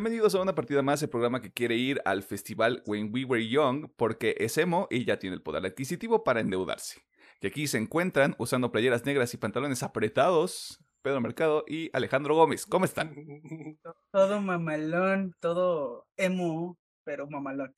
[0.00, 3.46] Bienvenidos a una partida más, el programa que quiere ir al festival When We Were
[3.46, 7.02] Young porque es emo y ya tiene el poder adquisitivo para endeudarse.
[7.42, 12.64] Y aquí se encuentran usando playeras negras y pantalones apretados Pedro Mercado y Alejandro Gómez.
[12.64, 13.14] ¿Cómo están?
[14.10, 17.74] Todo mamalón, todo emo, pero mamalón.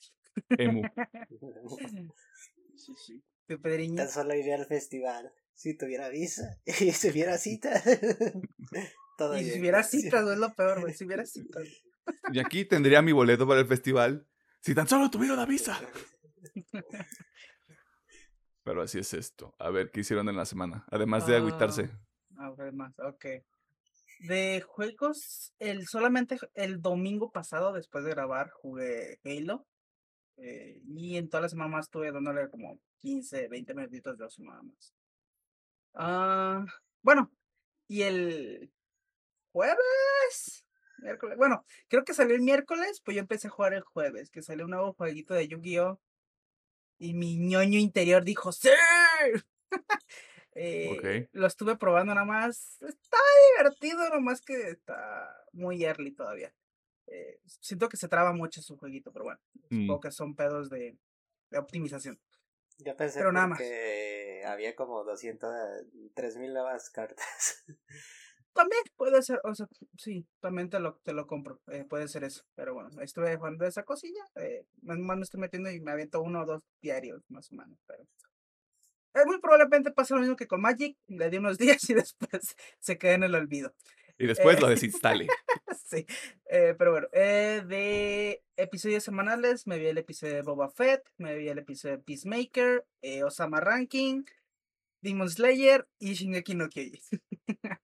[0.51, 0.83] Emo.
[2.77, 3.23] Sí, sí.
[3.49, 3.97] ¿Tu Pedriño?
[3.97, 7.83] Tan solo iría al festival si tuviera visa y si hubiera cita.
[9.19, 9.61] Todo Y si bien.
[9.61, 10.95] hubiera citas, no es lo peor, güey.
[10.95, 11.65] Si hubiera citas.
[12.33, 14.27] Y aquí tendría mi boleto para el festival
[14.61, 15.81] si tan solo tuviera una visa.
[18.65, 19.55] Pero así es esto.
[19.59, 20.85] A ver, ¿qué hicieron en la semana?
[20.91, 21.39] Además de Ah.
[21.39, 21.91] agüitarse.
[22.39, 23.27] A ver más, ok.
[24.21, 29.67] De juegos, el solamente el domingo pasado, después de grabar, jugué Halo.
[30.39, 34.63] eh, y en toda la semana más estuve dándole como 15, 20 minutitos de nada
[34.63, 34.95] más.
[35.95, 36.65] Ah,
[37.03, 37.31] bueno,
[37.87, 38.73] y el
[39.53, 40.65] jueves,
[41.03, 44.43] miércoles, bueno, creo que salió el miércoles, pues yo empecé a jugar el jueves, que
[44.43, 46.01] salió un nuevo jueguito de Yu-Gi-Oh!
[46.99, 48.69] Y mi ñoño interior dijo, ¡Sí!
[50.55, 51.31] Eh, Ok.
[51.33, 52.77] Lo estuve probando nada más.
[52.83, 53.17] Está
[53.57, 56.55] divertido, nomás que está muy early todavía.
[57.07, 59.83] Eh, siento que se traba mucho su jueguito, pero bueno, Mm.
[59.87, 60.99] supongo que son pedos de,
[61.51, 62.21] de optimización.
[62.79, 63.59] Yo pensé Pero nada más.
[63.59, 65.51] que había como 200,
[66.15, 67.65] 3000 nuevas cartas.
[68.55, 72.25] También puede ser, o sea, sí, también te lo, te lo compro, eh, puede ser
[72.25, 72.45] eso.
[72.55, 76.21] Pero bueno, estuve jugando esa cosilla, eh, más más me estoy metiendo y me aviento
[76.21, 77.79] uno o dos diarios, más o menos.
[77.87, 78.03] Pero
[79.15, 82.57] eh, muy probablemente pase lo mismo que con Magic, le di unos días y después
[82.79, 83.75] se queda en el olvido.
[84.19, 84.61] Y después Eh.
[84.61, 85.29] lo desinstale.
[85.87, 86.07] sí,
[86.51, 91.35] eh, pero bueno, eh, de episodios semanales me vi el episodio de Boba Fett, me
[91.37, 92.87] vi el episodio de Peacemaker,
[93.25, 94.25] Osama Ranking,
[95.03, 97.01] Demon Slayer y Shingeki no Kyojin.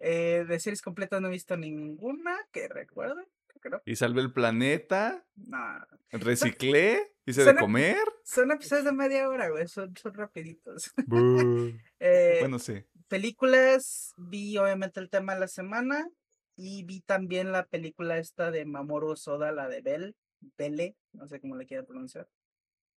[0.00, 3.82] Eh, de series completas no he visto ninguna que recuerde, creo no.
[3.84, 5.26] Y salvé el planeta.
[5.36, 7.12] Nah, Reciclé.
[7.26, 7.98] Hice de comer.
[8.24, 10.92] Son episodios de media hora, güey, son, son rapiditos.
[12.00, 12.84] Eh, Bueno, sí.
[13.08, 16.08] películas, vi obviamente el tema de la semana
[16.56, 20.16] y vi también la película esta de Mamoru Soda, la de Bell,
[20.56, 22.28] Belle, no sé cómo le quiera pronunciar.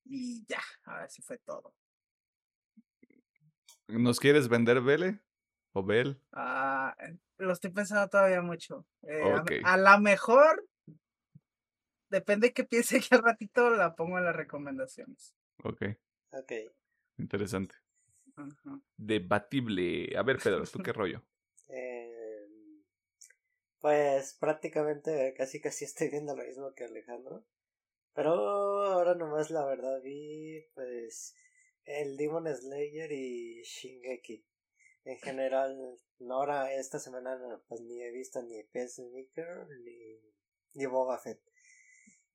[0.06, 1.74] Y ya, ahora sí fue todo.
[3.88, 5.20] ¿Nos quieres vender Bele?
[5.74, 6.20] ¿O Bel?
[6.34, 8.86] Ah, eh, lo estoy pensando todavía mucho.
[9.04, 10.68] Eh, a- a, lo mejor,
[12.10, 15.34] depende que piense que al ratito la pongo en las recomendaciones.
[15.64, 15.84] Ok,
[16.32, 16.52] ok.
[17.18, 17.76] interesante.
[18.98, 20.16] Debatible.
[20.18, 21.24] A ver, Pedro, ¿tú qué rollo?
[21.70, 22.48] Eh,
[23.80, 27.44] pues prácticamente casi casi estoy viendo lo mismo que Alejandro.
[28.14, 28.34] Pero
[28.84, 31.34] ahora nomás la verdad vi pues
[31.86, 34.44] el Demon Slayer y Shingeki.
[35.04, 35.98] En general,
[36.30, 40.20] ahora esta semana pues ni he visto ni Peacemaker ni,
[40.74, 41.42] ni Boba Fett.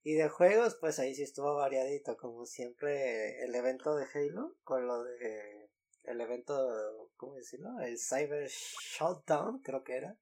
[0.03, 4.87] Y de juegos, pues ahí sí estuvo variadito, como siempre el evento de Halo con
[4.87, 5.71] lo de
[6.05, 7.81] el evento, ¿cómo decirlo?
[7.81, 10.17] El Cyber Shutdown, creo que era.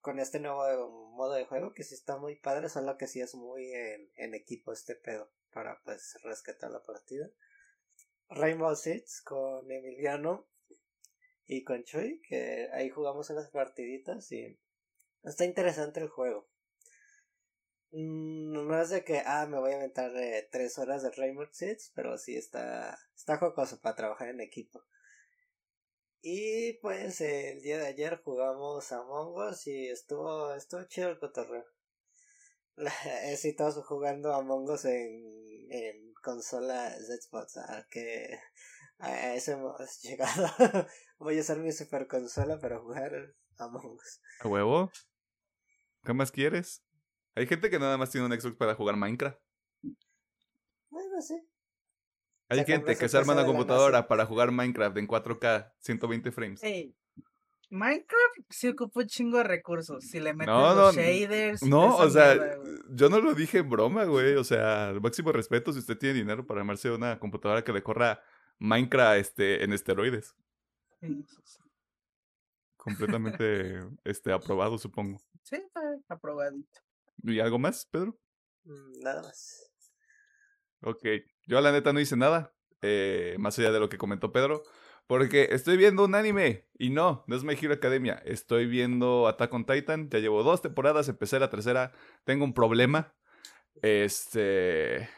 [0.00, 3.36] Con este nuevo modo de juego que sí está muy padre, solo que sí es
[3.36, 7.30] muy en, en equipo este pedo para pues rescatar la partida.
[8.28, 10.48] Rainbow Six con Emiliano
[11.46, 14.58] y con Chuy, que ahí jugamos unas partiditas y
[15.22, 16.48] está interesante el juego.
[17.92, 21.46] Mm, No es de que, ah, me voy a aventar eh, tres horas de Rainbow
[21.52, 24.82] Six, pero sí está, está jocoso para trabajar en equipo.
[26.22, 31.64] Y pues el día de ayer jugamos Among Us y estuvo, estuvo chido el cotorreo.
[33.56, 38.38] Todos jugando Among Us en, en consola Xbox, a que
[39.02, 40.48] a eso hemos llegado.
[41.18, 44.20] Voy a usar mi super consola para jugar Among Us.
[44.40, 44.90] ¿A huevo?
[46.04, 46.82] ¿Qué más quieres?
[47.34, 49.38] Hay gente que nada más tiene un Xbox para jugar Minecraft.
[50.90, 51.40] Bueno, sí.
[52.48, 56.32] Hay Se gente que se arma una la computadora para jugar Minecraft en 4K, 120
[56.32, 56.62] frames.
[56.62, 56.94] Ey,
[57.70, 60.04] Minecraft sí ocupa un chingo de recursos.
[60.04, 61.62] Si le metes No, los no, shaders.
[61.62, 62.58] No, o sea, mierda,
[62.90, 64.34] yo no lo dije en broma, güey.
[64.34, 67.82] O sea, al máximo respeto si usted tiene dinero para armarse una computadora que le
[67.82, 68.22] corra
[68.62, 70.36] Minecraft este, en esteroides.
[72.76, 75.20] Completamente este, aprobado, supongo.
[75.42, 75.56] Sí,
[76.08, 76.80] aprobadito.
[77.24, 78.16] ¿Y algo más, Pedro?
[78.64, 79.68] Mm, Nada más.
[80.80, 81.04] Ok,
[81.46, 84.64] yo la neta no hice nada, eh, más allá de lo que comentó Pedro,
[85.06, 89.54] porque estoy viendo un anime, y no, no es My Hero Academia, estoy viendo Attack
[89.54, 91.92] on Titan, ya llevo dos temporadas, empecé la tercera,
[92.24, 93.14] tengo un problema,
[93.80, 95.08] este...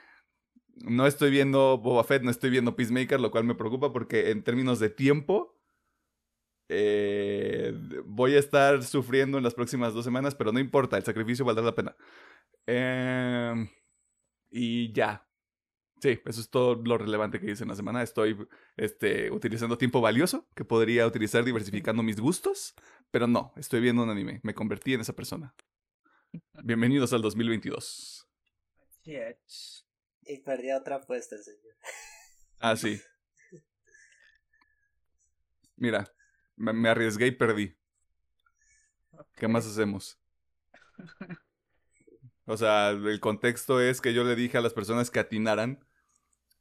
[0.76, 4.42] No estoy viendo Boba Fett, no estoy viendo Peacemaker, lo cual me preocupa porque en
[4.44, 5.52] términos de tiempo,
[6.68, 7.72] Eh,
[8.06, 11.64] voy a estar sufriendo en las próximas dos semanas, pero no importa, el sacrificio valdrá
[11.64, 11.96] la pena.
[12.66, 13.68] Em,
[14.50, 15.28] y ya.
[16.00, 18.02] Sí, eso es todo lo relevante que hice en la semana.
[18.02, 18.36] Estoy
[18.76, 22.74] este, utilizando tiempo valioso que podría utilizar diversificando mis gustos,
[23.10, 24.40] pero no, estoy viendo un anime.
[24.42, 25.54] Me convertí en esa persona.
[26.64, 28.28] Bienvenidos al 2022.
[29.04, 29.83] Yes.
[30.26, 31.74] Y perdí otra apuesta, señor.
[32.60, 33.00] Ah, sí.
[35.76, 36.10] Mira,
[36.56, 37.76] me, me arriesgué y perdí.
[39.36, 40.18] ¿Qué más hacemos?
[42.46, 45.84] O sea, el contexto es que yo le dije a las personas que atinaran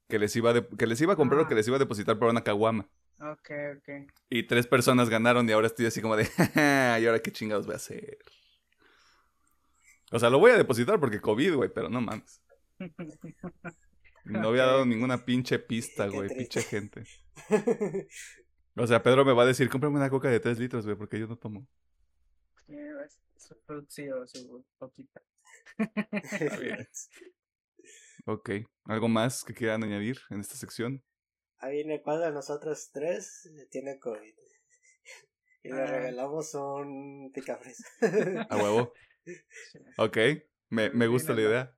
[0.10, 1.48] que les iba, de- que les iba a comprar o Ah.
[1.48, 2.90] que les iba a depositar por una caguama.
[3.20, 4.12] Ok, ok.
[4.30, 6.26] Y tres personas ganaron y ahora estoy así como de,
[6.56, 8.18] "Ja, ¿y ahora qué chingados voy a hacer?
[10.12, 12.42] O sea, lo voy a depositar porque COVID, güey, pero no mames.
[14.26, 17.04] No había dado ninguna pinche pista, güey, pinche gente.
[18.76, 21.20] O sea, Pedro me va a decir, cómprame una coca de 3 litros, güey, porque
[21.20, 21.68] yo no tomo.
[22.66, 22.76] Sí,
[23.38, 25.22] su fruitsí o su poquita.
[26.12, 26.88] Está bien.
[28.26, 28.50] Ok,
[28.86, 31.04] ¿algo más que quieran añadir en esta sección?
[31.60, 34.34] Ahí en cuál de nosotros tres tiene COVID.
[35.66, 35.86] Y le Ah.
[35.86, 37.88] regalamos un picafresa.
[38.50, 38.92] A huevo.
[39.98, 40.18] Ok,
[40.70, 41.78] me, me gusta la idea.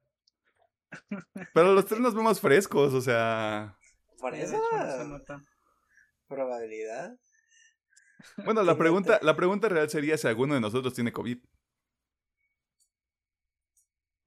[1.53, 3.77] Pero los tres nos vemos frescos, o sea...
[4.19, 5.43] Por esa hecho, se nota.
[6.27, 7.17] probabilidad.
[8.43, 11.39] Bueno, la pregunta, la pregunta real sería si alguno de nosotros tiene COVID.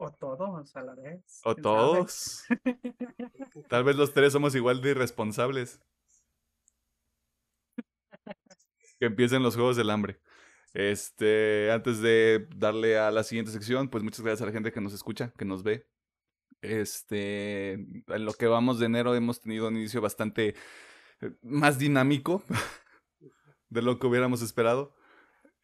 [0.00, 1.40] O todos a la vez.
[1.44, 2.44] O todos.
[3.68, 5.80] Tal vez los tres somos igual de irresponsables.
[9.00, 10.20] Que empiecen los juegos del hambre.
[10.72, 14.80] Este, antes de darle a la siguiente sección, pues muchas gracias a la gente que
[14.80, 15.88] nos escucha, que nos ve.
[16.60, 20.54] Este, en lo que vamos de enero hemos tenido un inicio bastante
[21.20, 22.42] eh, más dinámico
[23.68, 24.94] de lo que hubiéramos esperado.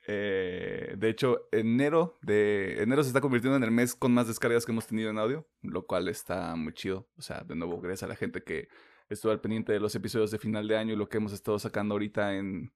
[0.07, 4.67] Eh, de hecho, enero, de, enero se está convirtiendo en el mes con más descargas
[4.67, 7.09] que hemos tenido en audio, lo cual está muy chido.
[7.17, 8.69] O sea, de nuevo, gracias a la gente que
[9.09, 11.59] estuvo al pendiente de los episodios de final de año y lo que hemos estado
[11.59, 12.73] sacando ahorita en,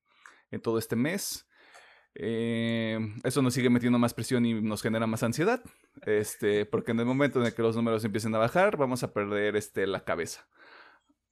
[0.51, 1.48] en todo este mes.
[2.21, 5.63] Eh, eso nos sigue metiendo más presión y nos genera más ansiedad.
[6.03, 9.13] Este, porque en el momento en el que los números empiecen a bajar, vamos a
[9.13, 10.49] perder este, la cabeza.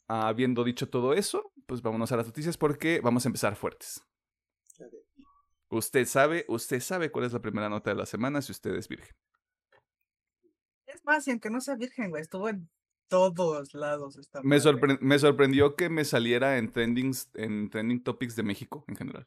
[0.07, 4.01] Habiendo dicho todo eso, pues vámonos a las noticias porque vamos a empezar fuertes.
[5.69, 8.87] Usted sabe, usted sabe cuál es la primera nota de la semana si usted es
[8.87, 9.17] virgen.
[10.87, 12.71] Es más, y aunque no sea virgen, güey, estuvo en
[13.09, 18.37] todos lados esta Me, sorpre- me sorprendió que me saliera en trendings, en trending topics
[18.37, 19.27] de México en general.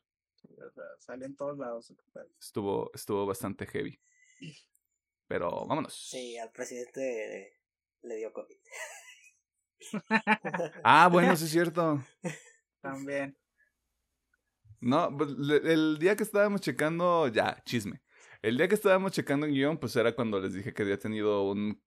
[0.80, 1.94] O sea, sale en todos lados.
[2.40, 4.00] Estuvo, estuvo bastante heavy.
[5.28, 5.94] Pero vámonos.
[5.94, 7.60] Sí, al presidente
[8.02, 8.58] le dio COVID.
[10.84, 12.04] Ah, bueno, sí es cierto.
[12.82, 13.38] También.
[14.82, 15.30] No, pues,
[15.64, 18.02] el día que estábamos checando, ya, chisme.
[18.42, 21.50] El día que estábamos checando en guion, pues era cuando les dije que había tenido
[21.50, 21.82] un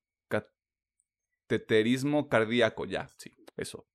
[1.49, 3.87] cateterismo cardíaco, ya, sí, eso.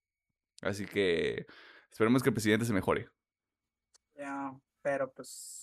[0.61, 1.47] Así que
[1.91, 3.09] esperemos que el presidente se mejore.
[4.15, 5.59] Ya, pero pues.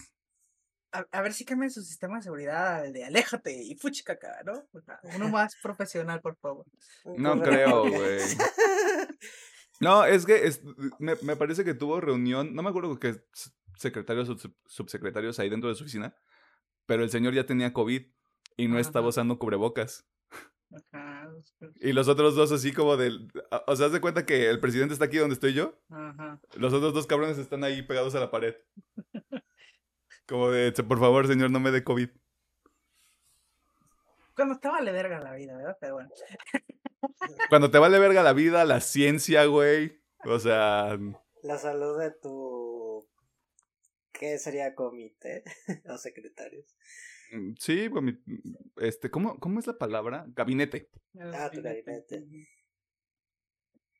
[0.92, 4.42] A, a ver si cambian su sistema de seguridad al de aléjate y fuchi caca,
[4.44, 4.52] ¿no?
[4.72, 6.66] O sea, Uno más profesional, por favor.
[7.16, 8.18] No creo, güey.
[9.80, 10.62] No, es que es-
[11.00, 15.38] me, me parece que tuvo reunión, no me acuerdo qué s- secretarios o sub- subsecretarios
[15.40, 16.14] ahí dentro de su oficina,
[16.86, 18.02] pero el señor ya tenía COVID
[18.56, 20.06] y no estaba usando cubrebocas.
[20.92, 21.28] Ajá.
[21.58, 23.30] pues, Y los otros dos así como del...
[23.66, 26.40] O sea, haz de cuenta que el presidente está aquí donde estoy yo, Ajá.
[26.56, 28.54] los otros dos cabrones están ahí pegados a la pared.
[30.26, 32.08] Como de, por favor, señor, no me dé COVID.
[34.34, 35.76] Cuando te vale verga la vida, ¿verdad?
[35.80, 36.10] Pero bueno.
[37.50, 40.00] Cuando te vale verga la vida, la ciencia, güey.
[40.24, 40.98] O sea,
[41.42, 43.06] La salud de tu...
[44.12, 45.44] ¿Qué sería comité?
[45.88, 46.74] o secretarios.
[47.32, 48.18] mm, sí, pues, mi-
[48.76, 50.24] este, ¿cómo, ¿cómo es la palabra?
[50.28, 50.88] Gabinete.
[51.20, 52.24] Ah, tu gabinete.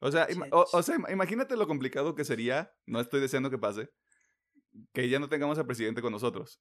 [0.00, 3.59] O sea, o, o sea, ima- imagínate lo complicado que sería, no estoy deseando que
[3.59, 3.90] pase,
[4.93, 6.61] que ya no tengamos al presidente con nosotros.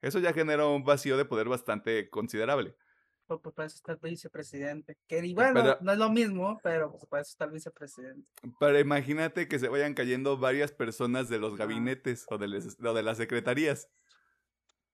[0.00, 2.76] Eso ya genera un vacío de poder bastante considerable.
[3.26, 4.98] Pues, pues para eso está el vicepresidente.
[5.08, 8.28] Que y bueno, Pero- no es lo mismo, pero pues para eso está el vicepresidente.
[8.60, 12.92] Pero imagínate que se vayan cayendo varias personas de los gabinetes o de, les- o
[12.92, 13.88] de las secretarías.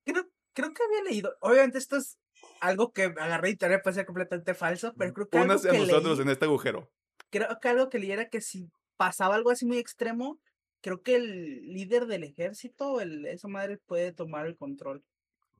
[0.04, 0.24] Creo,
[0.54, 1.34] creo que había leído.
[1.40, 2.18] Obviamente, esto es
[2.60, 5.72] algo que agarré de internet, puede ser completamente falso, pero creo que algo Únanse a
[5.72, 6.88] que nosotros leí- en este agujero.
[7.30, 10.40] creo que algo que leí era que si pasaba algo así muy extremo,
[10.80, 15.02] creo que el líder del ejército, el, esa madre puede tomar el control.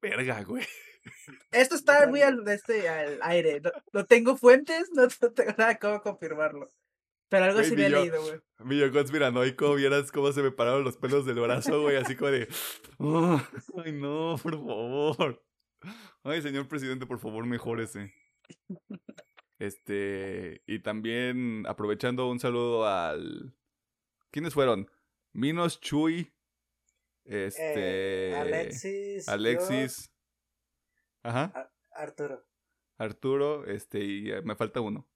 [0.03, 0.65] Verga, güey.
[1.51, 3.61] Esto está muy al, este, al aire.
[3.61, 6.69] No, no tengo fuentes, no, no tengo nada cómo confirmarlo.
[7.29, 8.03] Pero algo Güey, sí ni había yo.
[8.03, 8.41] leído, güey.
[8.65, 12.31] Mi yo conspiranoico, vieras cómo se me pararon los pelos del brazo, güey, así como
[12.33, 12.49] de.
[12.99, 13.49] "Ah,
[13.85, 15.43] Ay, no, por favor.
[16.25, 18.13] Ay, señor presidente, por favor, mejórese.
[19.59, 23.55] Este, y también aprovechando un saludo al.
[24.31, 24.91] ¿Quiénes fueron?
[25.33, 26.33] Minos Chuy.
[27.25, 28.31] Este.
[28.31, 29.27] Eh, Alexis.
[29.27, 30.13] yo, Alexis.
[31.23, 31.53] Ajá.
[31.55, 32.47] Ar- Arturo.
[32.99, 35.09] Arturo, este, y eh, me falta uno.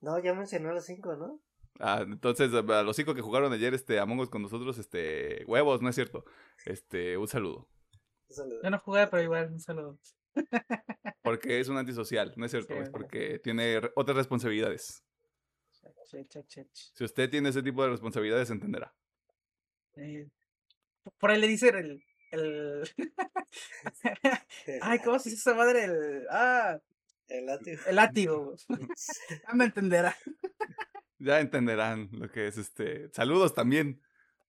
[0.00, 1.40] No, ya mencionó los cinco, ¿no?
[1.80, 5.44] Ah, entonces, a a los cinco que jugaron ayer, este, Among Us con nosotros, este,
[5.46, 6.24] huevos, no es cierto.
[6.66, 7.68] Este, un saludo.
[8.28, 8.60] Un saludo.
[8.62, 9.98] Yo no jugué, pero igual, un saludo.
[11.22, 12.92] Porque es un antisocial, no es cierto, Sí, es sí.
[12.92, 15.02] porque tiene otras responsabilidades.
[16.72, 18.94] Si usted tiene ese tipo de responsabilidades, entenderá.
[19.96, 20.28] Eh,
[21.18, 22.04] por ahí le dicen el.
[22.30, 22.90] el...
[24.82, 25.84] Ay, ¿cómo se dice esa madre?
[25.84, 26.26] El.
[26.30, 26.80] Ah,
[27.28, 27.82] El látigo.
[27.86, 28.56] el látigo.
[29.48, 30.16] Ya me entenderá.
[31.18, 33.08] Ya entenderán lo que es este.
[33.12, 34.00] Saludos también,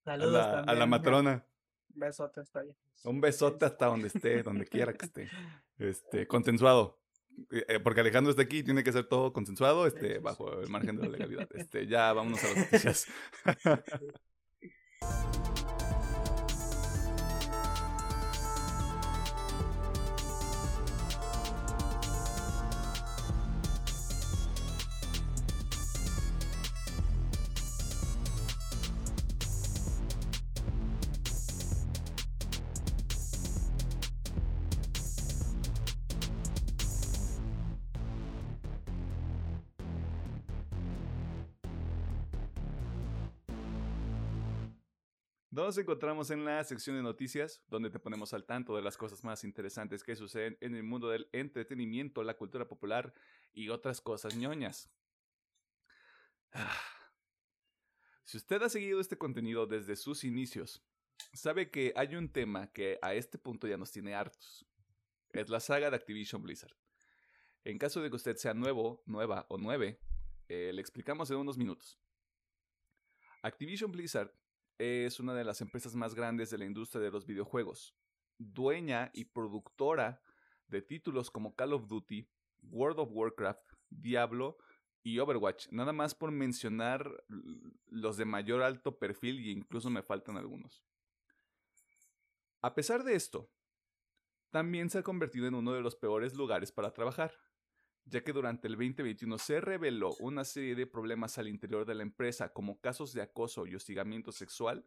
[0.01, 1.45] a Saludos a la matrona.
[1.89, 2.75] Besote, está bien.
[3.05, 5.29] Un besote hasta donde esté, donde quiera que esté.
[5.77, 7.01] Este, consensuado.
[7.51, 10.95] Eh, eh, Porque Alejandro está aquí, tiene que ser todo consensuado, este, bajo el margen
[10.95, 11.49] de la legalidad.
[11.53, 13.07] Este, ya vámonos a las noticias.
[15.07, 15.54] Thank you.
[45.55, 49.23] Nos encontramos en la sección de noticias, donde te ponemos al tanto de las cosas
[49.23, 53.13] más interesantes que suceden en el mundo del entretenimiento, la cultura popular
[53.53, 54.89] y otras cosas ñoñas.
[56.51, 56.77] Ah.
[58.25, 60.83] Si usted ha seguido este contenido desde sus inicios,
[61.31, 64.65] sabe que hay un tema que a este punto ya nos tiene hartos.
[65.31, 66.75] Es la saga de Activision Blizzard.
[67.63, 70.01] En caso de que usted sea nuevo, nueva o nueve,
[70.49, 71.97] eh, le explicamos en unos minutos.
[73.41, 74.33] Activision Blizzard
[74.77, 77.95] es una de las empresas más grandes de la industria de los videojuegos,
[78.37, 80.21] dueña y productora
[80.67, 82.27] de títulos como Call of Duty,
[82.63, 84.57] World of Warcraft, Diablo
[85.03, 87.23] y Overwatch, nada más por mencionar
[87.87, 90.83] los de mayor alto perfil y incluso me faltan algunos.
[92.61, 93.51] A pesar de esto,
[94.49, 97.37] también se ha convertido en uno de los peores lugares para trabajar,
[98.05, 102.03] ya que durante el 2021 se reveló una serie de problemas al interior de la
[102.03, 104.85] empresa, como casos de acoso y hostigamiento sexual,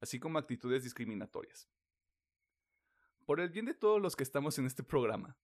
[0.00, 1.68] así como actitudes discriminatorias.
[3.24, 5.36] Por el bien de todos los que estamos en este programa,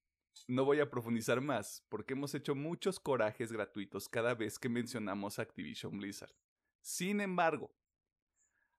[0.49, 5.38] no voy a profundizar más, porque hemos hecho muchos corajes gratuitos cada vez que mencionamos
[5.38, 6.35] Activision Blizzard.
[6.81, 7.75] Sin embargo,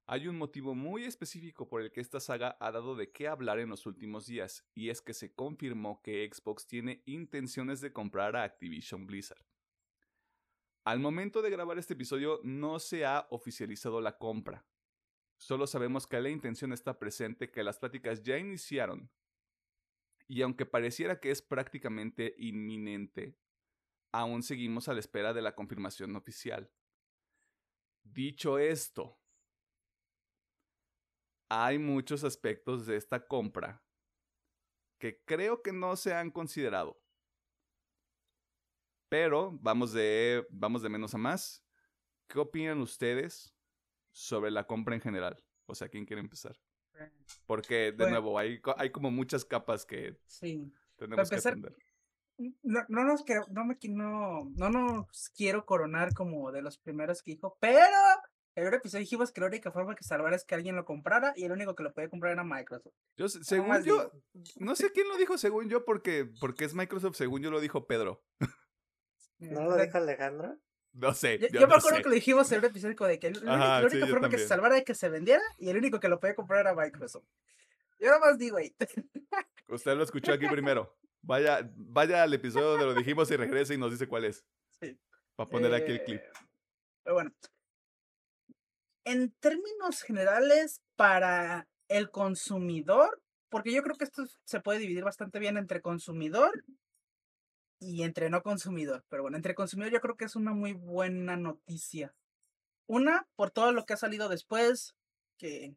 [0.05, 3.60] hay un motivo muy específico por el que esta saga ha dado de qué hablar
[3.60, 8.36] en los últimos días, y es que se confirmó que Xbox tiene intenciones de comprar
[8.36, 9.45] a Activision Blizzard.
[10.83, 14.65] Al momento de grabar este episodio no se ha oficializado la compra.
[15.38, 19.10] Solo sabemos que la intención está presente, que las pláticas ya iniciaron,
[20.27, 23.38] y aunque pareciera que es prácticamente inminente,
[24.12, 26.72] aún seguimos a la espera de la confirmación oficial.
[28.03, 29.23] Dicho esto,
[31.55, 33.83] hay muchos aspectos de esta compra
[34.98, 37.00] que creo que no se han considerado.
[39.10, 41.63] Pero vamos de, vamos de menos a más.
[42.27, 43.53] ¿Qué opinan ustedes
[44.12, 45.43] sobre la compra en general?
[45.67, 46.60] O sea, ¿quién quiere empezar?
[47.45, 48.12] Porque, de Bueno.
[48.12, 50.72] nuevo, hay, hay como muchas capas que Sí.
[50.95, 51.75] tenemos que empezar, atender.
[52.63, 56.77] No, no nos quiero, no me qui- no, no nos quiero coronar como de los
[56.79, 57.95] primeros que dijo, pero
[58.55, 61.33] en un episodio dijimos que la única forma que salvar es que alguien lo comprara
[61.36, 62.93] y el único que lo podía comprar era Microsoft.
[63.17, 64.12] Yo, se- según yo,
[64.57, 67.88] no sé quién lo dijo según yo, porque, porque es Microsoft, según yo lo dijo
[67.88, 68.24] Pedro.
[69.39, 70.57] ¿No lo dijo Alejandro?
[70.93, 71.39] No sé.
[71.39, 72.03] Yo, yo yo me no acuerdo sé.
[72.03, 74.48] que lo dijimos en un episodio de que el Ajá, la única forma que se
[74.48, 77.25] salvara era que se vendiera y el único que lo podía comprar era Microsoft.
[78.00, 78.75] Yo nomás digo ahí.
[79.67, 80.95] Usted lo escuchó aquí primero.
[81.22, 84.45] Vaya, vaya al episodio donde lo dijimos y regrese y nos dice cuál es.
[84.79, 85.00] Sí.
[85.36, 86.22] Para poner aquí el clip.
[86.22, 86.31] Eh,
[87.03, 87.31] Pero bueno.
[89.05, 95.39] En términos generales, para el consumidor, porque yo creo que esto se puede dividir bastante
[95.39, 96.63] bien entre consumidor
[97.79, 99.03] y entre no consumidor.
[99.10, 102.13] Pero bueno, entre consumidor yo creo que es una muy buena noticia.
[102.88, 104.95] Una, por todo lo que ha salido después,
[105.38, 105.75] que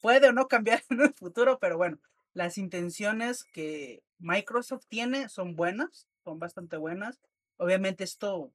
[0.00, 1.98] puede o no cambiar en el futuro, pero bueno,
[2.34, 7.20] las intenciones que Microsoft tiene son buenas, son bastante buenas.
[7.56, 8.52] Obviamente esto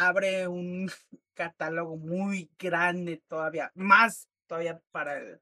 [0.00, 0.90] abre un
[1.34, 5.40] catálogo muy grande todavía, más todavía para el,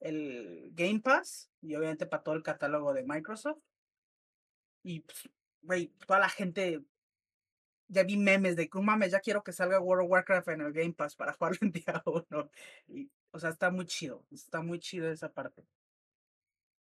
[0.00, 3.60] el Game Pass y obviamente para todo el catálogo de Microsoft.
[4.82, 6.82] Y, pues, toda la gente,
[7.88, 10.60] ya vi memes de que, "Oh, mames, ya quiero que salga World of Warcraft en
[10.62, 12.50] el Game Pass para jugarlo en día uno.
[12.88, 15.64] Y, o sea, está muy chido, está muy chido esa parte.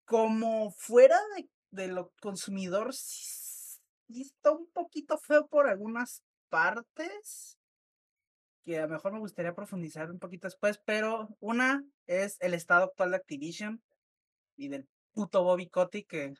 [0.06, 7.58] Como fuera de, de lo consumidor, sí, sí está un poquito feo por algunas partes
[8.63, 12.86] que a lo mejor me gustaría profundizar un poquito después, pero una es el estado
[12.86, 13.82] actual de Activision
[14.58, 16.34] y del puto Bobby Kotick, que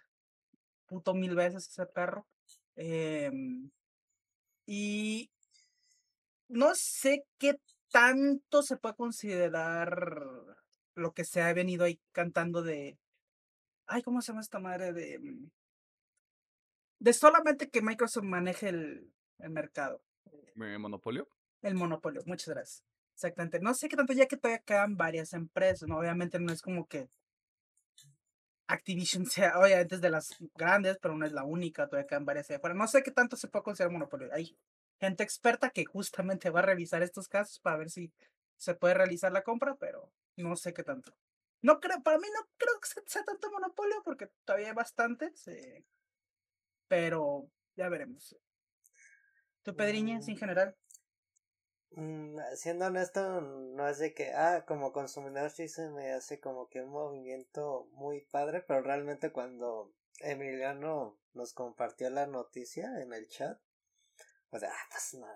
[0.88, 2.28] puto mil veces ese perro.
[2.76, 3.70] Em,
[4.66, 5.30] y
[6.50, 7.56] no sé qué
[7.92, 10.58] tanto se puede considerar
[10.96, 12.98] lo que se ha venido ahí cantando de.
[13.88, 14.94] Ay, ¿cómo se llama esta madre?
[14.94, 15.20] De.
[15.20, 15.50] mm,
[17.00, 20.02] De solamente que Microsoft maneje el, el mercado.
[20.56, 21.28] ¿Me- ¿Monopolio?
[21.62, 22.84] El monopolio, muchas gracias.
[23.14, 23.60] Exactamente.
[23.60, 25.98] No sé qué tanto, ya que todavía quedan varias empresas, ¿no?
[25.98, 27.10] Obviamente no es como que
[28.68, 32.50] Activision sea, obviamente es de las grandes, pero no es la única, todavía quedan varias
[32.50, 32.76] allá afuera.
[32.76, 34.30] No sé qué tanto se puede considerar monopolio.
[34.34, 34.56] Hay
[35.00, 38.12] gente experta que justamente va a revisar estos casos para ver si
[38.58, 41.14] se puede realizar la compra, pero no sé qué tanto.
[41.62, 45.48] No creo, para mí no creo que se- sea tanto monopolio porque todavía hay bastantes,
[45.48, 45.84] eh,
[46.88, 48.36] pero ya veremos.
[49.70, 50.76] ¿Tú, Pedriñas, en general?
[51.92, 56.68] Mm, siendo honesto, no es de que, ah, como consumidor sí se me hace como
[56.70, 63.28] que un movimiento muy padre, pero realmente cuando Emiliano nos compartió la noticia en el
[63.28, 63.60] chat,
[64.50, 65.28] pues, ah, pues no,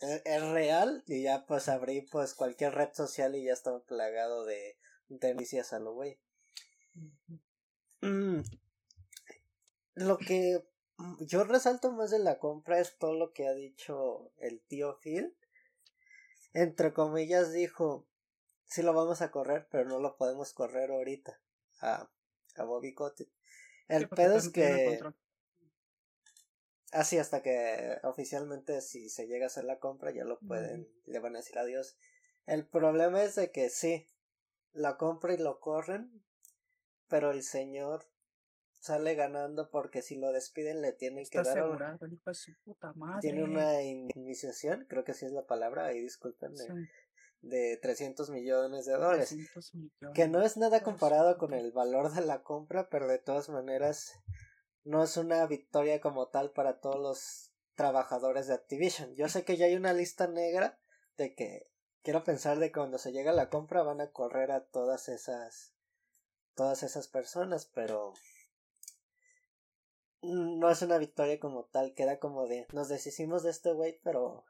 [0.00, 4.44] es, es real y ya pues abrí pues cualquier red social y ya estaba plagado
[4.44, 6.20] de, de noticias a lo güey.
[8.02, 8.42] Mm,
[9.94, 10.62] Lo que
[11.20, 15.36] yo resalto más de la compra es todo lo que ha dicho el tío Phil.
[16.52, 18.06] Entre comillas dijo,
[18.66, 21.40] sí lo vamos a correr, pero no lo podemos correr ahorita
[21.80, 22.10] a,
[22.56, 23.30] a Bobby Kotick.
[23.88, 25.00] El Sí, pedo todavía es que
[26.92, 31.18] así hasta que oficialmente si se llega a hacer la compra ya lo pueden, le
[31.18, 31.96] van a decir adiós.
[32.46, 34.06] El problema es de que sí,
[34.72, 36.24] la compra y lo corren,
[37.08, 38.06] pero el señor
[38.86, 42.34] sale ganando porque si lo despiden le tienen que dar un- asegurado, el hijo de
[42.34, 43.20] su puta madre.
[43.20, 46.66] tiene una indemnización, creo que sí es la palabra, ahí disculpen, Sí,
[47.42, 49.28] de 300 millones de dólares.
[49.28, 50.14] 300 millones.
[50.14, 54.12] Que no es nada comparado con el valor de la compra, pero de todas maneras
[54.84, 59.14] no es una victoria como tal para todos los trabajadores de Activision.
[59.16, 60.78] Yo sé que ya hay una lista negra
[61.16, 61.68] de que
[62.02, 65.08] quiero pensar de que cuando se llega a la compra van a correr a todas
[65.08, 65.72] esas
[66.54, 68.14] todas esas personas, pero
[70.26, 74.44] no es una victoria como tal, queda como de nos deshicimos de este güey, pero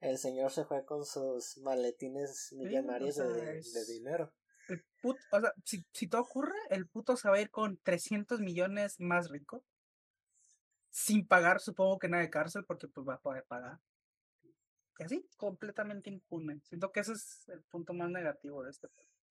[0.00, 4.32] el señor se fue con sus maletines millonarios o sea, de, dinero.
[4.68, 7.78] El put- o sea, si, si todo ocurre, el puto se va a ir con
[7.78, 9.64] 300 millones más rico.
[10.90, 13.78] Sin pagar, supongo que nada de cárcel, porque pues va a poder pagar.
[14.98, 16.60] Y así, completamente impune.
[16.64, 18.88] Siento que ese es el punto más negativo de este.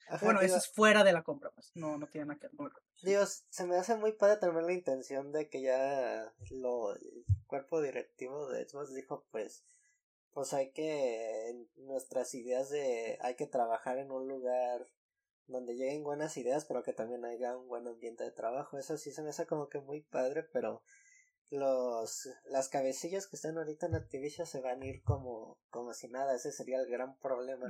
[0.10, 1.72] Ajá, Bueno, digo, eso es fuera de la compra, pues.
[1.76, 2.72] No, no tiene nada que ver.
[3.04, 7.82] Dios, se me hace muy padre también la intención de que ya lo, el cuerpo
[7.82, 9.64] directivo de Xbox dijo pues
[10.32, 14.88] pues hay que nuestras ideas de hay que trabajar en un lugar
[15.48, 19.12] donde lleguen buenas ideas pero que también haya un buen ambiente de trabajo eso sí
[19.12, 20.84] se me hace como que muy padre pero
[21.50, 26.10] los las cabecillas que están ahorita en Activision se van a ir como como si
[26.10, 27.70] nada ese sería el gran problema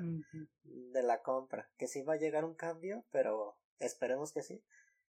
[0.63, 1.69] de la compra.
[1.77, 4.63] Que sí va a llegar un cambio, pero esperemos que sí.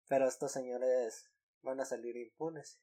[0.09, 1.31] Pero estos señores
[1.63, 2.81] van a salir impunes.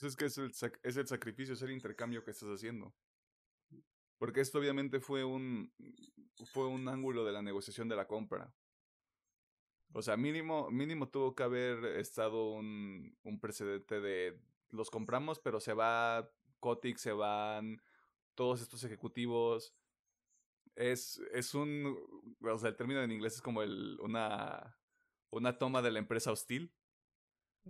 [0.00, 2.94] Pues es que es el, sac- es el sacrificio, es el intercambio que estás haciendo.
[4.18, 5.72] Porque esto obviamente fue un,
[6.52, 8.52] fue un ángulo de la negociación de la compra.
[9.92, 14.38] O sea, mínimo, mínimo tuvo que haber estado un, un precedente de
[14.70, 17.80] los compramos, pero se va Kotick, se van
[18.34, 19.74] todos estos ejecutivos.
[20.76, 21.96] Es, es un,
[22.42, 24.78] o sea, el término en inglés es como el, una,
[25.30, 26.72] una toma de la empresa hostil.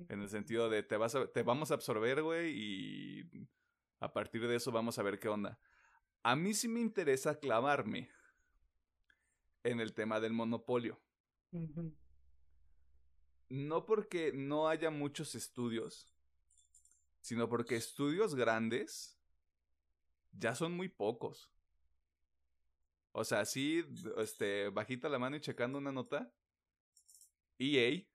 [0.09, 3.31] En el sentido de te vas a- te vamos a absorber, güey, y
[4.01, 5.59] a partir de eso vamos a ver qué onda.
[6.23, 8.11] A mí sí me interesa clavarme
[9.65, 11.01] en el tema del monopolio.
[11.53, 11.93] ujú.
[13.49, 16.07] No porque no haya muchos estudios,
[17.21, 19.19] sino porque estudios grandes
[20.33, 21.51] ya son muy pocos.
[23.13, 23.85] O sea, sí,
[24.19, 26.31] este, bajita la mano y checando una nota.
[27.59, 28.07] EA,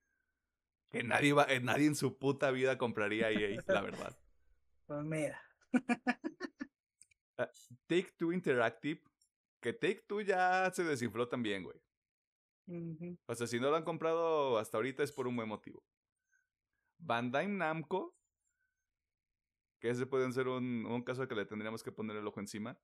[0.89, 4.17] que nadie va, eh, nadie en su puta vida compraría EA, la verdad.
[4.85, 5.41] Pues mira,
[7.37, 7.49] Ah,
[7.87, 9.01] Take Two Interactive,
[9.59, 11.77] que Take Two ya se desinfló también, güey.
[13.25, 15.83] O sea, si no lo han comprado hasta ahorita es por un buen motivo.
[16.97, 18.15] Bandai Namco,
[19.79, 22.77] que ese puede ser un, un caso que le tendríamos que poner el ojo encima.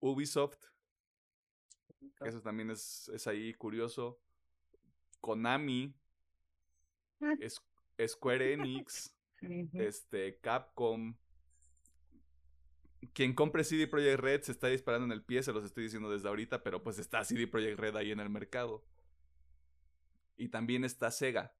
[0.00, 0.58] Ubisoft,
[2.20, 4.20] que eso también es, es ahí curioso.
[5.20, 5.94] Konami,
[7.20, 7.34] Ah.
[7.40, 7.60] es-
[8.06, 9.12] Square Enix,
[9.72, 11.16] este, Capcom.
[13.12, 16.10] Quien compre CD Projekt Red se está disparando en el pie, se los estoy diciendo
[16.10, 18.84] desde ahorita, pero pues está CD Projekt Red ahí en el mercado.
[20.36, 21.54] Y también está Sega.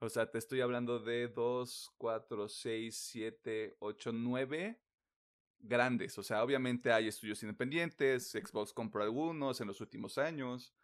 [0.00, 4.80] O sea, te estoy hablando de 2, 4, 6, 7, 8, 9
[5.60, 6.18] grandes.
[6.18, 10.74] O sea, obviamente hay estudios independientes, Xbox compró algunos en los últimos años.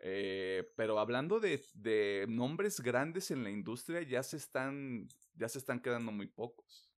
[0.00, 5.58] eh, pero hablando de, de nombres grandes en la industria, ya se están, ya se
[5.58, 6.89] están quedando muy pocos.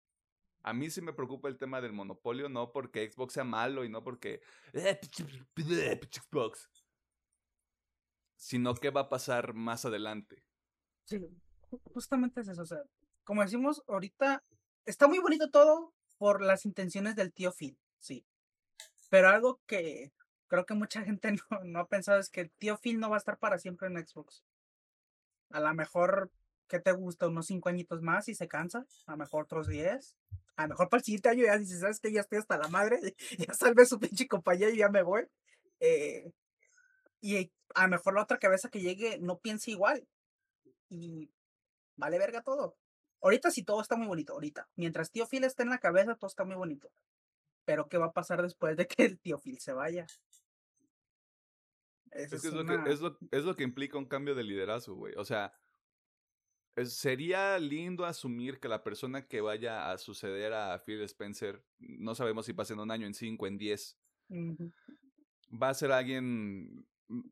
[0.62, 3.88] A mí sí me preocupa el tema del monopolio, no porque Xbox sea malo y
[3.88, 4.40] no porque
[4.72, 5.00] "Eh,
[5.54, 6.70] pinche Xbox,
[8.36, 10.44] sino que va a pasar más adelante.
[11.04, 12.62] Sí, ju- justamente es eso.
[12.62, 12.82] O sea,
[13.24, 14.42] como decimos ahorita,
[14.84, 18.24] está muy bonito todo por las intenciones del tío Phil, sí.
[19.10, 20.12] Pero algo que
[20.48, 23.16] creo que mucha gente no, no ha pensado es que el tío Phil no va
[23.16, 24.44] a estar para siempre en Xbox.
[25.50, 26.30] A lo mejor,
[26.72, 27.28] ¿qué te gusta?
[27.28, 28.86] Unos cinco añitos más y se cansa.
[29.06, 30.16] A lo mejor otros 10.
[30.56, 32.10] A lo mejor para el siguiente año ya dices, ¿sabes qué?
[32.10, 32.98] Ya estoy hasta la madre.
[33.52, 35.26] Ya salve su pinche compañía y ya me voy.
[35.80, 36.32] Eh,
[37.20, 40.08] y a lo mejor la otra cabeza que llegue no piensa igual.
[40.88, 41.30] Y
[41.96, 42.76] vale verga todo.
[43.20, 44.66] Ahorita sí todo está muy bonito, ahorita.
[44.76, 46.90] Mientras tío Phil esté en la cabeza, todo está muy bonito.
[47.66, 50.06] Pero ¿qué va a pasar después de que el tío Phil se vaya?
[52.10, 54.06] Esa Es que es, es lo que, una- es, lo, es lo que implica un
[54.06, 55.14] cambio de liderazgo, güey.
[55.16, 55.52] O sea, es-
[56.84, 62.46] sería lindo asumir que la persona que vaya a suceder a Phil Spencer, no sabemos
[62.46, 63.98] si pasa en un año, en cinco, en diez,
[65.50, 66.86] va a ser alguien...
[67.08, 67.24] m-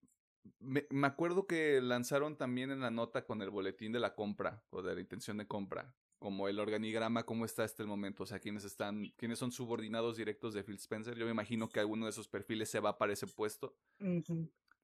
[0.59, 4.62] Me, me acuerdo que lanzaron también en la nota con el boletín de la compra
[4.70, 8.26] o de la intención de compra, como el organigrama, cómo está hasta el momento, o
[8.26, 11.16] sea, quiénes están, quiénes son subordinados directos de Phil Spencer.
[11.16, 13.74] Yo me imagino que alguno de esos perfiles se va para ese puesto.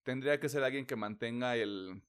[0.03, 2.01] Tendría que ser alguien que mantenga el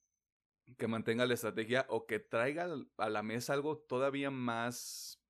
[0.75, 5.21] que mantenga la estrategia o que traiga a la mesa algo todavía más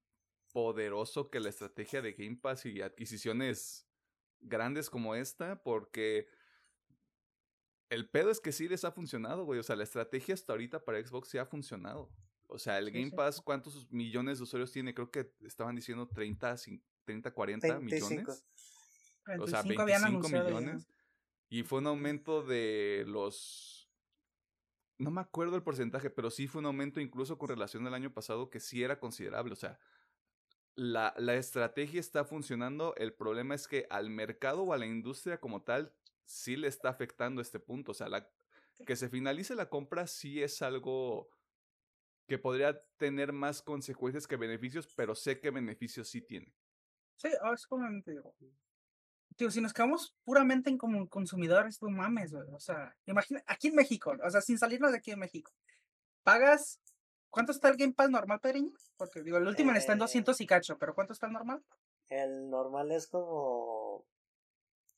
[0.51, 3.87] poderoso que la estrategia de Game Pass y adquisiciones
[4.39, 6.27] grandes como esta, porque
[7.89, 9.59] el pedo es que sí les ha funcionado, güey.
[9.59, 12.11] O sea, la estrategia hasta ahorita para Xbox sí ha funcionado.
[12.47, 13.41] O sea, el Game Pass.
[13.41, 14.93] ¿cuántos millones de usuarios tiene?
[14.93, 18.09] Creo que estaban diciendo 30, cin- 30 40 25.
[18.09, 18.45] millones.
[19.39, 20.59] O sea, 25 habían 25 anunciado ya.
[20.59, 20.87] millones.
[21.49, 23.76] Y fue un aumento de los...
[24.97, 28.13] No me acuerdo el porcentaje, pero sí fue un aumento incluso con relación al año
[28.13, 29.53] pasado que sí era considerable.
[29.53, 29.79] O sea,
[30.75, 32.95] la, la estrategia está funcionando.
[32.95, 35.93] El problema es que al mercado o a la industria como tal
[36.25, 37.91] sí le está afectando este punto.
[37.91, 38.27] O sea, la,
[38.85, 41.29] que se finalice la compra sí es algo
[42.27, 46.53] que podría tener más consecuencias que beneficios, pero sé que beneficios sí tiene.
[47.15, 48.35] Sí, ah, es como te digo.
[49.37, 52.49] Tío, si nos quedamos puramente en como consumidores, no mames, güey.
[52.51, 55.51] O sea, imagina, aquí en México, o sea, sin salirnos de aquí en México.
[56.23, 56.81] Pagas,
[57.29, 58.73] ¿cuánto está el Game Pass normal, Pedriño?
[58.97, 60.01] Porque digo, el último está en Eh.
[60.01, 61.63] 200 y cacho, pero ¿cuánto está el normal?
[62.09, 64.05] El normal es como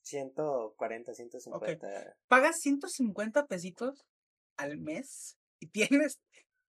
[0.04, 2.16] 140, 150.
[2.30, 4.06] Pagas 150 pesitos
[4.56, 6.22] al mes y tienes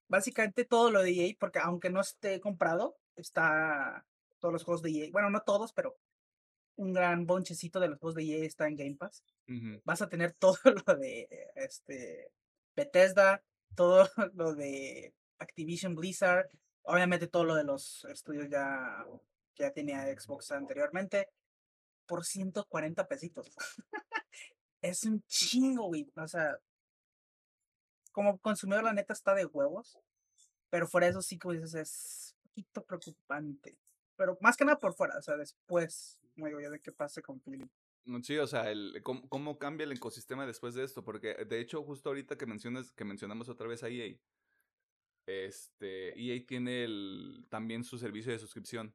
[0.09, 4.05] básicamente todo lo de EA, porque aunque no esté comprado, está
[4.41, 5.11] todos los juegos de EA.
[5.13, 5.97] Bueno, no todos, pero
[6.81, 9.23] un gran bonchecito de los juegos de EA está en Game Pass.
[9.85, 12.33] Vas a tener todo lo de este
[12.75, 13.43] Bethesda,
[13.75, 16.49] todo lo de Activision Blizzard,
[16.83, 19.05] obviamente todo lo de los estudios ya
[19.55, 21.29] que ya tenía Xbox anteriormente
[22.07, 23.51] por 140 pesitos.
[24.83, 26.11] es un chingo, güey.
[26.17, 26.59] O sea,
[28.13, 29.99] como consumidor la neta está de huevos,
[30.71, 33.77] pero fuera de eso sí dices es un poquito preocupante.
[34.21, 37.23] Pero más que nada por fuera, o sea, después, como digo yo, de qué pase
[37.23, 37.71] con Philip.
[38.05, 41.59] Mm, Sí, o sea, el, cómo, cómo cambia el ecosistema después de esto, porque de
[41.59, 44.15] hecho justo ahorita que mencionas, que mencionamos otra vez a EA,
[45.27, 48.95] este, EA tiene el, también su servicio de suscripción,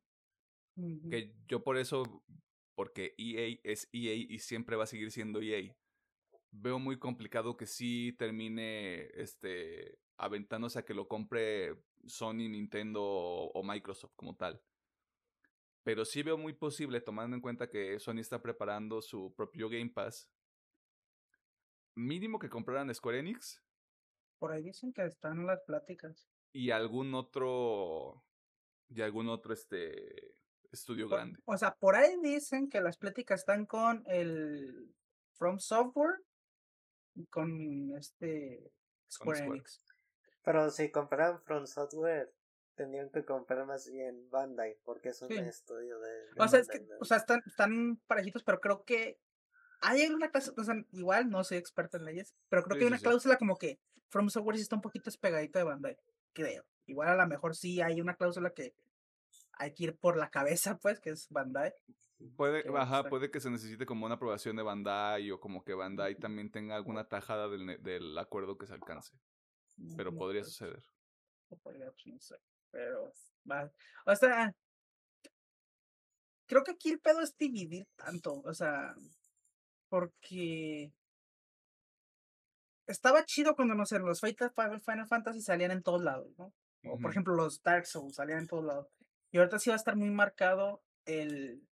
[1.09, 2.23] que yo por eso,
[2.75, 5.75] porque EA es EA y siempre va a seguir siendo EA,
[6.51, 13.51] veo muy complicado que sí termine, este, aventándose a que lo compre Sony, Nintendo o,
[13.53, 14.61] o Microsoft como tal.
[15.85, 19.91] Pero sí veo muy posible, tomando en cuenta que Sony está preparando su propio Game
[19.91, 20.27] Pass.
[21.95, 23.61] Mínimo que compraran Square Enix
[24.39, 26.27] Por ahí dicen que están las pláticas.
[26.51, 28.25] y algún otro.
[28.89, 30.35] Y algún otro este
[30.71, 31.39] estudio Por- grande.
[31.45, 34.91] O sea, por ahí dicen que las pláticas están con el
[35.33, 36.19] From Software
[37.13, 38.71] y con este
[39.09, 39.55] Square Square.
[39.59, 39.85] Enix.
[40.43, 42.33] Pero si compraran From Software,
[42.75, 45.37] tendrían que comprar más bien Bandai, porque es un Sí.
[45.37, 46.09] estudio de.
[46.09, 49.17] de O sea, es que, o sea, están, están parejitos, pero creo que
[49.81, 52.83] hay una cláusula, o sea, igual no soy experto en leyes, pero creo Sí, que
[52.85, 53.03] hay sí, una sí.
[53.03, 55.97] cláusula como que From Software sí está un poquito espegadito de Bandai,
[56.33, 56.65] creo.
[56.85, 58.73] Igual a lo mejor sí hay una cláusula que
[59.53, 61.73] hay que ir por la cabeza, pues, que es Bandai.
[62.37, 65.63] Puede, que ajá, está- puede que se necesite como una aprobación de Bandai o como
[65.63, 69.13] que Bandai también tenga alguna tajada del, ne- del acuerdo que se alcance.
[69.97, 70.83] Pero No, podría pues, suceder.
[71.49, 71.57] no
[72.71, 73.11] pero
[73.49, 73.71] va.
[74.05, 74.53] O sea,
[76.47, 78.95] creo que aquí el pedo es dividir tanto, o sea,
[79.89, 80.91] porque
[82.87, 86.53] estaba chido cuando, no sé, los Final Fantasy salían en todos lados, ¿no?
[86.87, 88.87] O por ejemplo los Dark Souls salían en todos lados.
[89.31, 91.67] Y ahorita sí va a estar muy marcado el...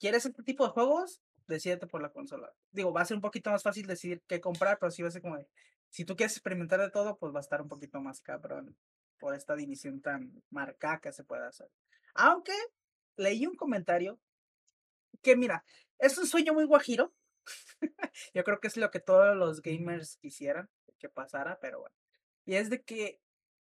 [0.00, 1.22] ¿Quieres este tipo de juegos?
[1.46, 2.52] Decídete por la consola.
[2.72, 5.12] Digo, va a ser un poquito más fácil decidir qué comprar, pero sí va a
[5.12, 5.46] ser como de...
[5.90, 8.76] Si tú quieres experimentar de todo, pues va a estar un poquito más cabrón
[9.22, 11.70] por esta división tan marcada que se puede hacer.
[12.12, 12.52] Aunque
[13.16, 14.18] leí un comentario
[15.22, 15.64] que, mira,
[16.00, 17.14] es un sueño muy guajiro.
[18.34, 21.94] Yo creo que es lo que todos los gamers quisieran que pasara, pero bueno.
[22.44, 23.20] Y es de que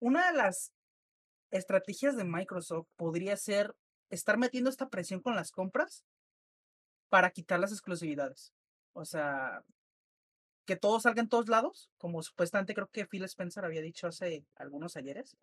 [0.01, 0.73] una de las
[1.51, 3.77] estrategias de Microsoft podría ser
[4.09, 6.03] estar metiendo esta presión con las compras
[7.11, 8.55] para quitar las exclusividades.
[8.95, 9.63] O sea,
[10.65, 14.47] que todo salga en todos lados, como supuestamente creo que Phil Spencer había dicho hace
[14.57, 15.37] algunos ayeres.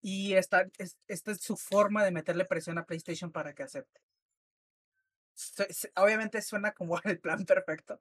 [0.00, 4.00] Y esta es, esta es su forma de meterle presión a PlayStation para que acepte.
[5.96, 8.00] Obviamente suena como el plan perfecto.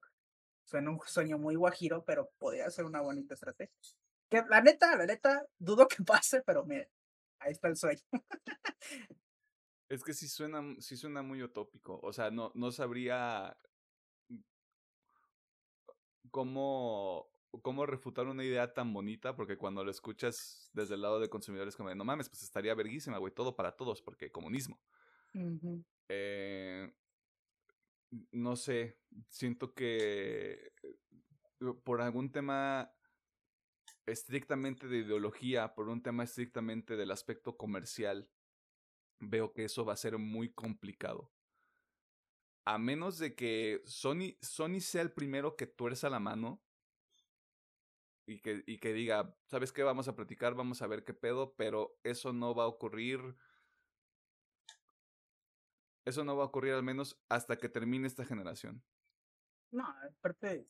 [0.65, 3.75] Suena un sueño muy guajiro, pero podría ser una bonita estrategia.
[4.29, 6.89] Que la neta, la neta, dudo que pase, pero mire,
[7.39, 8.01] ahí está el sueño.
[9.89, 11.99] Es que sí suena, sí suena muy utópico.
[12.01, 13.56] O sea, no, no sabría
[16.33, 17.29] cómo,
[17.61, 21.75] cómo refutar una idea tan bonita, porque cuando lo escuchas desde el lado de consumidores,
[21.75, 24.81] como de, no mames, pues estaría verguísima, güey, todo para todos, porque comunismo.
[26.09, 26.91] Eh,
[28.31, 28.97] no sé,
[29.29, 32.91] siento que eh, por algún tema
[34.07, 38.27] estrictamente de ideología, por un tema estrictamente del aspecto comercial,
[39.19, 41.31] veo que eso va a ser muy complicado.
[42.65, 46.63] A menos de que Sony, Sony sea el primero que tuerza la mano
[48.26, 49.84] y que, y que diga, ¿sabes qué?
[49.84, 53.36] Vamos a platicar, vamos a ver qué pedo, pero eso no va a ocurrir.
[56.06, 58.84] Eso no va a ocurrir al menos hasta que termine esta generación.
[59.71, 59.86] No,
[60.19, 60.67] aparte,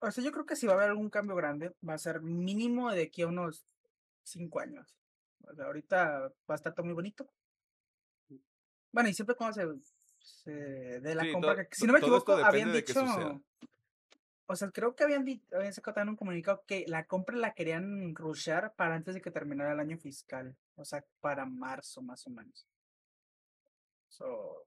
[0.00, 2.20] o sea, yo creo que si va a haber algún cambio grande, va a ser
[2.20, 3.66] mínimo de aquí a unos
[4.22, 4.96] cinco años.
[5.58, 7.28] Ahorita va a estar todo muy bonito.
[8.92, 9.66] Bueno, y siempre cuando se,
[10.44, 13.40] dé la Sí, compra, que, si no me equivoco, habían de dicho,
[14.48, 18.14] o sea, creo que habían, habían sacado también un comunicado que la compra la querían
[18.14, 22.30] rushear para antes de que terminara el año fiscal, o sea, para marzo más o
[22.30, 22.66] menos.
[24.08, 24.66] So,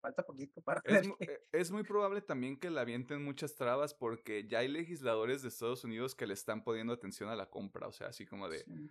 [0.00, 3.94] falta poquito para Es, mu- eh, es muy probable también que le avienten muchas trabas
[3.94, 7.86] porque ya hay legisladores de Estados Unidos que le están poniendo atención a la compra.
[7.86, 8.90] O sea, así como de, Sí.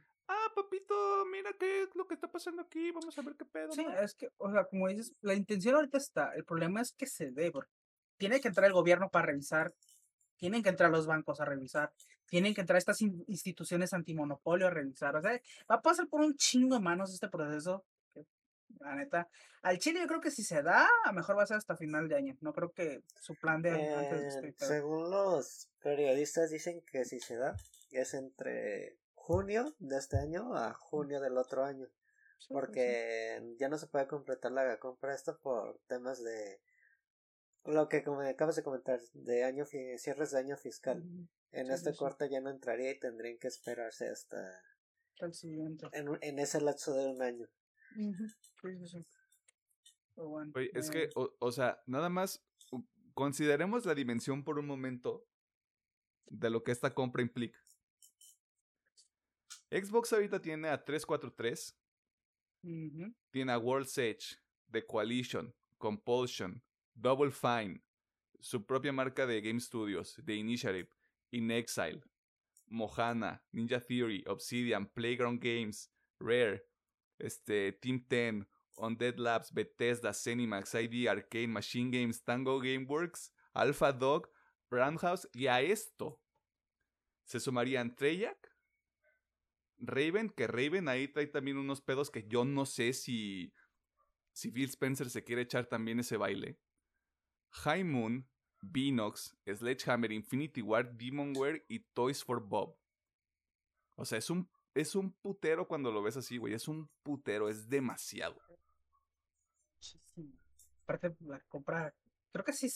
[0.63, 3.71] Papito, mira qué es lo que está pasando aquí, vamos a ver qué pedo.
[3.71, 3.99] Sí, ¿no?".
[3.99, 7.31] es que, o sea, como dices, la intención ahorita está, el problema es que se
[7.31, 7.71] dé, porque
[8.17, 9.73] tiene que entrar el gobierno para revisar,
[10.37, 11.91] tienen que entrar los bancos a revisar,
[12.25, 15.39] tienen que entrar estas in- instituciones antimonopolio a revisar, o sea,
[15.69, 18.25] va a pasar por un chingo de manos este proceso, que,
[18.79, 19.27] la neta,
[19.61, 22.07] al Chile yo creo que si se da, a mejor va a ser hasta final
[22.07, 26.49] de año, no creo que su plan de antes de Eh, este según los periodistas
[26.49, 27.55] dicen que si se da,
[27.91, 31.87] es entre junio de este año a junio del otro año.
[32.39, 32.91] Sí, sí, sí.
[32.93, 36.61] Porque ya no se puede completar la compra esto por temas de
[37.65, 41.03] lo que como acabas de comentar, de año cierres de año fiscal.
[41.51, 44.61] En Sí, este corte ya no entraría y tendrían que esperarse hasta
[45.19, 45.87] el siguiente.
[45.91, 47.47] en, un- en ese lapso de un año.
[47.97, 48.27] Ujú,
[48.61, 49.05] sí, sí, sí.
[50.15, 52.45] Pero bueno, Oye, es eh, que, o, o sea, nada más
[53.13, 55.25] consideremos la dimensión por un momento
[56.29, 57.59] de lo que esta compra implica.
[59.69, 61.75] Xbox ahorita tiene a 343,
[62.63, 64.37] ujú, tiene a World's Edge,
[64.71, 66.61] The Coalition, Compulsion,
[66.93, 67.81] Double Fine,
[68.39, 70.89] su propia marca de Game Studios, The Initiative,
[71.31, 72.01] In Exile,
[72.69, 76.65] Mohana, Ninja Theory, Obsidian, Playground Games, Rare,
[77.19, 84.29] este, Team 10, Undead Labs, Bethesda, Zenimax, ID, Arcane, Machine Games, Tango Gameworks, Alpha Dog,
[84.69, 86.21] Roundhouse y a esto
[87.23, 88.46] se sumarían Treyarch,
[89.79, 93.53] Raven, que Raven ahí trae también unos pedos que yo no sé si,
[94.31, 96.59] si Phil Spencer se quiere echar también ese baile.
[97.51, 98.27] High Moon,
[98.61, 102.75] Binox, Sledgehammer, Infinity War, Demonware y Toys for Bob.
[103.95, 106.53] O sea, es un, es un putero cuando lo ves así, güey.
[106.53, 108.39] Es un putero, es demasiado.
[110.83, 111.41] Aparte, la
[112.31, 112.69] creo que sí,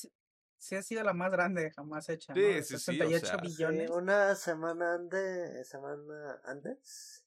[0.62, 2.34] sí ha sido la más grande jamás hecha.
[2.34, 2.48] Sí, ¿no?
[2.48, 3.90] De sí, sí, o 68 sea, Sí, billones.
[3.92, 7.26] una semana antes, semana antes,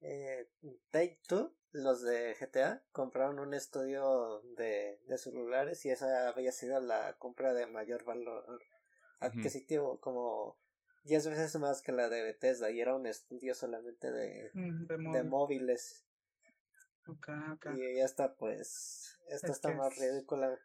[0.00, 0.48] eh,
[0.90, 6.80] Take Two, los de GTA, compraron un estudio de, de celulares y esa había sido
[6.80, 8.60] la compra de mayor valor
[9.20, 10.56] adquisitivo, como
[11.04, 14.96] 10 veces más que la de Bethesda, y era un estudio solamente de, Mm, de
[14.96, 15.30] de móvil.
[15.30, 16.04] móviles.
[17.06, 17.66] Ok, ok.
[17.76, 20.58] Y esta, pues, esta Es está que más es- ridícula.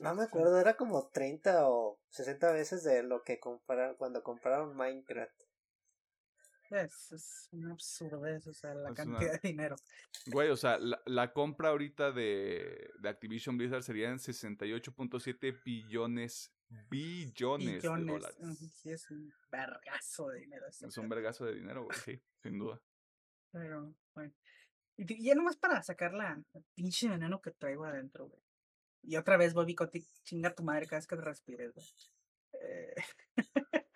[0.00, 4.76] No me acuerdo, era como 30 o 60 veces de lo que compraron cuando compraron
[4.76, 5.40] Minecraft.
[6.68, 9.76] Es, es una absurdez, o sea, la Es cantidad una- de dinero.
[10.26, 16.52] Güey, o sea, la, la compra ahorita de, de Activision Blizzard serían 68.7 billones,
[16.90, 18.06] billones, de Billones.
[18.06, 18.36] dólares.
[18.40, 20.66] ujú, Sí, es un vergazo de dinero.
[20.66, 22.80] Es un vergazo de dinero, güey, sí, sin duda.
[23.52, 24.34] Pero, bueno.
[24.96, 28.42] Y ya nomás para sacar la la pinche veneno que traigo adentro, güey.
[29.06, 31.86] Y otra vez, Bobby Kotick, chinga tu madre cada vez que te respires, güey.
[32.60, 32.94] Eh,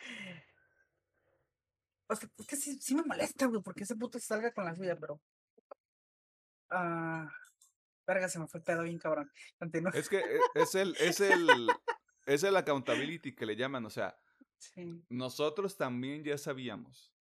[2.09, 4.75] o sea, es que sí, sí me molesta, güey, porque ese puto salga con la
[4.75, 5.20] suya, pero.
[6.70, 7.29] Ah.
[8.07, 9.31] verga, se me fue el pedo bien cabrón.
[9.59, 9.90] Continúa.
[9.94, 11.68] Es que eh, es el, es el,
[12.27, 14.16] es el accountability que le llaman, o sea,
[14.59, 15.03] Sí.
[15.09, 17.14] nosotros también ya sabíamos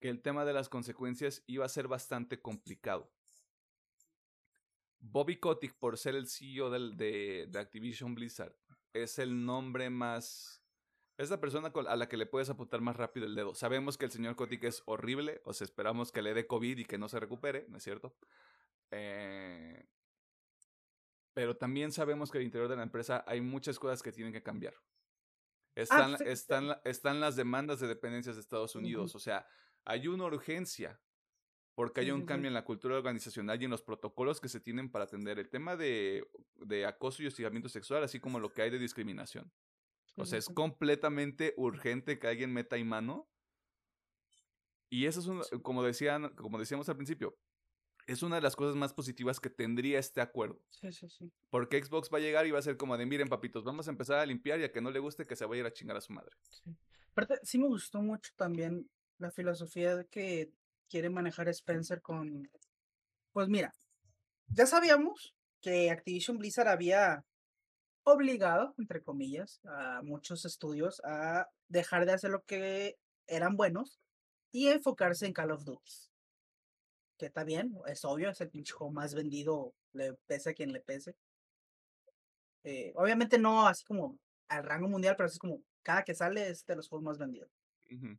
[0.00, 3.12] que el tema de las consecuencias iba a ser bastante complicado.
[5.04, 8.54] Bobby Kotick, por ser el CEO del- de, de Activision Blizzard,
[8.92, 10.60] es el nombre más...
[11.18, 13.54] Es la persona a la que le puedes apuntar más rápido el dedo.
[13.54, 16.84] Sabemos que el señor Kotick es horrible, o sea, esperamos que le dé COVID y
[16.84, 18.16] que no se recupere, ¿no es cierto?
[18.90, 19.86] Eh,
[21.34, 24.42] pero también sabemos que al interior de la empresa hay muchas cosas que tienen que
[24.42, 24.74] cambiar.
[25.74, 28.74] Están, sí, están, la- están las demandas de dependencias de Estados.
[28.74, 29.14] Unidos.
[29.14, 29.46] O sea,
[29.84, 31.00] hay una urgencia
[31.74, 34.90] porque hay un cambio en la cultura organizacional y en los protocolos que se tienen
[34.90, 38.70] para atender el tema de, de acoso y hostigamiento sexual, así como lo que hay
[38.70, 39.50] de discriminación.
[40.16, 43.28] O sea, es completamente urgente que alguien meta ahí mano.
[44.90, 47.38] Y eso es un, como decían, como decíamos al principio,
[48.06, 50.60] es una de las cosas más positivas que tendría este acuerdo.
[50.68, 51.32] Sí, sí, sí.
[51.48, 53.90] Porque Xbox va a llegar y va a ser como de, miren papitos, vamos a
[53.90, 55.72] empezar a limpiar y a que no le guste que se vaya a ir a
[55.72, 56.36] chingar a su madre.
[56.50, 56.76] Sí.
[57.12, 60.52] Aparte, sí me gustó mucho también la filosofía de que
[60.92, 62.50] quiere manejar Spencer con.
[63.32, 63.72] Pues mira,
[64.48, 67.24] ya sabíamos que Activision Blizzard había
[68.04, 74.00] obligado, entre comillas, a muchos estudios a dejar de hacer lo que eran buenos
[74.50, 75.92] y enfocarse en Call of Duty.
[77.16, 80.72] Que está bien, es obvio, es el pinche juego más vendido, le pese a quien
[80.74, 81.16] le pese.
[82.64, 86.66] Eh, obviamente no así como al rango mundial, pero así como cada que sale es
[86.66, 87.50] de los juegos más vendidos.
[87.90, 88.18] Ujú.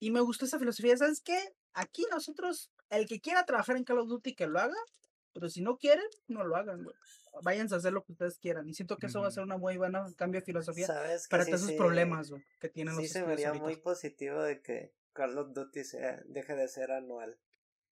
[0.00, 1.38] Y me gustó esa filosofía, ¿sabes qué?
[1.74, 4.74] Aquí nosotros, el que quiera trabajar en Call of Duty, que lo haga,
[5.32, 6.96] pero si no quieren, no lo hagan, güey.
[7.44, 8.68] Váyanse a hacer lo que ustedes quieran.
[8.68, 11.30] Y siento que eso va a ser una muy buena cambio de filosofía ¿Sabes que
[11.30, 13.64] para sí todos esos se- problemas, güey, que tienen Sí los se vería ahorita.
[13.64, 17.38] muy positivo de que Call of Duty sea, deje de ser anual.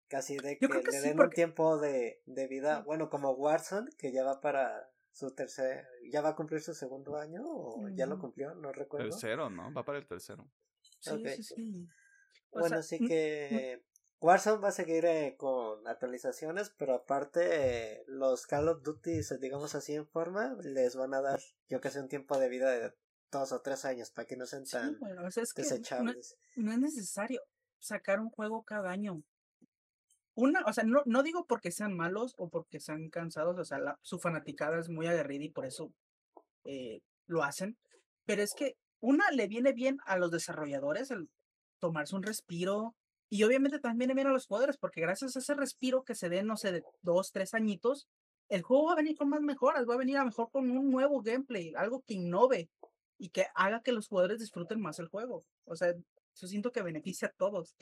[0.06, 2.82] Casi de que, que le sí, den un porque- tiempo de, de vida.
[2.82, 5.86] Bueno, como Warzone, que ya va para su tercer.
[6.12, 7.40] ¿Ya va a cumplir su segundo año?
[7.44, 8.22] ¿O ya lo Ujú.
[8.26, 8.54] cumplió?
[8.54, 9.08] No recuerdo.
[9.08, 9.72] Tercero, ¿no?
[9.72, 10.46] Va para el tercero.
[11.04, 11.88] Sí, sí, sí.
[12.52, 13.82] O Bueno, sea, sí n- que
[14.20, 17.40] Warzone va a seguir eh, con actualizaciones, pero aparte
[17.96, 21.90] eh, los Call of Duty, digamos así en forma, les van a dar, yo que
[21.90, 22.92] sé, un tiempo de vida de
[23.30, 25.62] dos o tres años para que no sean sí, tan bueno, o sea, es que
[25.62, 26.36] no, desechables.
[26.56, 27.40] no es necesario
[27.80, 29.22] sacar un juego cada año.
[30.36, 33.78] Una, o sea, no, no digo porque sean malos o porque sean cansados, o sea,
[33.78, 35.92] la- su fanaticada es muy aguerrida y por eso
[36.64, 37.76] eh, lo hacen,
[38.26, 41.28] pero es que una le viene bien a los desarrolladores el
[41.78, 42.94] tomarse un respiro
[43.28, 46.28] y obviamente también viene bien a los jugadores porque gracias a ese respiro que se
[46.28, 48.08] den, no sé, de dos, tres añitos,
[48.48, 50.90] el juego va a venir con más mejoras, va a venir a mejor con un
[50.90, 52.70] nuevo gameplay, algo que innove
[53.18, 55.44] y que haga que los jugadores disfruten más el juego.
[55.64, 57.76] O sea, yo siento que beneficia a todos.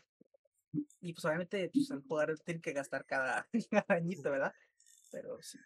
[1.01, 4.53] Y pues obviamente pues, el jugador tiene que gastar cada, cada añito, ¿verdad?
[5.11, 5.59] Pero sí.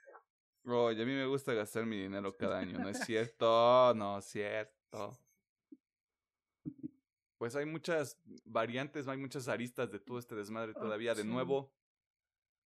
[0.65, 3.95] Oye, a mí me gusta gastar mi dinero cada año, ¿no es cierto?
[3.95, 5.17] No es cierto.
[7.39, 11.15] Pues hay muchas variantes, hay muchas aristas de todo este desmadre todavía.
[11.15, 11.29] De sí.
[11.29, 11.73] nuevo,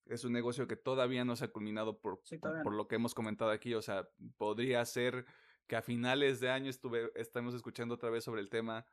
[0.06, 2.40] es un negocio que todavía no se ha culminado por, Sí,
[2.72, 3.74] lo que hemos comentado aquí.
[3.74, 4.08] O sea,
[4.38, 5.26] podría ser
[5.68, 8.86] que a finales de año estuve, estamos escuchando otra vez sobre el tema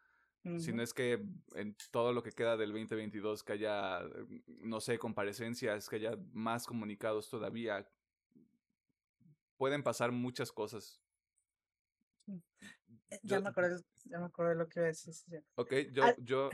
[0.59, 4.81] Si no es que en todo lo que queda del 2022 que haya, mm, no
[4.81, 7.85] sé, comparecencias, que haya más comunicados todavía.
[9.57, 11.01] Pueden pasar muchas cosas.
[13.11, 15.15] Eh, Ya Yo- me acordé, ya me acordé lo que iba a decir.
[15.15, 15.37] sí, sí.
[15.55, 16.51] Ok, yo, Al- yo,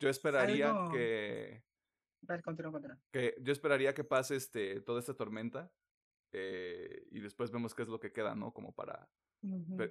[0.00, 1.62] yo esperaría algo- que,
[2.42, 2.98] continúa, continúa.
[3.10, 5.70] que, yo esperaría que pase este, toda esta tormenta
[6.32, 8.52] eh, y después vemos qué es lo que queda, ¿no?
[8.52, 9.08] Como para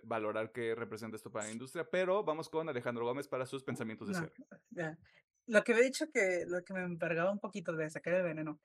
[0.03, 1.87] valorar qué representa esto para la industria.
[1.89, 4.33] Pero vamos con Alejandro Gómez para sus pensamientos de No, cierre.
[4.69, 4.97] ya.
[5.47, 8.59] Lo que había dicho que lo que me envergaba un poquito de sacar el veneno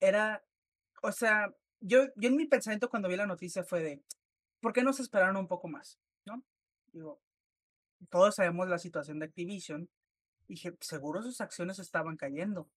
[0.00, 0.42] era,
[1.02, 4.02] o sea, yo, yo en mi pensamiento cuando vi la noticia fue de,
[4.60, 6.00] ¿por qué no se esperaron un poco más?
[6.24, 6.42] ¿No?
[6.96, 7.20] Digo,
[8.08, 9.90] todos sabemos la situación de Activision.
[10.48, 12.70] Dije, seguro sus acciones estaban cayendo.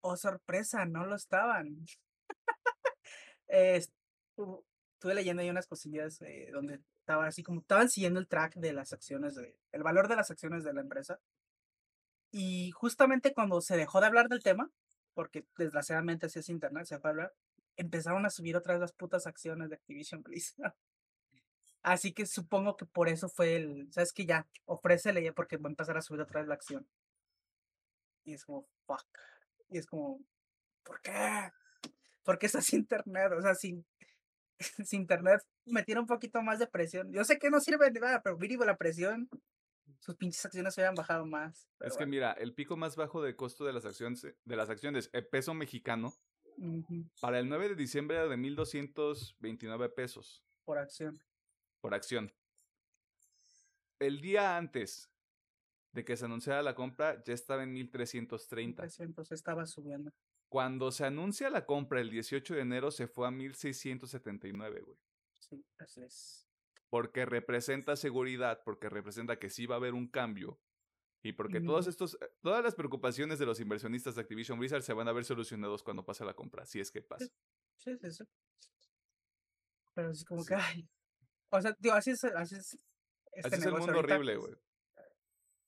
[0.00, 1.84] Oh, sorpresa, no lo estaban.
[3.48, 4.64] Estu-
[4.94, 8.72] estuve leyendo ahí unas cosillas eh, donde estaba así como, estaban siguiendo el track de
[8.72, 11.18] las acciones, de, el valor de las acciones de la empresa.
[12.30, 14.70] Y justamente cuando se dejó de hablar del tema,
[15.14, 17.34] porque desgraciadamente así es internet, se fue a hablar,
[17.76, 20.74] empezaron a subir otra vez las putas acciones de Activision Blizzard.
[21.82, 25.68] Así que supongo que por eso fue el, sabes que ya, ofrécele ya porque va
[25.68, 26.86] a empezar a subir otra vez la acción.
[28.24, 29.06] Y es como, fuck.
[29.70, 30.20] Y es como,
[30.82, 31.50] ¿por qué?
[32.24, 33.86] Porque es así internet, o sea, sin,
[34.84, 37.12] sin internet metiera un poquito más de presión.
[37.12, 39.28] Yo sé que no sirve de nada, pero mínimo la presión,
[40.00, 41.68] sus pinches acciones se hubieran bajado más.
[41.80, 42.10] Es que bueno.
[42.10, 45.54] mira, el pico más bajo de costo de las acciones, de las acciones, el peso
[45.54, 46.12] mexicano,
[47.20, 51.18] para el 9 de diciembre era de 1.229 pesos por acción.
[51.80, 52.32] Por acción.
[54.00, 55.12] El día antes
[55.92, 58.76] de que se anunciara la compra ya estaba en 1.330.
[58.76, 60.10] 300 estaba subiendo.
[60.50, 64.98] Cuando se anuncia la compra el 18 de enero se fue a 1.679, güey.
[65.40, 66.46] Sí, así es.
[66.90, 70.60] Porque representa seguridad, porque representa que sí va a haber un cambio.
[71.22, 71.90] Y porque todos Ujú.
[71.90, 75.82] estos, todas las preocupaciones de los inversionistas de Activision Blizzard se van a ver solucionados
[75.82, 77.32] cuando pase la compra, si es que pasa.
[77.76, 78.24] Sí, sí, sí.
[79.94, 80.46] Pero es como Sí.
[80.46, 80.88] que, ay.
[81.50, 82.78] O sea, tío, así es, así es.
[83.32, 84.14] Este Así es el mundo ahorita.
[84.14, 84.54] horrible, güey.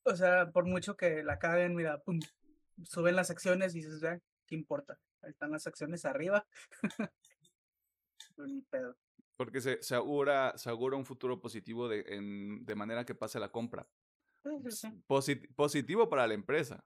[0.03, 2.19] O sea, por mucho que la caguen, mira, pum,
[2.83, 4.99] suben las acciones y dices, ya, ¿qué importa?
[5.21, 6.45] Ahí están las acciones arriba.
[8.35, 8.95] Pues ni pedo.
[9.35, 13.39] Porque se, se, augura, se augura un futuro positivo de, en- de manera que pase
[13.39, 13.87] la compra.
[14.43, 14.87] Sí, sí, sí.
[15.07, 16.83] Posit- positivo para la empresa.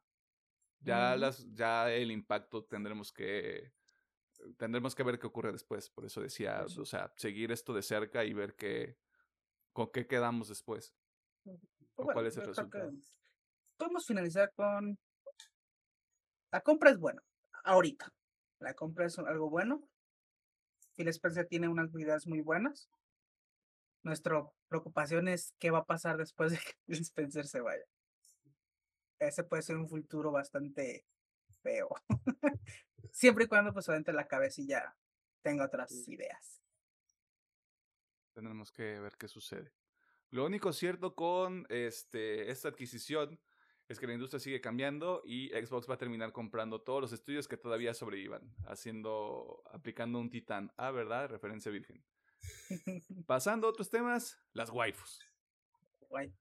[0.79, 3.71] Ya, las, ya el impacto tendremos que
[4.57, 5.89] tendremos que ver qué ocurre después.
[5.89, 8.97] Por eso decía, Pues o sea, seguir esto de cerca y ver qué,
[9.73, 10.93] con qué quedamos después.
[11.43, 11.57] Pues
[11.95, 12.91] ¿O cuál bueno, es el resultado?
[13.77, 14.97] Podemos finalizar con.
[16.51, 17.21] La compra es buena.
[17.63, 18.11] Ahorita.
[18.59, 19.87] La compra es algo bueno.
[20.95, 22.89] Phil Spencer tiene unas ideas muy buenas.
[24.03, 27.83] Nuestra preocupación es qué va a pasar después de que Phil Spencer se vaya.
[29.19, 31.05] Ese puede ser un futuro bastante
[31.65, 31.89] feo.
[33.11, 34.95] Siempre y cuando, pues, obviamente, la cabecilla
[35.41, 36.61] tenga otras ideas.
[38.33, 39.71] Tendremos que ver qué sucede.
[40.29, 43.39] Lo único cierto con este, esta adquisición
[43.87, 47.47] es que la industria sigue cambiando y Xbox va a terminar comprando todos los estudios
[47.47, 50.73] que todavía sobrevivan, haciendo, aplicando un titán.
[50.75, 51.29] Ah, ¿verdad?
[51.29, 52.03] Referencia virgen.
[53.27, 55.23] Pasando a otros temas, las waifus.
[56.09, 56.33] Guay.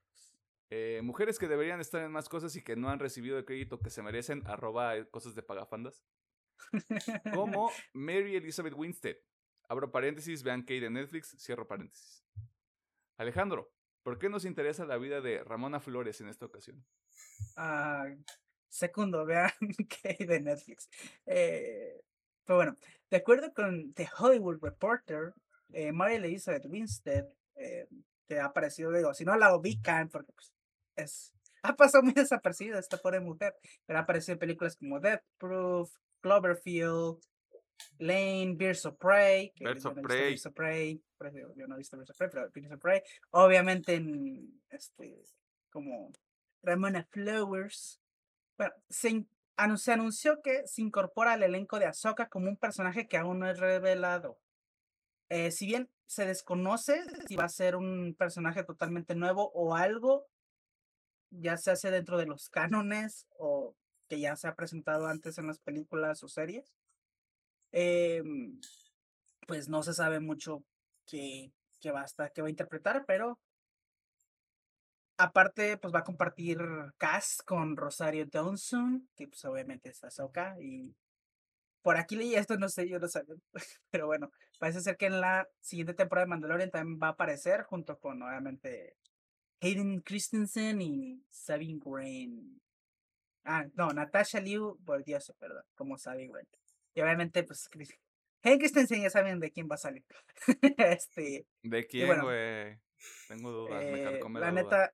[0.71, 3.79] Eh, mujeres que deberían estar en más cosas y que no han recibido el crédito
[3.79, 6.03] que se merecen, arroba eh, cosas de pagafandas.
[7.33, 9.17] Como Mary Elizabeth Winstead.
[9.69, 12.25] Abro paréntesis, vean Kate de Netflix, cierro paréntesis.
[13.17, 16.85] Alejandro, ¿por qué nos interesa la vida de Ramona Flores en esta ocasión?
[17.57, 18.07] Ah,
[18.69, 19.51] segundo, vean
[20.05, 20.89] hay de Netflix.
[21.27, 22.03] Eh,
[22.45, 22.77] pero bueno,
[23.11, 25.33] de acuerdo con The Hollywood Reporter,
[25.73, 27.89] eh, Mary Elizabeth Winstead, eh,
[28.27, 30.53] que ha aparecido, digo, si no la ubican, porque pues,
[30.97, 33.55] es, ha pasado muy desapercibida esta pobre mujer,
[33.87, 37.19] pero ha aparecido en películas como Death Proof, Cloverfield,
[37.99, 40.31] Lane, Birds of Prey, Birds of Prey.
[40.31, 41.03] Birds of Prey,
[41.57, 45.23] yo no he visto Birds of Prey, pero Birds of Prey, obviamente en este,
[45.71, 46.13] como
[46.63, 48.01] Ramona Flowers.
[48.57, 52.57] Bueno, se, in- anu- se anunció que se incorpora al elenco de Ahsoka como un
[52.57, 54.39] personaje que aún no es revelado.
[55.29, 60.27] Eh, si bien se desconoce si va a ser un personaje totalmente nuevo o algo,
[61.31, 63.75] ya se hace dentro de los cánones o
[64.09, 66.73] que ya se ha presentado antes en las películas o series,
[67.73, 68.61] em,
[69.47, 70.63] pues no se sabe mucho
[71.07, 73.39] qué, qué va a estar, va a interpretar, pero
[75.17, 76.59] Aparte, pues va a compartir
[76.99, 80.93] cast con Rosario Dawson, que pues obviamente es Ahsoka, y
[81.83, 83.37] por aquí leí esto, no sé, yo no sabía,
[83.91, 87.63] pero bueno, parece ser que en la siguiente temporada de Mandalorian también va a aparecer
[87.63, 88.97] junto con, obviamente,
[89.61, 92.61] Hayden Christensen y Sabine Wren.
[93.45, 96.49] Ah, no, Natasha Liu, por Dios, perdón, como Sabine Wren.
[96.95, 97.99] Y obviamente, pues, Chris-
[98.43, 100.05] Hayden Christensen ya saben de quién va a salir.
[100.79, 102.79] este, ¿De quién, bueno, güey?
[103.29, 104.63] Tengo dudas, me eh, carcome la duda.
[104.63, 104.93] neta,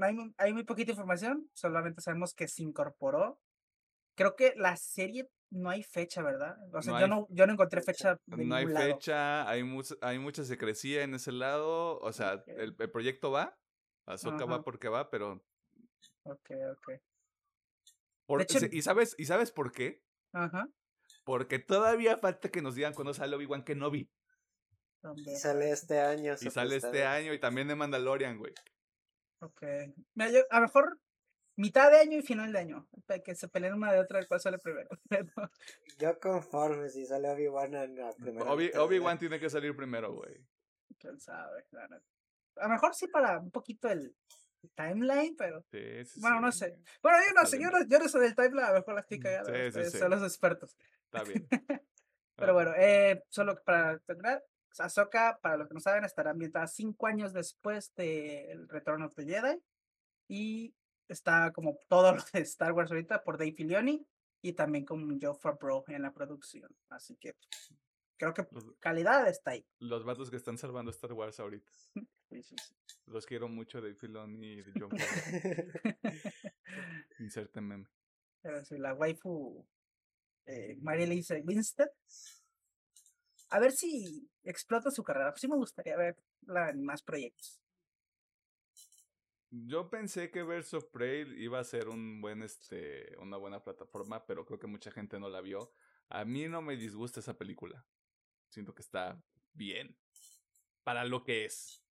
[0.00, 3.38] hay, hay muy poquita información, solamente sabemos que se incorporó.
[4.14, 6.56] Creo que la serie no hay fecha, ¿verdad?
[6.72, 8.18] O sea, No yo, hay no, yo no encontré fecha.
[8.26, 8.86] de No hay lado.
[8.86, 11.98] fecha, hay, mucha hay mucha secrecía en ese lado.
[12.00, 13.58] O sea, el, el proyecto va,
[14.06, 15.44] Ahsoka va porque va, pero.
[16.24, 16.92] Ok, ok.
[18.26, 20.02] por- hecho- se- ¿y, sabes, ¿Y sabes por qué?
[20.32, 20.68] Ajá.
[21.24, 24.10] Porque todavía falta que nos digan cuándo sale Obi-Wan Kenobi.
[25.16, 26.34] Y sale este año.
[26.40, 28.54] Y sale este año y también de Mandalorian, güey.
[29.40, 29.62] Ok.
[30.14, 31.00] Mira, yo, a lo mejor
[31.56, 32.88] mitad de año y final de año.
[33.06, 34.88] pa' Que se peleen una de otra de cuál sale primero.
[35.98, 38.50] Yo conforme si sale Obi-Wan en la primera.
[38.50, 40.34] Obi- mitad del Obi-Wan tiene que salir primero, güey.
[40.98, 41.64] quién sabe.
[41.70, 42.04] la neta.
[42.56, 44.14] A lo mejor sí para un poquito el
[44.74, 45.62] timeline, pero.
[45.70, 46.60] Sí, sí, Bueno, no sí.
[46.60, 46.78] sé.
[47.02, 49.00] Bueno, yo no sé, yo no, yo no soy del timeline, a lo mejor la
[49.00, 49.50] estoy Mm, cagando.
[49.52, 49.98] sí, sí, ustedes sí.
[49.98, 50.76] Son los expertos.
[51.04, 51.46] Está bien.
[52.36, 54.42] Pero Ah, bueno, eh, solo para terminar,
[54.78, 59.24] Ahsoka, para los que no saben, estará ambientada cinco años después del Return of the
[59.24, 59.60] Jedi.
[60.28, 60.74] Y
[61.12, 64.06] está como todo lo de Star Wars ahorita por Dave Filoni
[64.42, 66.74] y también con Joe Favreau en la producción.
[66.88, 67.36] Así que
[68.16, 69.64] creo que Los, calidad está ahí.
[69.78, 71.70] los vatos que están salvando Star Wars ahorita.
[72.32, 72.74] Sí, sí, sí.
[73.04, 74.88] Los quiero mucho de Filoni y de John.
[77.18, 77.86] Inserte meme.
[78.64, 79.66] Sí, la waifu
[80.46, 81.90] eh, Mary Elise Winstead.
[83.50, 85.30] A ver si explota su carrera.
[85.30, 87.60] Pues sí me gustaría verla en más proyectos.
[89.54, 94.24] Yo pensé que Birds of Prey iba a ser un buen, este, una buena plataforma,
[94.24, 95.74] pero creo que mucha gente no la vio.
[96.08, 97.84] A mí no me disgusta esa película.
[98.48, 99.22] Siento que está
[99.52, 99.94] bien.
[100.84, 101.84] Para lo que es.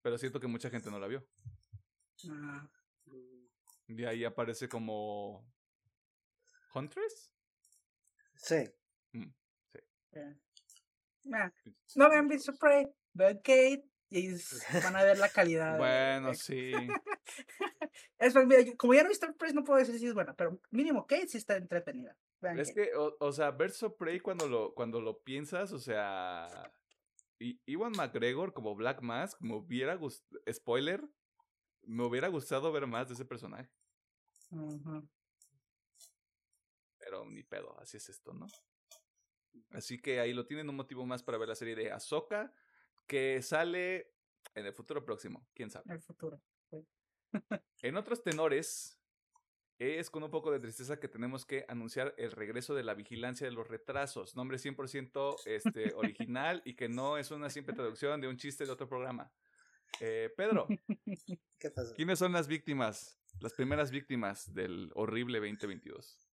[0.00, 1.26] Pero siento que mucha gente no la vio.
[2.30, 2.66] Ah,
[3.04, 5.46] Mm, De ahí aparece como...
[6.74, 7.30] ¿Huntress?
[8.34, 8.64] sí.
[10.12, 10.36] eh.
[11.24, 11.50] Nah,
[11.94, 12.86] No vean Beats of Prey,
[13.16, 13.84] Kate
[14.18, 14.28] y
[14.94, 15.78] van a ver la calidad.
[15.78, 16.72] Bueno, de- sí.
[18.18, 20.58] Es mira, como ya no he visto Prey, no puedo decir si es buena, pero
[20.70, 22.16] mínimo Kate sí está entretenida.
[22.40, 22.90] Vean Es Kate.
[22.90, 26.72] que, o, o sea, of Prey cuando lo, cuando lo piensas, o sea...
[27.38, 30.40] Iwan McGregor como Black Mask, me hubiera gustado...
[30.50, 31.04] Spoiler,
[31.82, 33.68] me hubiera gustado ver más de ese personaje.
[36.98, 38.46] Pero ni pedo, así es esto, ¿no?
[39.70, 42.52] Así que ahí lo tienen un motivo más para ver la serie de Ahsoka,
[43.06, 44.12] que sale
[44.54, 45.92] en el futuro próximo, quién sabe.
[45.92, 46.40] El futuro.
[47.82, 48.98] En otros tenores,
[49.78, 53.46] es con un poco de tristeza que tenemos que anunciar el regreso de la vigilancia
[53.46, 58.28] de los retrasos, nombre 100% este, original y que no es una simple traducción de
[58.28, 59.30] un chiste de otro programa.
[60.00, 60.66] Eh, Pedro,
[61.58, 61.94] ¿Qué pasó?
[61.94, 66.26] ¿quiénes son las víctimas, las primeras víctimas del horrible 2022?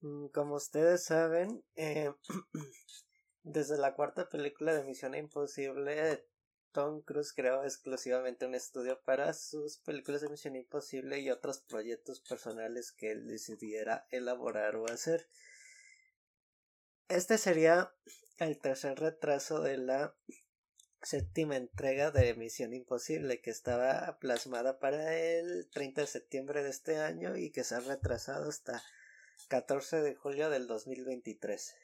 [0.00, 2.12] Mm, Como ustedes saben, eh,
[3.42, 6.26] desde la cuarta película de Misión Imposible,
[6.72, 12.20] Tom Cruise creó exclusivamente un estudio para sus películas de Misión Imposible y otros proyectos
[12.20, 15.28] personales que él decidiera elaborar o hacer.
[17.08, 17.92] Este sería
[18.38, 20.14] el tercer retraso de la
[21.02, 26.98] séptima entrega de Misión Imposible que estaba plasmada para el 30 de septiembre de este
[26.98, 28.82] año y que se ha retrasado hasta
[29.48, 31.74] 14 de julio del 2023.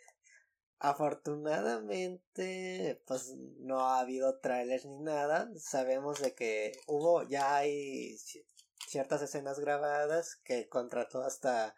[0.78, 5.48] Afortunadamente, pues no ha habido trailers ni nada.
[5.58, 8.44] Sabemos de que hubo, ya hay ci-
[8.86, 11.74] ciertas escenas grabadas que contrató hasta...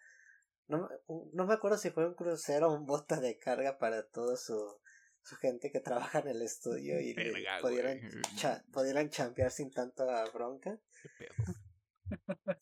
[0.66, 0.88] No,
[1.32, 4.78] no me acuerdo si fue un crucero o un bote de carga para todo su,
[5.22, 8.00] su gente que trabaja en el estudio y Verga, pudieran,
[8.36, 10.78] cha- pudieran champear sin tanta bronca.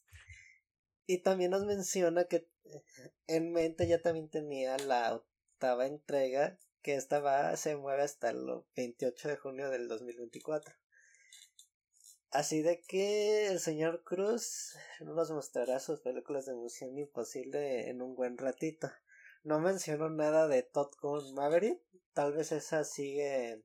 [1.09, 2.83] Y también nos menciona que eh,
[3.29, 5.23] en mente ya también tenía la
[5.57, 8.45] octava entrega, que esta va, se mueve hasta el
[8.77, 10.75] 28 de junio del 2024.
[12.31, 18.15] Así de que el señor Cruz nos mostrará sus películas de Misión Imposible en un
[18.15, 18.91] buen ratito.
[19.45, 21.81] No mencionó nada de Todd Gunn Maverick,
[22.13, 23.65] tal vez esa sigue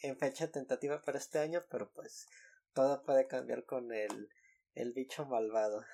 [0.00, 2.26] en fecha tentativa para este año, pero pues
[2.72, 4.28] todo puede cambiar con el,
[4.74, 5.84] el bicho malvado.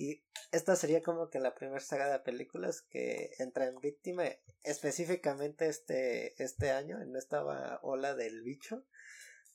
[0.00, 4.24] Y esta sería como que la primera saga de películas que entra en víctima
[4.64, 8.86] específicamente este, este año, en esta va- ola del bicho,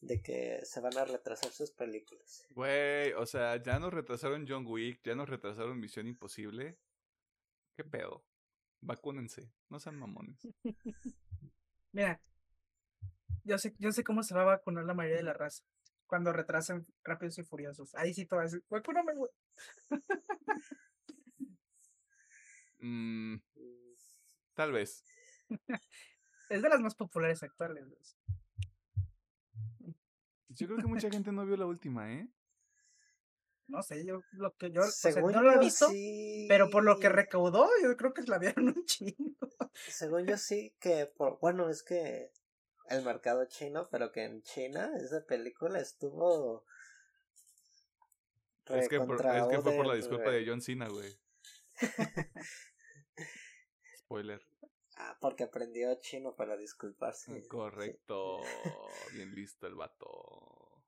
[0.02, 2.46] de que se van a retrasar sus películas.
[2.52, 6.78] Güey, o sea, ya nos retrasaron John Wick, ya nos retrasaron Misión Imposible.
[7.76, 8.24] ¿Qué pedo?
[8.82, 10.38] Vacúnense, no sean mamones.
[11.92, 12.22] Mira,
[13.44, 15.64] yo sé, yo sé cómo se va a vacunar la mayoría de la raza.
[16.08, 17.96] cuando retrasen Rápidos y Furiosos.
[17.96, 19.32] Ahí sí te va a decir, Goku no me gu-".
[22.86, 23.38] Mm,
[24.54, 25.04] tal vez.
[26.48, 27.84] Es de las más populares actuales.
[30.50, 32.30] Yo creo que mucha gente no vio la última, ¿eh?
[33.68, 36.46] No sé, yo lo que yo, o sea, Según no lo he visto, sí.
[36.48, 39.50] pero por lo que recaudó, yo creo que la vieron un chingo.
[39.90, 42.30] Según yo sí que por bueno es que
[42.90, 46.64] el mercado chino, pero que en China esa película estuvo
[48.68, 51.12] Es que, por- es que fue por la disculpa de John Cena, güey.
[54.06, 54.42] Spoiler.
[54.98, 57.42] Ah, porque aprendió chino para disculparse.
[57.42, 57.48] Sí.
[57.50, 58.42] Correcto.
[59.14, 60.84] Bien listo el vato.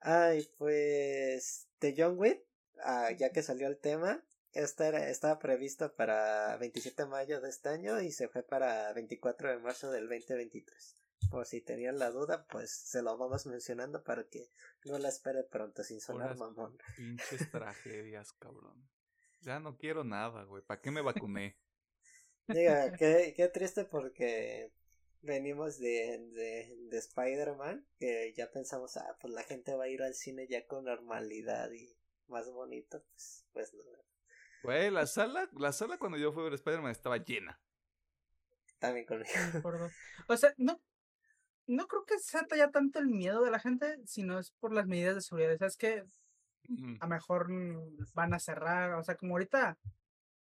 [0.00, 2.42] Ay, pues de John Wick,
[2.84, 7.50] ah, ya que salió el tema, esta era, estaba prevista para 27 de mayo de
[7.50, 10.96] este año y se fue para 24 de marzo del 2023.
[11.30, 14.50] Por si tenían la duda, pues se lo vamos mencionando para que
[14.84, 16.78] no la espere pronto sin sonar mamón.
[16.96, 18.88] Pinches tragedias, cabrón.
[19.40, 20.62] Ya no quiero nada, güey.
[20.62, 21.58] ¿Para qué me vacuné?
[22.52, 24.72] Diga, qué, qué triste porque
[25.22, 30.02] venimos de, de, de Spider-Man, que ya pensamos, ah, pues la gente va a ir
[30.02, 31.96] al cine ya con normalidad y
[32.28, 33.82] más bonito, pues, pues no.
[34.62, 37.60] Güey, la sala, la sala cuando yo fui a ver Spider-Man estaba llena.
[38.78, 39.30] También conmigo.
[40.28, 40.80] O sea, no,
[41.66, 44.86] no creo que sea ya tanto el miedo de la gente, sino es por las
[44.86, 45.54] medidas de seguridad.
[45.54, 46.04] O sea, es que
[47.00, 47.48] a lo mejor
[48.14, 49.78] van a cerrar, o sea, como ahorita,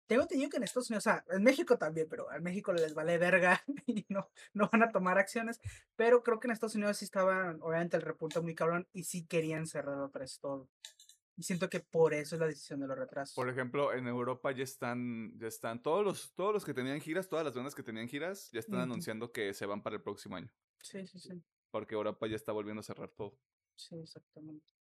[0.10, 2.95] tengo entendido que en Estados Unidos, o sea, en México también, pero a México les
[2.95, 5.62] vale verga y no, no van a tomar acciones,
[5.95, 9.28] pero creo que en Estados Unidos sí estaba, obviamente, el repunte muy cabrón y sí
[9.28, 10.68] querían cerrar otra vez todo.
[11.38, 13.36] Y siento que por eso es la decisión de los retrasos.
[13.36, 17.30] Por ejemplo, en Europa ya están, ya están todos los, todos los que tenían giras,
[17.30, 20.36] todas las bandas que tenían giras, ya están anunciando que se van para el próximo
[20.36, 20.51] año.
[20.82, 23.38] Sí, sí, sí, Porque Europa ya está volviendo a cerrar todo.
[23.76, 24.74] sí, exactamente.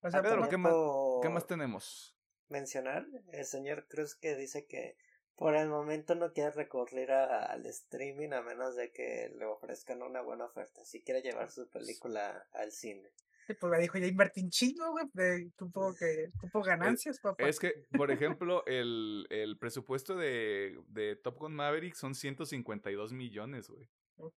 [0.00, 0.74] O sea, Pedro, ¿qué más-
[1.22, 2.16] ¿Qué más tenemos?
[2.54, 3.06] Mencionar?
[3.32, 4.96] El señor Cruz que dice que
[5.36, 10.02] por el momento no quiere recurrir a- al streaming a menos de que le ofrezcan
[10.02, 10.84] una buena oferta.
[10.84, 13.10] Si quiere llevar su película al cine.
[13.46, 17.46] Sí, pues me dijo, ya invertí un chingo, güey, de cupo, que, cupo ganancias, papá.
[17.46, 23.68] Es que, por ejemplo, el, el presupuesto de, de Top Gun Maverick son 152 millones,
[23.68, 23.90] güey.
[24.16, 24.32] Oh.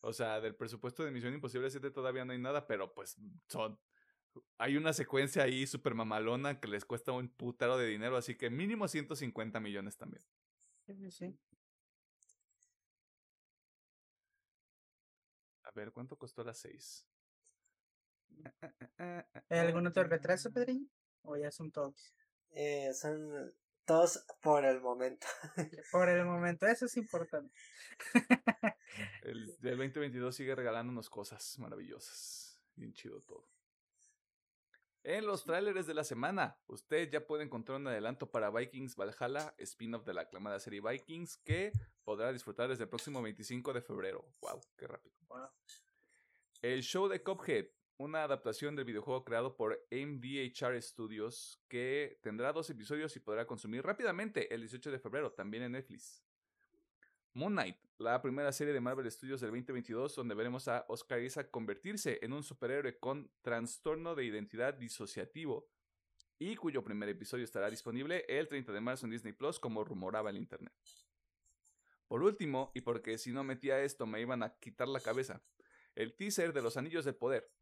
[0.00, 3.16] O sea, del presupuesto de Misión Imposible 7 todavía no hay nada, pero pues
[3.48, 3.78] son...
[4.58, 8.50] Hay una secuencia ahí súper mamalona que les cuesta un putero de dinero, así que
[8.50, 10.22] mínimo 150 millones también.
[10.86, 11.38] Sí, sí.
[15.64, 17.06] A ver, ¿cuánto costó las 6?
[18.98, 20.86] ¿Hay algún otro retraso, Pedriño?
[21.22, 22.14] ¿O ya son todos?
[22.50, 23.52] Eh, son
[23.84, 25.26] todos por el momento.
[25.92, 27.52] Por el momento, eso es importante.
[29.22, 32.60] El del 2022 sigue regalándonos cosas maravillosas.
[32.74, 33.48] Bien chido todo.
[35.08, 39.54] En los tráileres de la semana, usted ya puede encontrar un adelanto para Vikings Valhalla,
[39.58, 41.70] spin-off de la aclamada serie Vikings, que
[42.02, 44.28] podrá disfrutar desde el próximo 25 de febrero.
[44.40, 44.60] ¡Wow!
[44.76, 45.14] ¡Qué rápido!
[46.60, 47.66] El show de Cuphead,
[47.98, 53.84] una adaptación del videojuego creado por MDHR Studios, que tendrá dos episodios y podrá consumir
[53.84, 56.25] rápidamente el 18 de febrero, también en Netflix.
[57.36, 61.50] Moon Knight, la primera serie de Marvel Studios del 2022, donde veremos a Oscar Isaac
[61.50, 65.68] convertirse en un superhéroe con trastorno de identidad disociativo
[66.38, 70.30] y cuyo primer episodio estará disponible el 30 de marzo en Disney Plus, como rumoraba
[70.30, 70.72] el internet.
[72.08, 75.42] Por último, y porque si no metía esto me iban a quitar la cabeza,
[75.94, 77.52] el teaser de Los Anillos del Poder,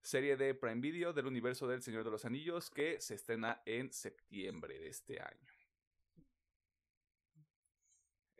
[0.00, 3.92] serie de Prime Video del universo del Señor de los Anillos que se estrena en
[3.92, 5.53] septiembre de este año.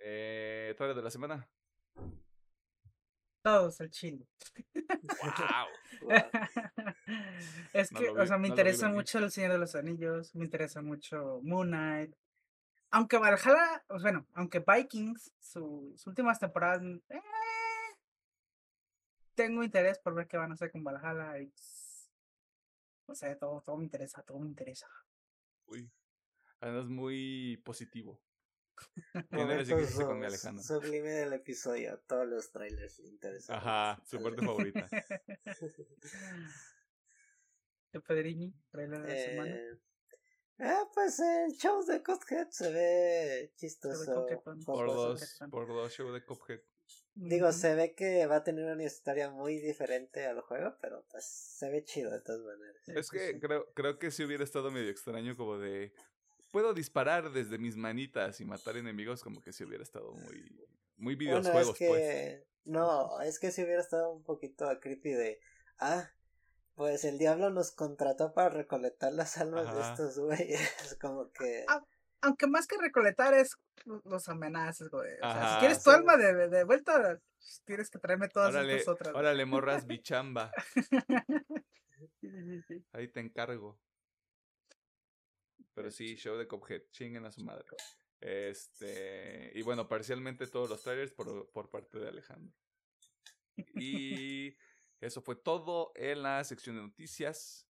[0.07, 1.49] Eh, de la semana.
[3.43, 4.27] Todos al chile.
[4.75, 5.69] ¡Wow!
[7.73, 10.35] Es No que, o sea, me no vi interesa mucho El Señor de los Anillos,
[10.35, 12.15] me interesa mucho Moon Knight.
[12.91, 17.21] Aunque Valhalla, pues, bueno, aunque Vikings, su- sus últimas temporadas, eh,
[19.35, 21.39] tengo interés por ver qué van a hacer con Valhalla.
[21.41, 22.11] Y, pues,
[23.09, 24.87] no sé, todo, todo me interesa, todo me interesa.
[25.67, 25.91] Uy.
[26.61, 28.21] Andas muy positivo.
[29.31, 30.63] Alejandro.
[30.63, 32.01] Sublime del episodio.
[32.07, 33.57] Todos los trailers le interesan.
[33.57, 34.89] Ajá, su parte favorita.
[37.93, 38.55] ¿De Pedriñi?
[38.71, 39.55] ¿Trailer de la semana?
[39.55, 39.79] Eh,
[40.61, 44.27] ah, pues el show de Cuphead se ve chistoso.
[44.65, 46.61] Por dos, por dos show de Cuphead.
[47.17, 51.25] Digo, se ve que va a tener una historia muy diferente al juego, pero pues
[51.25, 52.89] se ve chido de todas maneras.
[52.89, 53.41] Es sí, que sí.
[53.41, 55.93] creo, creo que sí hubiera estado medio extraño como de...
[56.55, 60.57] Puedo disparar desde mis manitas y matar enemigos como que si hubiera estado muy...
[60.97, 62.47] Muy Bueno, videojuegos, es que, pues.
[62.67, 65.41] no, es que si hubiera estado un poquito creepy de,
[65.81, 66.09] ah,
[66.77, 70.61] pues el diablo nos contrató para recolectar las almas de estos güeyes.
[71.01, 71.65] Como que.
[71.67, 71.85] Ah,
[72.21, 73.57] Aunque más que recolectar es
[74.05, 75.13] los amenazas, güey.
[75.15, 75.55] O sea, Ajá.
[75.55, 75.97] si quieres tu Sí.
[75.97, 79.15] alma de, de vuelta, pues, tienes que traerme todas Órale, estas otras.
[79.17, 80.53] órale, morras bichamba.
[82.93, 83.77] Ahí te encargo.
[85.75, 87.65] Pero sí, show de Cuphead, chinguen a su madre.
[88.21, 92.55] Este, y bueno, parcialmente todos los trailers por, por parte de Alejandro.
[93.75, 94.57] Y
[95.01, 97.69] eso fue todo en la sección de noticias.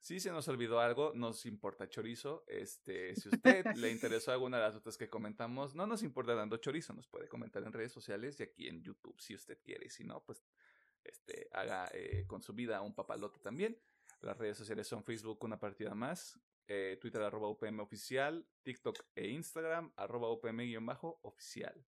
[0.00, 2.44] Si se nos olvidó algo, nos importa chorizo.
[2.46, 6.58] Este, si usted le interesó alguna de las otras que comentamos, no nos importa dando
[6.58, 9.88] chorizo, nos puede comentar en redes sociales y aquí en YouTube si usted quiere.
[9.88, 10.44] Si no, pues
[11.02, 13.80] este, haga eh, con su vida un papalote también.
[14.20, 19.28] Las redes sociales son Facebook, una partida más, eh, Twitter arroba UPM oficial, TikTok e
[19.28, 21.86] Instagram arroba UPM-oficial.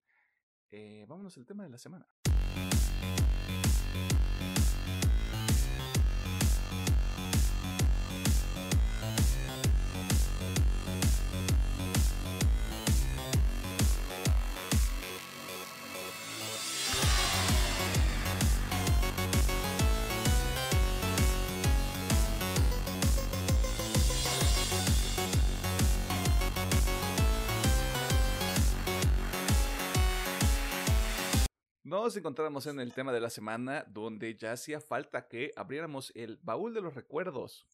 [0.70, 2.08] Eh, vámonos al tema de la semana.
[32.06, 36.38] Nos encontramos en el tema de la semana donde ya hacía falta que abriéramos el
[36.40, 37.66] baúl de los recuerdos.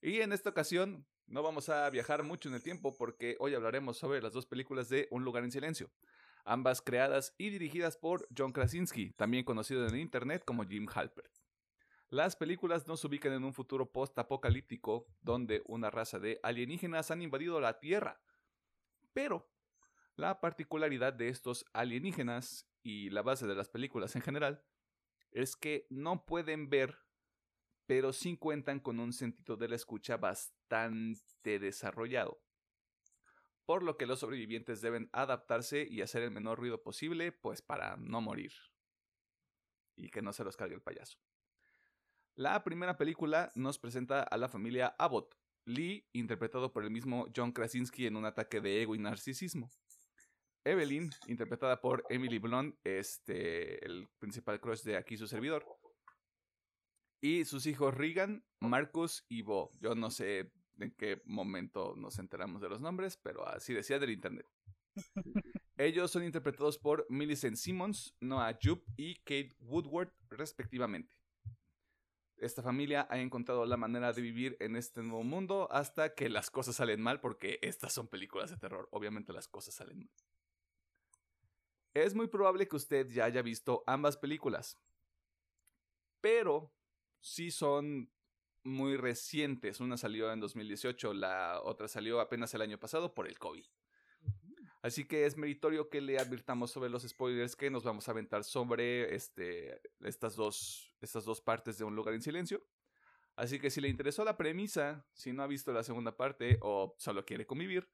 [0.00, 3.98] Y en esta ocasión no vamos a viajar mucho en el tiempo porque hoy hablaremos
[3.98, 5.90] sobre las dos películas de Un lugar en silencio,
[6.46, 11.30] ambas creadas y dirigidas por John Krasinski, también conocido en internet como Jim Halpert.
[12.08, 17.60] Las películas nos ubican en un futuro post-apocalíptico donde una raza de alienígenas han invadido
[17.60, 18.18] la Tierra.
[19.12, 19.46] Pero
[20.16, 24.64] la particularidad de estos alienígenas y la base de las películas en general
[25.30, 26.98] es que no pueden ver,
[27.86, 32.40] pero sí cuentan con un sentido de la escucha bastante desarrollado.
[33.66, 37.96] Por lo que los sobrevivientes deben adaptarse y hacer el menor ruido posible, pues para
[37.96, 38.52] no morir.
[39.96, 41.18] Y que no se los cargue el payaso.
[42.34, 47.50] La primera película nos presenta a la familia Abbott, Lee, interpretado por el mismo John
[47.50, 49.70] Krasinski en un ataque de ego y narcisismo.
[50.66, 55.64] Evelyn, interpretada por Emily Blunt, este, el principal crush de aquí su servidor.
[57.20, 59.72] Y sus hijos Regan, Marcus y Bo.
[59.80, 64.10] Yo no sé en qué momento nos enteramos de los nombres, pero así decía del
[64.10, 64.46] internet.
[65.76, 71.14] Ellos son interpretados por Millicent Simmons, Noah Jupe y Kate Woodward, respectivamente.
[72.38, 76.50] Esta familia ha encontrado la manera de vivir en este nuevo mundo hasta que las
[76.50, 78.88] cosas salen mal, porque estas son películas de terror.
[78.90, 80.10] Obviamente las cosas salen mal.
[81.96, 84.78] Es muy probable que usted ya haya visto ambas películas,
[86.20, 86.70] pero
[87.20, 88.12] sí son
[88.64, 89.80] muy recientes.
[89.80, 93.64] Una salió en 2018, la otra salió apenas el año pasado por el COVID.
[94.82, 98.44] Así que es meritorio que le advirtamos sobre los spoilers que nos vamos a aventar
[98.44, 102.62] sobre este, estas, dos, estas dos partes de Un lugar en silencio.
[103.36, 106.94] Así que si le interesó la premisa, si no ha visto la segunda parte o
[106.98, 107.88] solo quiere convivir,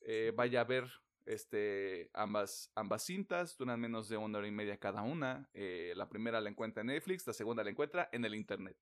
[0.00, 4.78] eh, vaya a ver este, ambas, ambas cintas, duran menos de una hora y media
[4.78, 5.48] cada una.
[5.54, 8.76] Eh, la primera la encuentra en Netflix, la segunda la encuentra en el internet.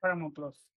[0.00, 0.68] Paramount Plus.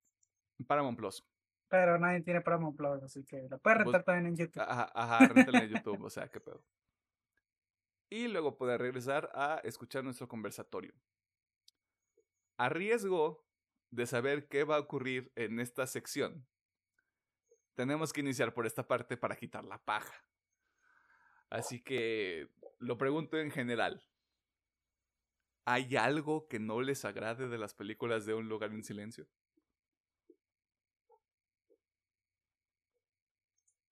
[0.67, 1.23] Paramount Plus.
[1.67, 4.61] Pero nadie tiene Paramount Plus, así que la puedes rentar Bus- también en YouTube.
[4.61, 6.63] Ajá, ajá, réntala en YouTube, o sea, qué pedo.
[8.09, 10.93] Y luego puede regresar a escuchar nuestro conversatorio.
[12.57, 13.45] A riesgo
[13.91, 16.47] de saber qué va a ocurrir en esta sección,
[17.75, 20.13] tenemos que iniciar por esta parte para quitar la paja.
[21.49, 22.47] Así que
[22.79, 24.03] lo pregunto en general.
[25.65, 29.27] ¿Hay algo que no les agrade de las películas de Un lugar en silencio?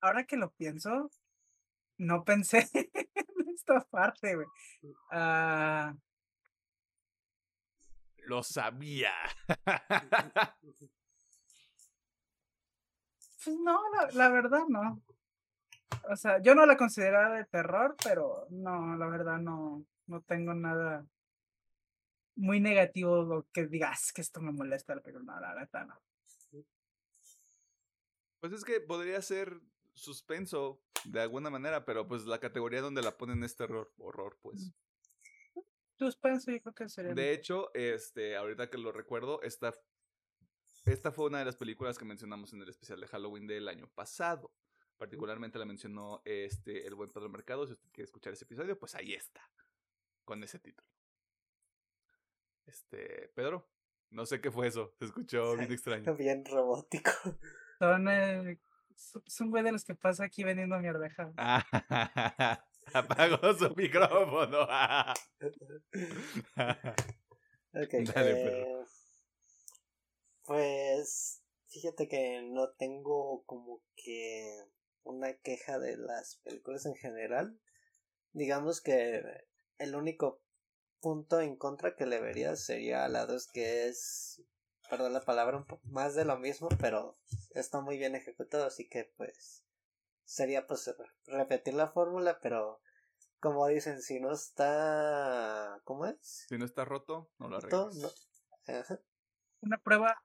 [0.02, 1.10] Ahora que lo pienso,
[1.98, 4.48] no pensé en esta parte, güey.
[5.12, 5.94] Ah,
[8.26, 9.14] Lo sabía.
[13.44, 15.02] pues no, la, la verdad no.
[16.10, 20.54] O sea, yo no la consideraba de terror, pero no, la verdad no, no tengo
[20.54, 21.06] nada
[22.36, 26.02] muy negativo lo que digas que esto me molesta, pero no, la verdad no.
[28.40, 29.60] Pues es que podría ser
[29.94, 34.72] suspenso de alguna manera, pero pues la categoría donde la ponen es terror, horror, pues.
[35.98, 37.14] Suspenso yo creo que sería.
[37.16, 39.74] De hecho, este, ahorita que lo recuerdo, esta,
[40.86, 43.90] esta fue una de las películas que mencionamos en el especial de Halloween del año
[43.96, 44.52] pasado.
[44.98, 47.68] Particularmente la mencionó este, el buen Pedro Mercado.
[47.68, 49.42] Si usted quiere escuchar ese episodio, pues ahí está,
[50.26, 50.88] con ese título.
[52.66, 53.70] Este, Pedro,
[54.10, 54.94] No sé qué fue eso.
[55.00, 56.16] Se escuchó bien extraño.
[56.18, 57.12] Bien robótico.
[57.80, 58.60] Son, eh,
[59.26, 61.32] es un güey de los que pasa aquí vendiendo mi arveja.
[62.94, 64.62] Apagó su micrófono.
[67.74, 68.86] Ok, Dale, eh,
[70.46, 74.64] pues fíjate que no tengo como que
[75.04, 77.60] una queja de las películas en general.
[78.34, 79.24] Digamos que
[79.78, 80.42] el único
[81.02, 84.42] punto en contra que le vería sería la 2 que es,
[84.90, 87.18] perdón la palabra, un poco más de lo mismo, pero
[87.52, 89.64] está muy bien ejecutado, así que pues
[90.26, 90.94] sería pues
[91.26, 92.82] repetir la fórmula, pero
[93.40, 95.80] como dicen, si no está...
[95.84, 96.46] ¿Cómo es?
[96.50, 97.90] si no está roto, no lo roto,
[98.68, 98.90] arregles.
[98.90, 99.00] no-.
[99.62, 100.22] Una prueba,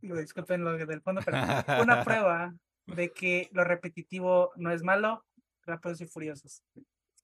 [0.00, 1.38] disculpen lo del fondo, pero
[1.82, 2.54] una prueba
[2.86, 5.24] de que lo repetitivo no es malo.
[5.62, 6.62] Rápidos y furiosos.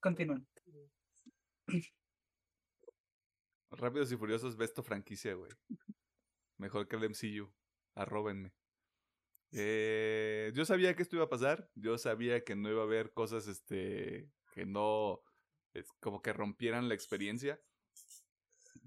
[0.01, 0.47] Continúen.
[3.71, 5.51] Rápidos y Furiosos, ves tu franquicia, güey.
[6.59, 7.53] Mejor que el MCU.
[7.95, 8.53] Arróbenme.
[9.53, 11.71] Eh, yo sabía que esto iba a pasar.
[11.75, 15.23] Yo sabía que no iba a haber cosas, este, que no,
[15.73, 17.61] es como que rompieran la experiencia.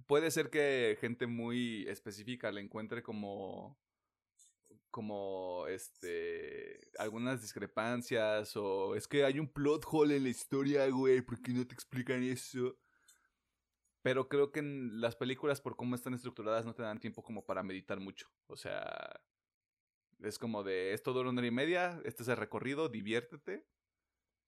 [0.06, 3.80] Puede ser que gente muy específica le encuentre como,
[4.94, 11.22] como, este, algunas discrepancias o es que hay un plot hole en la historia, güey,
[11.22, 12.78] ¿por qué no te explican eso?
[14.04, 17.44] Pero creo que en las películas, por cómo están estructuradas, no te dan tiempo como
[17.44, 18.28] para meditar mucho.
[18.48, 19.20] O sea,
[20.22, 23.66] es como de, esto dura una hora y media, este es el recorrido, diviértete.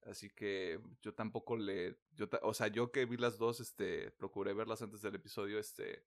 [0.04, 1.98] Así que yo tampoco le,
[2.44, 6.06] o sea, yo que vi las dos, este, procuré verlas antes del episodio, este,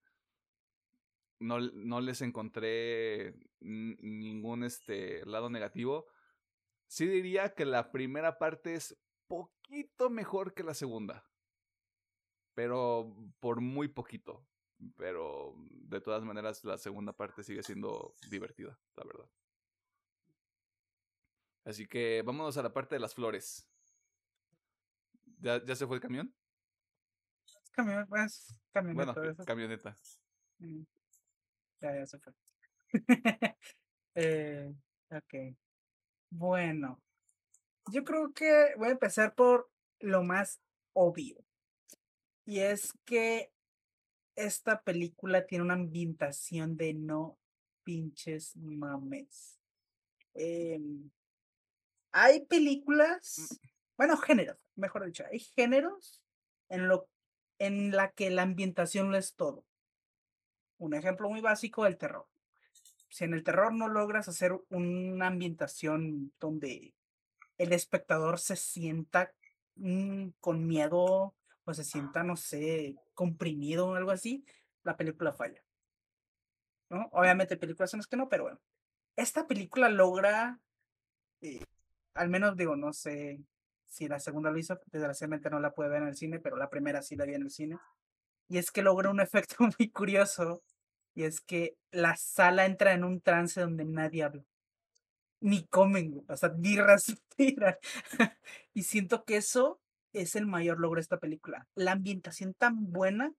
[1.39, 6.07] no, no les encontré ningún, este, lado negativo.
[6.87, 11.29] Sí diría que la primera parte es poquito mejor que la segunda
[12.59, 14.45] pero por muy poquito.
[14.97, 19.31] Pero de todas maneras, la segunda parte sigue siendo divertida, la verdad.
[21.65, 23.65] Así que vámonos a la parte de las flores.
[25.39, 26.35] ¿Ya, ya se fue el camión?
[27.47, 29.13] Es camión, es camioneta.
[29.13, 29.97] Bueno, camioneta.
[30.59, 30.83] Mm.
[31.81, 32.33] Ya, ya se fue.
[34.15, 34.75] eh,
[35.11, 35.57] ok.
[36.31, 37.01] Bueno.
[37.91, 39.71] Yo creo que voy a empezar por
[40.01, 40.61] lo más
[40.93, 41.45] obvio.
[42.45, 43.51] Y es que
[44.37, 47.39] esta película tiene una ambientación de no
[47.85, 49.59] pinches mames.
[50.35, 51.11] Em,
[52.13, 53.61] hay películas,
[53.97, 56.23] bueno, géneros, mejor dicho, hay géneros
[56.69, 57.09] en lo
[57.59, 59.65] en la que la ambientación lo es todo.
[60.79, 62.27] Un ejemplo muy básico, el terror.
[63.09, 66.95] Si en el terror no logras hacer una ambientación donde
[67.57, 69.33] el espectador se sienta
[69.77, 74.45] mm, con miedo o se sienta, no sé, comprimido o algo así,
[74.85, 75.63] la película falla.
[76.89, 77.09] ¿No?
[77.13, 78.61] Obviamente hay películas en las que no, pero bueno.
[79.17, 80.61] Esta película logra,
[81.41, 81.65] eh,
[82.15, 83.41] al menos digo, no sé
[83.85, 86.71] si la segunda lo hizo, desgraciadamente no la pude ver en el cine, pero la
[86.71, 87.79] primera sí la vi en el cine.
[88.49, 90.63] Y es que logra un efecto muy curioso,
[91.15, 94.45] y es que la sala entra en un trance donde nadie habla.
[95.41, 97.77] Ni comen, o sea, ni respiran.
[98.73, 99.81] y siento que eso
[100.13, 101.67] es el mayor logro de esta película.
[101.75, 103.33] La ambientación tan buena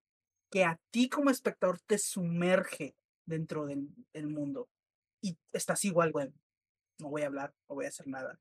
[0.52, 2.96] que a ti como espectador te sumerge
[3.26, 4.68] dentro del, del mundo.
[5.22, 6.34] Y estás igual, güey.
[7.00, 8.40] No voy a hablar, no voy a hacer nada.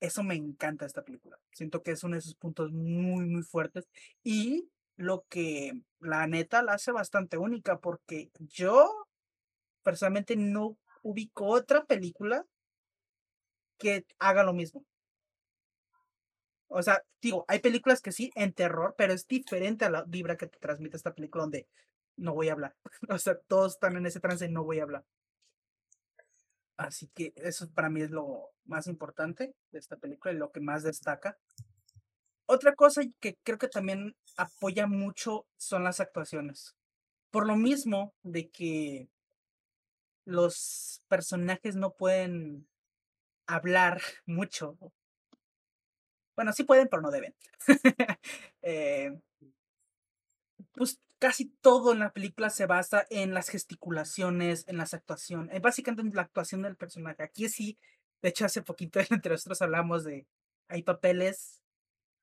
[0.00, 1.38] Eso me encanta esta película.
[1.52, 3.88] Siento que es uno de esos puntos muy, muy fuertes.
[4.22, 9.06] Y lo que la neta la hace bastante única, porque yo
[9.82, 12.44] personalmente no ubico otra película
[13.78, 14.84] que haga lo mismo.
[16.68, 20.36] O sea, digo, hay películas que sí, en terror, pero es diferente a la vibra
[20.36, 21.68] que te transmite esta película donde
[22.16, 22.74] no voy a hablar.
[23.08, 25.04] O sea, todos están en ese trance de no voy a hablar.
[26.76, 30.60] Así que eso para mí es lo más importante de esta película y lo que
[30.60, 31.38] más destaca.
[32.46, 36.74] Otra cosa que creo que también apoya mucho son las actuaciones.
[37.30, 39.08] Por lo mismo de que
[40.24, 42.68] los personajes no pueden
[43.46, 44.76] hablar mucho.
[46.36, 47.34] Bueno, sí pueden, pero no deben.
[48.66, 49.12] Eh,
[50.72, 56.02] pues casi todo en la película se basa en las gesticulaciones, en las actuaciones, básicamente
[56.02, 57.22] en la actuación del personaje.
[57.22, 57.78] Aquí sí,
[58.22, 60.26] de hecho hace poquito entre nosotros hablamos de,
[60.68, 61.62] hay papeles,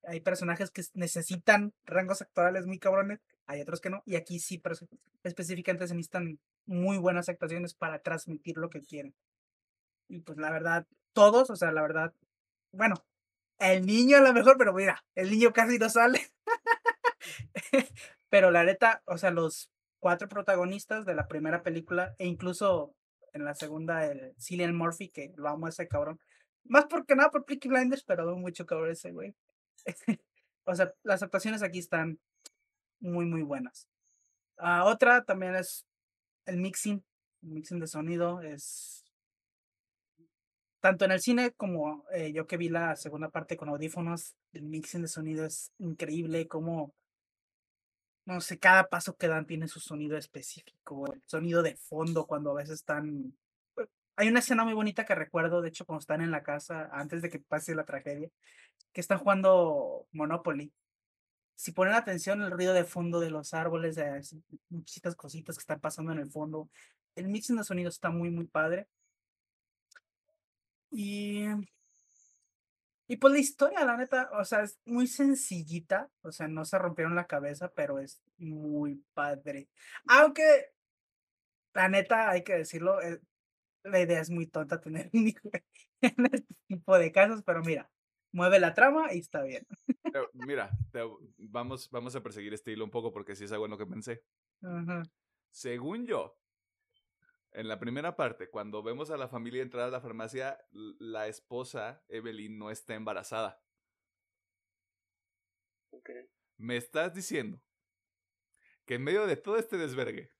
[0.03, 4.57] hay personajes que necesitan rangos actorales muy cabrones, hay otros que no, y aquí sí,
[4.57, 4.75] pero
[5.23, 9.13] específicamente se necesitan muy buenas actuaciones para transmitir lo que quieren.
[10.07, 12.13] Y pues la verdad, todos, o sea, la verdad,
[12.71, 12.95] bueno,
[13.59, 16.21] el niño a lo mejor, pero mira, el niño casi no sale.
[18.29, 22.95] pero la neta, o sea, los cuatro protagonistas de la primera película e incluso
[23.33, 26.19] en la segunda el Cillian Murphy, que lo amo a ese cabrón.
[26.63, 29.35] Más porque nada por Peaky Blinders, pero doy mucho cabrón ese güey.
[30.65, 32.19] o sea, las actuaciones aquí están
[32.99, 33.87] muy, muy buenas.
[34.57, 35.85] Ah, otra también es
[36.45, 37.03] el mixing,
[37.43, 39.03] el mixing de sonido es
[40.79, 44.63] tanto en el cine como eh, yo que vi la segunda parte con audífonos, el
[44.63, 46.93] mixing de sonido es increíble, como
[48.25, 52.51] no sé, cada paso que dan tiene su sonido específico, el sonido de fondo cuando
[52.51, 53.35] a veces están...
[53.73, 56.89] pues, Hay una escena muy bonita que recuerdo, de hecho, cuando están en la casa,
[56.91, 58.29] antes de que pase la tragedia,
[58.93, 60.73] que están jugando Monopoly.
[61.55, 65.61] Si ponen atención el ruido de fondo de los árboles, de así, muchitas cositas que
[65.61, 66.69] están pasando en el fondo,
[67.15, 68.87] el mixing de sonido está muy, muy padre.
[70.91, 71.45] Y
[73.11, 76.77] y pues la historia, la neta, o sea, es muy sencillita, o sea, no se
[76.77, 79.67] rompieron la cabeza, pero es muy padre.
[80.07, 80.71] Aunque,
[81.73, 83.19] la neta, hay que decirlo, eh,
[83.83, 85.49] la idea es muy tonta tener un hijo
[86.01, 87.91] en este tipo de casos, pero mira,
[88.31, 89.65] mueve la trama y está bien.
[90.11, 91.01] Pero, mira, te-
[91.37, 93.85] vamos, vamos a perseguir este hilo un poco porque sí es algo en lo que
[93.85, 94.23] pensé.
[94.61, 95.03] Ajá,
[95.51, 96.37] Según yo,
[97.51, 102.03] en la primera parte, cuando vemos a la familia entrar a la farmacia, la esposa,
[102.07, 103.61] Evelyn, no está embarazada.
[106.57, 107.61] Me estás diciendo
[108.85, 110.31] que en medio de todo este desvergue,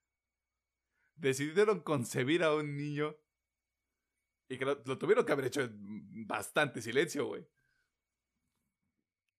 [1.16, 3.16] decidieron concebir a un niño
[4.50, 7.48] y que lo, lo tuvieron que haber hecho en bastante silencio, güey.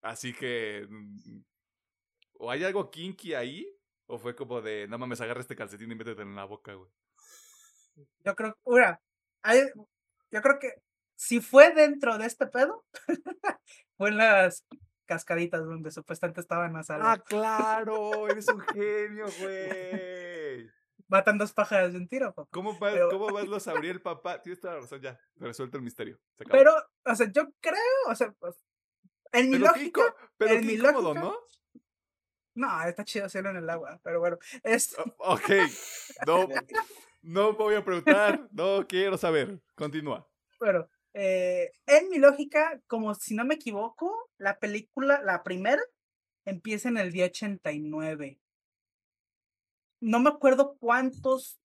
[0.02, 0.86] Así que...
[0.88, 1.40] mm,
[2.34, 3.66] O hay algo kinky ahí,
[4.06, 6.90] o fue como de, no mames, agarra este calcetín y métete en la boca, güey.
[8.24, 9.00] Yo creo, mira,
[9.42, 9.70] hay-
[10.30, 10.72] yo creo que
[11.14, 12.84] si fue dentro de este pedo,
[13.96, 14.64] fue en las
[15.06, 17.06] cascaditas donde supuestamente estaban a salvo.
[17.06, 18.28] ¡Ah, claro!
[18.28, 20.70] ¡Eres un genio, güey!
[21.08, 22.48] Matan dos pájaros de un tiro, papá.
[22.50, 24.40] ¿Cómo, va- Pero- ¿Cómo más lo sabría el papá?
[24.40, 25.20] Tienes toda la razón, ya.
[25.36, 26.18] Resuelto el misterio.
[26.34, 26.58] Se acabó.
[26.58, 26.72] Pero,
[27.04, 27.76] o sea, yo creo,
[28.08, 28.56] o sea, pues,
[29.32, 31.36] en mi pero lógica, pero en qué mi incómodo, lógica- ¿no?
[32.54, 35.50] no, está chido hacerlo en el agua, pero bueno, es, ok.
[36.26, 36.46] No,
[37.22, 38.48] no voy a preguntar.
[38.52, 39.60] No quiero saber.
[39.74, 40.28] Continúa.
[40.60, 45.82] bueno, eh, en mi lógica, como si no me equivoco, la película, la primera,
[46.44, 48.38] empieza en el día 89.
[50.00, 51.60] No me acuerdo cuántos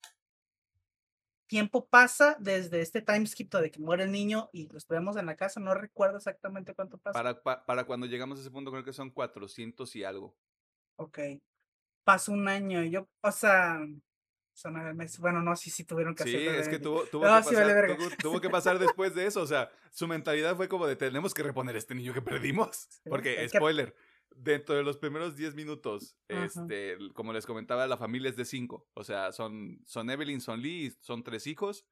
[1.47, 5.25] tiempo pasa desde este time skip de que muere el niño y los vemos en
[5.25, 7.13] la casa, no recuerdo exactamente cuánto pasa.
[7.13, 10.35] Para, pa- para cuando llegamos a ese punto, creo que son 400 y algo.
[10.97, 11.19] Ok.
[12.03, 13.79] Pasó un año y yo, o sea,
[14.53, 15.19] son nueve meses.
[15.19, 17.43] Bueno, no, sí, sí tuvieron que Sí, hacerlo es de- que tuvo, tuvo No, que
[17.49, 17.97] sí, vale pasar, verga.
[17.97, 19.41] tuvo, tuvo que pasar después de eso.
[19.41, 22.87] O sea, su mentalidad fue como de tenemos que reponer este niño que perdimos.
[23.09, 23.95] Porque, es que- spoiler,
[24.35, 26.45] dentro de los primeros 10 minutos, Ajá.
[26.45, 28.87] este, como les comentaba, la familia es de 5.
[28.93, 31.85] O sea, son, son Evelyn, son Lee, son tres hijos.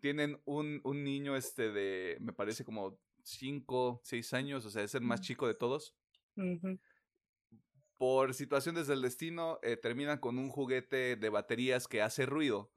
[0.00, 4.66] Tienen un, un niño este de, me parece como 5, 6 años.
[4.66, 5.96] O sea, es el más chico de todos.
[7.96, 12.70] por situaciones del destino, eh, terminan con un juguete de baterías que hace ruido.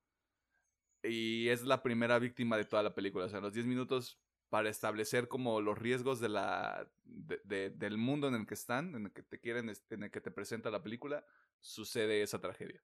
[1.03, 3.25] Y es la primera víctima de toda la película.
[3.25, 4.19] O sea, en los 10 minutos
[4.51, 8.93] para establecer como los riesgos de la, de- de- del mundo en el que están,
[8.95, 11.25] en el que te quieren, en el que te presenta la película,
[11.61, 12.83] sucede esa tragedia.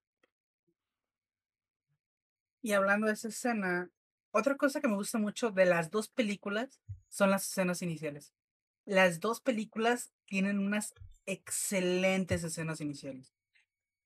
[2.62, 3.90] Y hablando de esa escena,
[4.32, 8.34] otra cosa que me gusta mucho de las dos películas son las escenas iniciales.
[8.86, 10.94] Las dos películas tienen unas
[11.26, 13.34] excelentes escenas iniciales.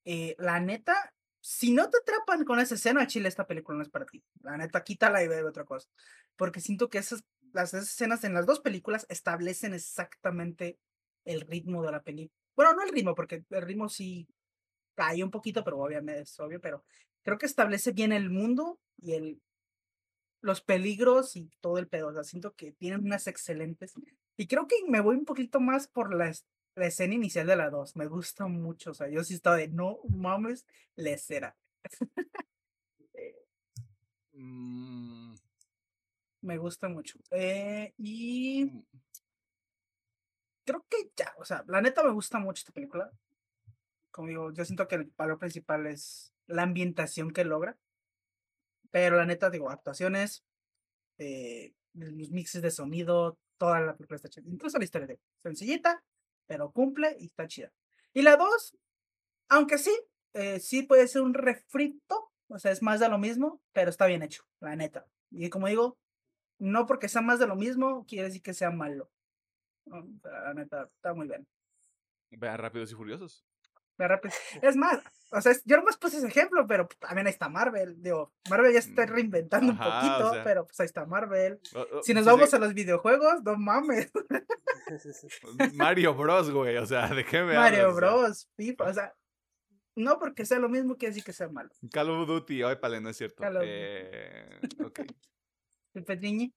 [0.04, 3.88] Eh, la neta, si no te atrapan con esa escena, Chile, esta película no es
[3.90, 4.24] para ti.
[4.42, 5.88] La neta, quítala y ve otra cosa.
[6.36, 10.78] Porque siento que esas, las escenas en las dos películas establecen exactamente
[11.24, 12.38] el ritmo de la película.
[12.56, 14.28] Bueno, no el ritmo, porque el ritmo sí
[14.94, 16.84] cae un poquito, pero obviamente es obvio, pero
[17.22, 19.42] creo que establece bien el mundo y el
[20.40, 22.08] los peligros y todo el pedo.
[22.08, 23.94] O sea, siento que tienen unas excelentes.
[24.36, 26.32] Y creo que me voy un poquito más por la,
[26.74, 27.94] la escena inicial de la 2.
[27.96, 28.90] Me gusta mucho.
[28.90, 31.56] O sea, yo sí estaba de no mames, la escena.
[33.14, 33.34] Eh,
[34.34, 35.34] Mm,
[36.42, 37.18] me gusta mucho.
[37.30, 38.84] Eh, y mm,
[40.64, 43.10] creo que ya, o sea, la neta me gusta mucho esta película.
[44.10, 47.78] Como digo, yo siento que el valor principal es la ambientación que logra.
[48.90, 50.44] Pero la neta, digo, actuaciones,
[51.18, 54.44] eh, los mixes de sonido, toda la película está chida.
[54.46, 56.04] Incluso la historia de sencillita,
[56.46, 57.72] pero cumple y está chida.
[58.12, 58.76] Y la dos,
[59.48, 59.96] aunque sí,
[60.34, 64.06] eh, sí puede ser un refrito, o sea, es más de lo mismo, pero está
[64.06, 65.06] bien hecho, la neta.
[65.30, 65.96] Y como digo,
[66.62, 69.10] no porque sea más de lo mismo, quiere decir que sea malo.
[69.90, 71.46] O la neta, está muy bien.
[72.30, 73.44] Vean Rápidos y Furiosos.
[73.98, 74.36] Me arrepiento.
[74.62, 75.00] Es más,
[75.32, 78.00] o sea, yo nomás puse ese ejemplo, pero pues, también ahí está Marvel.
[78.02, 80.44] Digo, Marvel ya se está Mm, reinventando ajá, un o poquito, sea.
[80.44, 81.60] pero pues ahí está Marvel.
[81.74, 84.10] O- o- Si nos vamos sí, a los videojuegos, no mames.
[85.74, 86.76] Mario Bros, güey.
[86.78, 87.96] O sea, ¿de qué me Mario hablas?
[87.96, 89.14] O sea, Bros, FIFA, o sea,
[89.96, 91.70] no porque sea lo mismo quiere decir que sea malo.
[91.92, 93.42] Call of Duty, ay, pale, no es cierto.
[93.42, 95.00] Call of Eh, ok.
[95.94, 96.52] El Petriñi,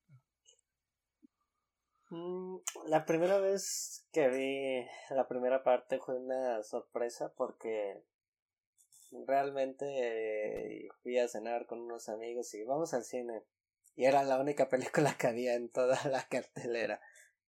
[2.10, 2.58] Mm,
[2.88, 8.04] La primera vez que vi la primera parte fue una sorpresa porque
[9.28, 13.44] realmente fui a cenar con unos amigos y vamos al cine.
[13.96, 17.02] Y era la única película que había en toda la cartelera.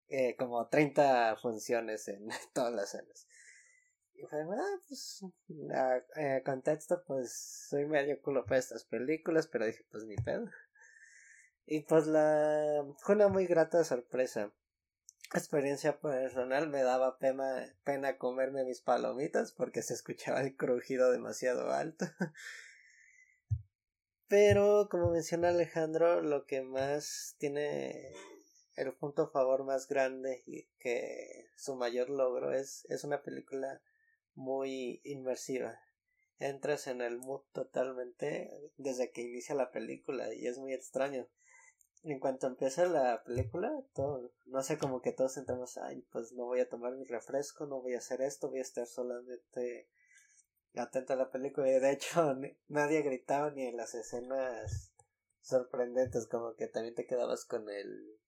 [0.09, 3.27] Eh, como 30 funciones en todas las salas.
[4.15, 5.23] Y fue, ah, pues,
[5.73, 10.47] a- eh, contexto, pues, soy medio culo para estas películas, pero dije, pues, ni pedo.
[11.69, 14.53] Y pues la fue una muy grata sorpresa.
[15.33, 21.73] Experiencia personal me daba pena, pena comerme mis palomitas porque se escuchaba el crujido demasiado
[21.73, 22.05] alto.
[24.29, 28.13] Pero como menciona Alejandro, lo que más tiene
[28.77, 33.81] el punto favor más grande y que su mayor logro es, es una película
[34.35, 35.77] muy inmersiva.
[36.39, 41.27] Entras en el mood totalmente desde que inicia la película y es muy extraño
[42.03, 46.45] en cuanto empieza la película, todo, no sé, como que todos entramos, ay, pues no
[46.45, 49.89] voy a tomar mi refresco, no voy a hacer esto, voy a estar solamente
[50.75, 51.69] atento a la película.
[51.69, 54.93] Y de hecho, ni- nadie gritaba ni en las escenas
[55.41, 58.19] sorprendentes, como que también te quedabas con el.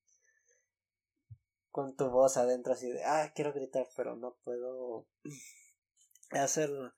[1.71, 5.07] con tu voz adentro, así de, ah, quiero gritar, pero no puedo
[6.31, 6.93] hacerlo.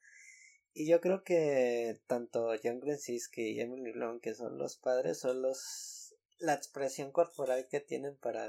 [0.74, 5.42] Y yo creo que tanto John Krasinski y Emily Blunt, que son los padres, son
[5.42, 5.60] los
[6.42, 8.48] la expresión corporal que tienen para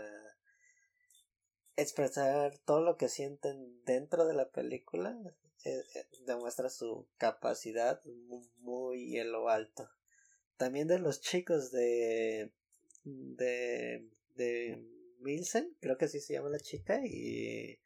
[1.76, 5.18] expresar todo lo que sienten dentro de la película
[5.64, 9.88] eh, eh, demuestra su capacidad mu- muy en lo alto.
[10.56, 12.52] También de los chicos de
[13.04, 14.84] de de
[15.20, 17.78] Milsen creo que así se llama la chica y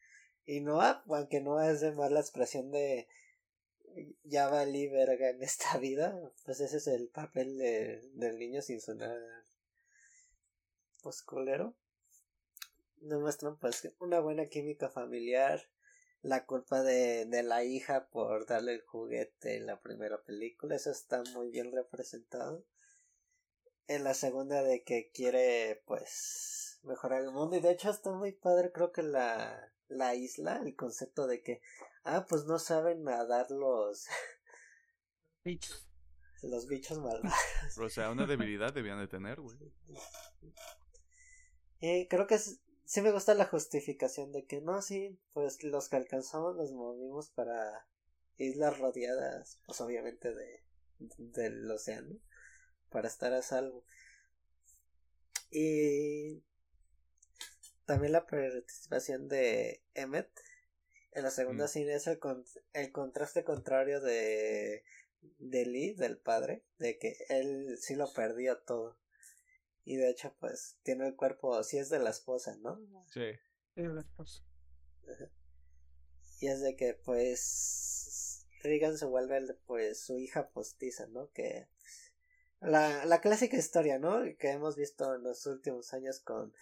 [0.46, 3.08] y Noah aunque Noah es de más la expresión de
[4.24, 8.80] ya valí verga en esta vida pues ese es el papel de, del niño sin
[8.80, 9.18] sonar
[11.02, 11.74] pues culero
[12.96, 15.68] demuestran pues una buena química familiar
[16.22, 20.90] la culpa de, de la hija por darle el juguete en la primera película eso
[20.90, 22.64] está muy bien representado
[23.86, 28.32] en la segunda de que quiere pues mejorar el mundo y de hecho está muy
[28.32, 31.60] padre creo que la la isla el concepto de que
[32.04, 34.06] ah pues no saben nadar los
[35.44, 35.86] bichos.
[36.42, 39.56] los bichos malvados O sea, una debilidad debían de tener, güey.
[41.80, 45.88] Eh, creo que es- sí me gusta la justificación de que no, sí, pues los
[45.88, 47.86] que alcanzamos nos movimos para
[48.38, 50.62] islas rodeadas, pues obviamente de
[51.18, 52.16] del océano,
[52.90, 53.84] para estar a salvo.
[55.50, 56.42] Y
[57.84, 60.30] también la participación de Emmet
[61.12, 61.68] en la segunda Mm.
[61.68, 64.84] cine es el, con- el contraste contrario de
[65.38, 68.96] de Lee, del padre, de que él sí lo perdió todo.
[69.88, 72.78] Y de hecho, pues, tiene el cuerpo, sí es de la esposa, ¿no?
[73.06, 73.30] Sí.
[73.74, 74.42] Sí, la esposa.
[76.40, 81.30] Y es de que, pues, Regan se vuelve, el- pues, su hija postiza, ¿no?
[81.32, 81.68] Que
[82.60, 84.20] la, la clásica historia, ¿no?
[84.38, 86.52] Que hemos visto en los últimos años con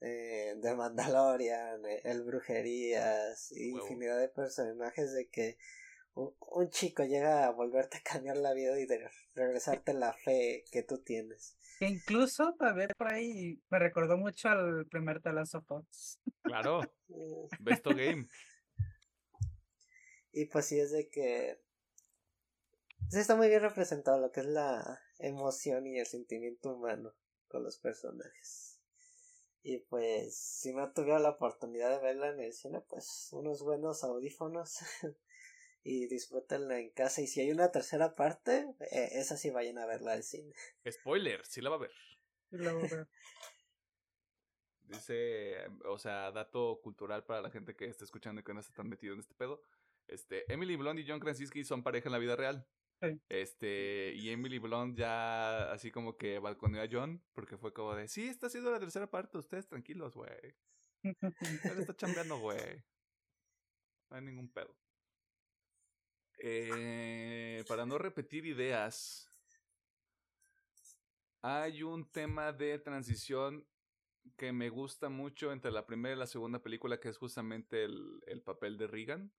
[0.00, 3.84] eh, The Mandalorian, eh, El Brujerías, y Huevo.
[3.86, 5.58] infinidad de personajes de que
[6.14, 10.64] un, un chico llega a volverte a cambiar la vida y de regresarte la fe
[10.70, 11.56] que tú tienes.
[11.78, 16.18] Que incluso, a ver, por ahí me recordó mucho al primer The Last of Us.
[16.42, 16.80] Claro.
[17.60, 18.26] Besto Game.
[20.32, 21.60] Y pues sí es de que
[23.08, 27.14] sí está muy bien representado lo que es la emoción y el sentimiento humano
[27.48, 28.80] con los personajes.
[29.62, 34.04] Y pues si no tuvieron la oportunidad de verla en el cine, pues unos buenos
[34.04, 34.78] audífonos
[35.88, 37.22] y disfrútenla en casa.
[37.22, 40.52] Y si hay una tercera parte, eh, esa sí vayan a verla al cine.
[40.86, 41.92] Spoiler, sí la va a ver.
[42.50, 43.08] Y luego, veo,
[44.82, 48.74] Dice, o sea, dato cultural para la gente que está escuchando y que no está
[48.74, 49.62] tan metido en este pedo.
[50.06, 52.66] Este, Emily Blunt y John Krasinski son pareja en la vida real.
[53.00, 53.20] Sí.
[53.28, 58.08] Este, y Emily Blunt ya así como que balconeó a John porque fue como de,
[58.08, 60.54] sí, está haciendo la tercera parte, ustedes tranquilos, güey.
[61.64, 62.84] Él está chambeando, güey.
[64.10, 64.74] No hay ningún pedo.
[66.38, 69.30] Eh, para no repetir ideas,
[71.42, 73.66] hay un tema de transición
[74.36, 78.20] que me gusta mucho entre la primera y la segunda película, que es justamente el,
[78.26, 79.32] el papel de Regan.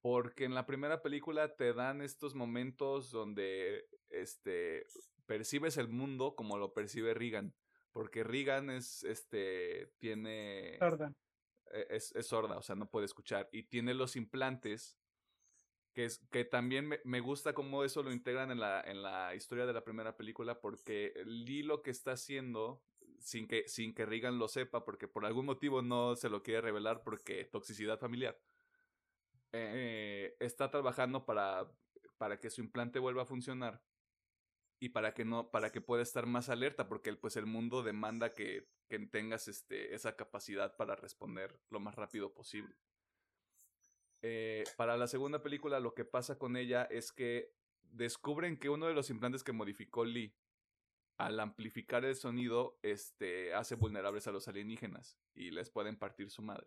[0.00, 4.84] Porque en la primera película te dan estos momentos donde este,
[5.24, 7.54] percibes el mundo como lo percibe Regan.
[7.92, 10.76] Porque Regan es, este, tiene...
[11.72, 13.48] e- Es, es sorda, o sea, no puede escuchar.
[13.52, 14.98] Y tiene los implantes,
[15.92, 19.34] que, es, que también me, me gusta cómo eso lo integran en la, en la
[19.34, 22.82] historia de la primera película, porque Lee lo que está haciendo,
[23.20, 26.60] sin que, sin que Regan lo sepa, porque por algún motivo no se lo quiere
[26.62, 28.38] revelar, porque toxicidad familiar,
[29.52, 31.70] eh, está trabajando para,
[32.18, 33.82] para que su implante vuelva a funcionar
[34.80, 37.82] y para que no para que pueda estar más alerta porque el, pues el mundo
[37.82, 42.74] demanda que, que tengas este esa capacidad para responder lo más rápido posible.
[44.22, 47.52] Eh, para la segunda película lo que pasa con ella es que
[47.82, 50.34] descubren que uno de los implantes que modificó Lee
[51.16, 56.42] al amplificar el sonido este hace vulnerables a los alienígenas y les pueden partir su
[56.42, 56.66] madre.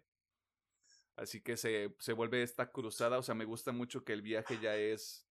[1.15, 4.59] Así que se, se vuelve esta cruzada o sea me gusta mucho que el viaje
[4.61, 5.26] ya es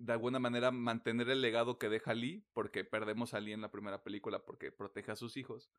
[0.00, 3.70] de alguna manera mantener el legado que deja Lee, porque perdemos a Lee en la
[3.70, 5.70] primera película porque protege a sus hijos.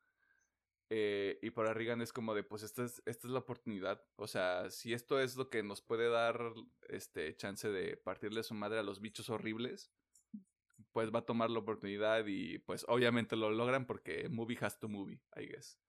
[0.90, 4.04] Eh, y para Regan es como de, pues esta es, esta es la oportunidad.
[4.16, 6.38] O sea, si esto es lo que nos puede dar
[6.88, 9.90] este chance de partirle su madre a los bichos horribles,
[10.92, 14.88] pues va a tomar la oportunidad y pues obviamente lo logran porque movie has to
[14.88, 15.80] movie, I guess.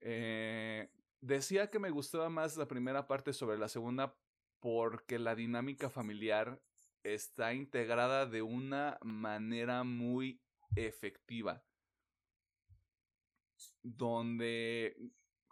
[0.00, 0.90] Eh,
[1.20, 4.18] decía que me gustaba más la primera parte sobre la segunda
[4.58, 6.60] porque la dinámica familiar
[7.02, 10.40] está integrada de una manera muy
[10.76, 11.64] efectiva.
[13.82, 14.96] Donde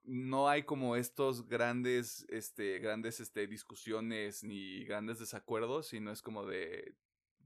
[0.04, 6.46] no hay como estos grandes, este, grandes este, discusiones ni grandes desacuerdos, sino es como
[6.46, 6.94] de,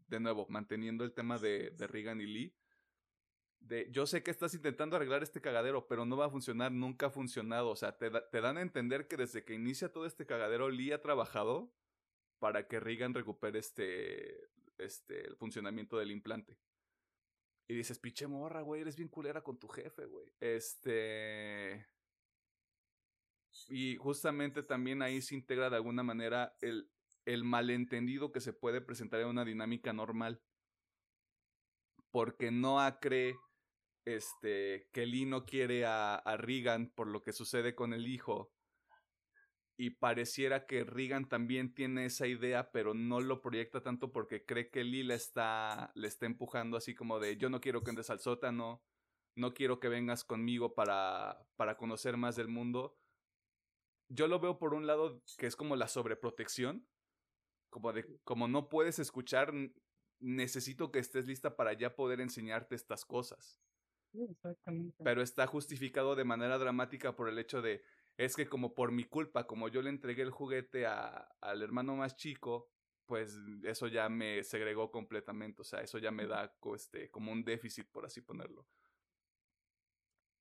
[0.07, 2.55] de nuevo, manteniendo el tema de, de Regan y Lee.
[3.59, 7.07] De, yo sé que estás intentando arreglar este cagadero, pero no va a funcionar, nunca
[7.07, 7.71] ha funcionado.
[7.71, 10.69] O sea, te, da, te dan a entender que desde que inicia todo este cagadero,
[10.69, 11.73] Lee ha trabajado
[12.43, 16.59] para que Regan recupere este, este, el funcionamiento del implante.
[17.69, 20.27] Y dices, pinche morra, güey, eres bien culera con tu jefe, güey.
[20.41, 21.87] Este...
[23.69, 26.91] Y justamente también ahí se integra de alguna manera el,
[27.27, 30.43] el malentendido que se puede presentar en una dinámica normal.
[32.11, 33.37] Porque Noah cree
[34.05, 38.51] este, que Lee no quiere a, a Regan por lo que sucede con el hijo
[39.83, 44.71] y pareciera que Regan también tiene esa idea, pero no lo proyecta tanto porque cree
[44.71, 48.21] que le está, le está empujando así como de yo no quiero que entres al
[48.21, 48.81] sótano,
[49.35, 52.97] no quiero que vengas conmigo para, para conocer más del mundo.
[54.09, 56.87] Yo lo veo por un lado que es como la sobreprotección,
[57.69, 59.53] como de como no puedes escuchar,
[60.21, 63.59] necesito que estés lista para ya poder enseñarte estas cosas.
[65.03, 67.83] Pero está justificado de manera dramática por el hecho de
[68.17, 71.97] es que como por mi culpa, como yo le entregué el juguete a, al hermano
[71.97, 72.71] más chico,
[73.07, 77.45] pues eso ya me segregó completamente, o sea, eso ya me da este, como un
[77.45, 78.67] déficit, por así ponerlo.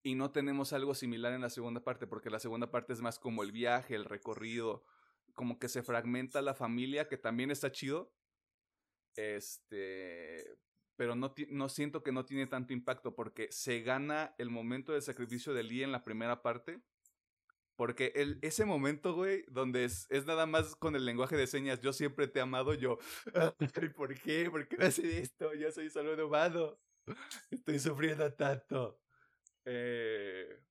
[0.04, 3.20] Y no tenemos algo similar en la segunda parte, porque la segunda parte es más
[3.20, 4.84] como el viaje, el recorrido,
[5.34, 8.14] como que se fragmenta la familia, que también está chido.
[9.16, 10.58] Este,
[10.96, 15.02] pero no, no siento que no tiene tanto impacto, porque se gana el momento del
[15.02, 16.82] sacrificio de Lee en la primera parte
[17.82, 18.14] porque
[18.44, 22.38] ese momento, güey, donde es, nada más con el lenguaje de señas, yo siempre te
[22.38, 23.00] he amado, yo,
[23.96, 24.52] ¿por qué?
[24.52, 25.52] ¿Por qué me hace esto?
[25.56, 26.78] Yo soy solo un humano.
[27.50, 29.00] Estoy sufriendo tanto.
[29.66, 30.64] Eh,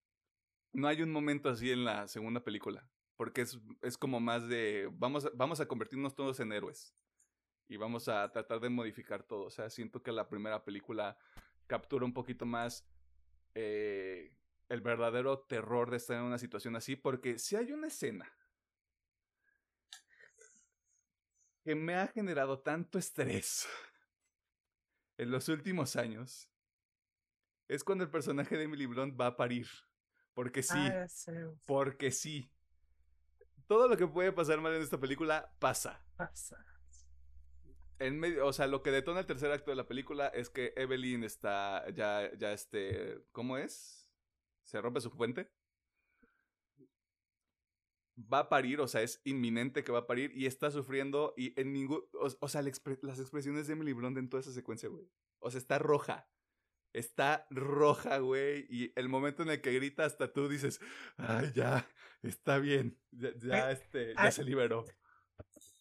[0.73, 4.89] no hay un momento así en la segunda película, porque es, es como más de,
[4.93, 6.95] vamos, vamos a convertirnos todos en héroes
[7.67, 9.47] y vamos a tratar de modificar todo.
[9.47, 11.19] O sea, siento que la primera película
[11.67, 12.87] captura un poquito más...
[13.57, 14.33] Eh,
[14.71, 18.33] el verdadero terror de estar en una situación así, porque si hay una escena
[21.65, 23.69] que me ha generado tanto estrés
[25.19, 26.49] en los últimos años,
[27.69, 29.67] es cuando el personaje de Emily Blunt va a parir.
[30.35, 31.33] Porque sí, Ah, sí,
[31.67, 32.51] porque sí.
[33.67, 36.05] Todo lo que puede pasar mal en esta película pasa.
[36.17, 36.65] pasa.
[37.99, 40.73] En medio, o sea, lo que detona el tercer acto de la película es que
[40.77, 44.00] Evelyn está ya, ya este, ¿cómo es?
[44.71, 45.51] Se rompe su fuente.
[48.33, 51.59] Va a parir, o sea, es inminente que va a parir y está sufriendo y
[51.61, 54.89] en ningún, o, o sea, expre, las expresiones de Emily Blunt en toda esa secuencia,
[54.89, 55.11] güey.
[55.41, 56.29] O sea, está roja.
[56.93, 58.67] Está roja, güey.
[58.71, 60.81] Y el momento en el que grita hasta tú dices,
[61.17, 61.89] ay, ya,
[62.23, 62.97] está bien.
[63.11, 64.85] Ya, ya este, ya ay, se liberó.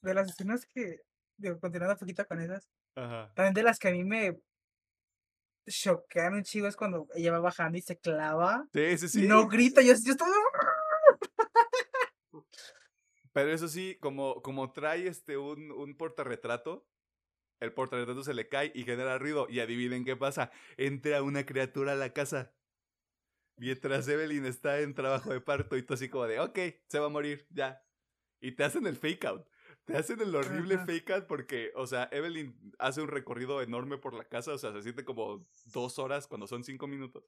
[0.01, 1.01] De las escenas que,
[1.37, 3.31] digo, continuando un poquito con esas, Ajá.
[3.35, 4.41] también de las que a mí me
[5.67, 8.67] choquean un chico es cuando ella va bajando y se clava.
[8.73, 9.27] Sí, sí, sí.
[9.27, 10.27] No grita, yo, yo estoy...
[13.33, 16.87] Pero eso sí, como, como trae este un, un portarretrato,
[17.59, 19.47] el portarretrato se le cae y genera ruido.
[19.49, 20.51] Y adivinen qué pasa.
[20.77, 22.53] Entra una criatura a la casa.
[23.57, 26.57] Mientras Evelyn está en trabajo de parto y tú así como de, ok,
[26.87, 27.85] se va a morir, ya.
[28.39, 29.45] Y te hacen el fake out.
[29.89, 34.13] Te hacen el horrible fake out porque, o sea, Evelyn hace un recorrido enorme por
[34.13, 35.43] la casa, o sea, se siente como
[35.73, 37.23] dos horas cuando son cinco minutos.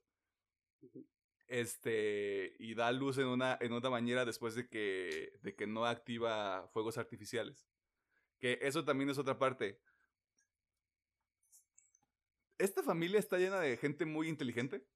[1.48, 5.86] Este, y da luz en una, en una bañera después de que, de que no
[5.86, 7.66] activa fuegos artificiales.
[8.38, 9.80] Que eso también es otra parte.
[12.58, 14.86] Esta familia está llena de gente muy inteligente.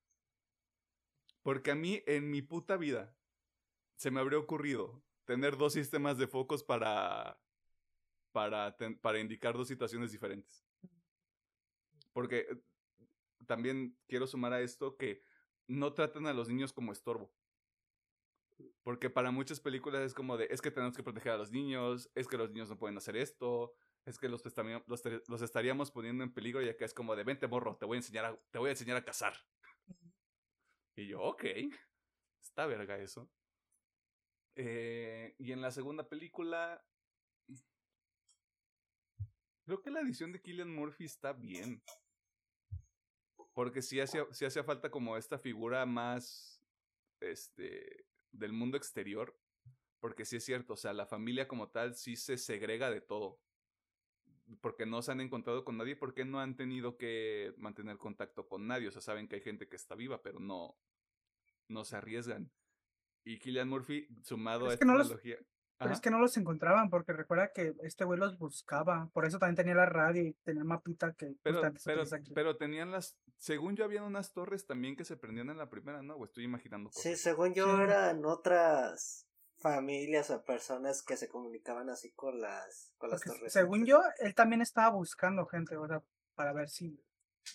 [1.42, 3.12] Porque a mí, en mi puta vida,
[3.96, 7.40] se me habría ocurrido tener dos sistemas de focos para,
[8.36, 10.62] para, ten- para indicar dos situaciones diferentes.
[12.12, 12.60] Porque eh,
[13.46, 15.22] también quiero sumar a esto que
[15.66, 17.32] no tratan a los niños como estorbo.
[18.82, 22.10] Porque para muchas películas es como de, es que tenemos que proteger a los niños,
[22.14, 23.72] es que los niños no pueden hacer esto,
[24.04, 24.42] es que los,
[24.86, 27.96] los, los estaríamos poniendo en peligro y acá es como de, vente morro, te voy
[27.96, 29.32] a enseñar a, te voy a, enseñar a cazar.
[30.94, 31.44] Y yo, ok,
[32.42, 33.30] está verga eso.
[34.56, 36.84] Eh, y en la segunda película,
[39.66, 41.82] creo que la edición de Killian Murphy está bien.
[43.52, 46.62] Porque sí hacía, sí hacía falta como esta figura más
[47.20, 49.38] este, del mundo exterior.
[50.00, 53.40] Porque sí es cierto, o sea, la familia como tal sí se segrega de todo.
[54.60, 58.66] Porque no se han encontrado con nadie, porque no han tenido que mantener contacto con
[58.66, 58.88] nadie.
[58.88, 60.78] O sea, saben que hay gente que está viva, pero no,
[61.68, 62.52] no se arriesgan.
[63.24, 65.38] Y Killian Murphy, sumado a esta no los- tecnología.
[65.78, 69.10] Pero es que no los encontraban, porque recuerda que este güey los buscaba.
[69.12, 72.02] Por eso también tenía la radio y tenía el mapita que Pero, pero,
[72.34, 73.18] pero tenían las.
[73.36, 76.16] Según yo, habían unas torres también que se prendían en la primera, ¿no?
[76.16, 77.02] O estoy imaginando cosas.
[77.02, 77.82] Sí, según yo Sí.
[77.82, 79.26] eran otras
[79.58, 83.52] familias o personas que se comunicaban así con las, con las Porque torres.
[83.52, 86.02] según yo, él también estaba buscando gente, o sea,
[86.34, 87.02] para ver si,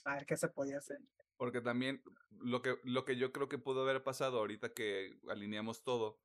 [0.06, 1.00] a ver qué se podía hacer.
[1.38, 5.84] Porque también lo que, lo que yo creo que pudo haber pasado ahorita que alineamos
[5.84, 6.20] todo,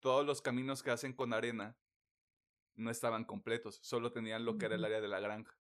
[0.00, 1.76] todos los caminos que hacen con arena
[2.74, 5.58] no estaban completos, solo tenían lo que era el área de la granja.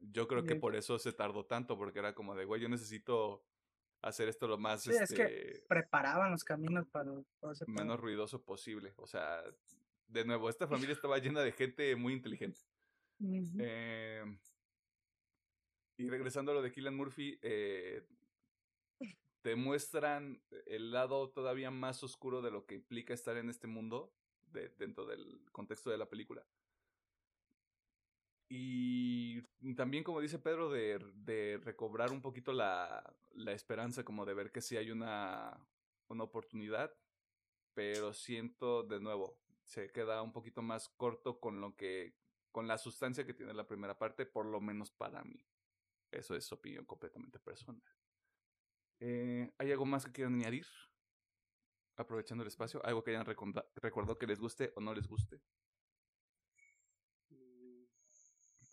[0.00, 3.44] Yo creo que por eso se tardó tanto, porque era como de, güey, yo necesito
[4.02, 8.42] hacer esto lo más Sí, es que este, Preparaban los caminos para, para menos ruidoso
[8.42, 8.92] posible.
[8.96, 9.42] O sea,
[10.08, 12.60] de nuevo, esta familia estaba llena de gente muy inteligente.
[13.20, 14.24] Eh,
[15.96, 18.04] y regresando a lo de Killian Murphy, eh,
[19.44, 24.14] te muestran el lado todavía más oscuro de lo que implica estar en este mundo
[24.46, 26.46] de- dentro del contexto de la película.
[28.48, 29.42] Y
[29.74, 34.50] también, como dice Pedro, de, de recobrar un poquito la, la esperanza, como de ver
[34.50, 35.60] que sí hay una,
[36.08, 36.96] una oportunidad,
[37.74, 42.16] pero siento de nuevo, se queda un poquito más corto con lo que,
[42.50, 45.44] con la sustancia que tiene la primera parte, por lo menos para mí.
[46.10, 47.82] Eso es opinión completamente personal.
[49.00, 50.66] Eh, ¿Hay algo más que quieran añadir?
[51.96, 55.40] Aprovechando el espacio, algo que hayan recordado que les guste o no les guste.
[57.30, 57.84] Mm,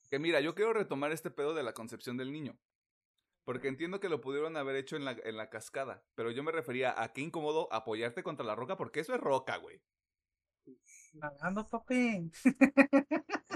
[0.10, 2.57] Que mira, yo quiero retomar este pedo de la concepción del niño.
[3.43, 6.03] Porque entiendo que lo pudieron haber hecho en la, en la cascada.
[6.15, 9.57] Pero yo me refería a qué incómodo apoyarte contra la roca, porque eso es roca,
[9.57, 9.81] güey.
[11.14, 12.31] Nadando, papi.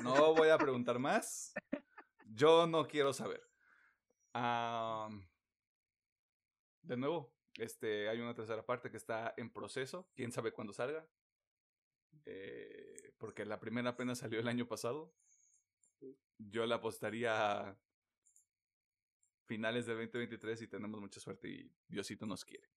[0.04, 1.54] No voy a preguntar más.
[2.26, 3.42] Yo no quiero saber.
[4.34, 5.10] Ah,
[6.86, 10.10] de nuevo, este, hay una tercera parte que está en proceso.
[10.16, 11.08] Quién sabe cuándo salga.
[12.26, 15.14] Eh, porque la primera apenas salió el año pasado.
[16.38, 17.78] Yo la apostaría a
[19.46, 22.68] finales de 2023 y tenemos mucha suerte y Diosito nos quiere.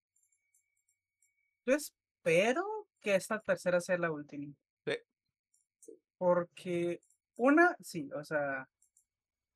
[1.66, 4.54] Yo espero que esta tercera sea la última.
[4.84, 5.92] Sí.
[6.16, 7.02] Porque
[7.36, 8.68] una, sí, o sea,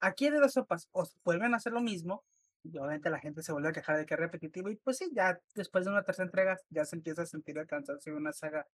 [0.00, 2.24] aquí de dos sopas, o s- vuelven a hacer lo mismo,
[2.64, 5.10] y obviamente la gente se vuelve a quejar de que es repetitivo, y pues sí,
[5.14, 8.32] ya después de una tercera entrega ya se empieza a sentir el cansancio de una
[8.32, 8.66] saga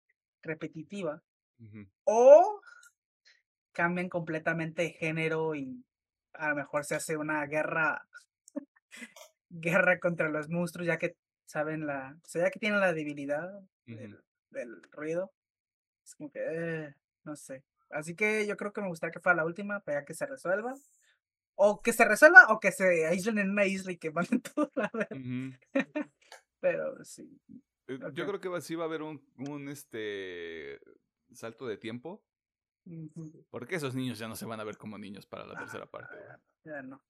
[0.42, 1.22] repetitiva,
[2.04, 2.60] o
[3.72, 5.84] cambian completamente de género y
[6.32, 8.06] a lo mejor se hace una guerra,
[9.50, 11.16] guerra contra los monstruos, ya que
[11.46, 13.48] saben la, o sea, ya que tienen la debilidad
[13.86, 14.22] del, Ujú.
[14.50, 15.32] del ruido.
[16.04, 16.94] Es como que, eh,
[17.24, 17.64] no sé.
[17.90, 20.74] Así que yo creo que me gustaría que fuera la última, para que se resuelva.
[21.60, 24.70] O que se resuelva o que se aíslen en una isla y que manden todo
[24.76, 25.16] la verga.
[25.16, 25.56] Ujú.
[26.60, 27.40] Pero sí.
[27.88, 30.80] Eh, Yo creo que sí va a haber un, un este
[31.32, 32.22] salto de tiempo.
[33.50, 36.14] Porque esos niños ya no se van a ver como niños para la tercera parte.
[36.16, 36.38] güey.
[36.64, 37.02] Ya no.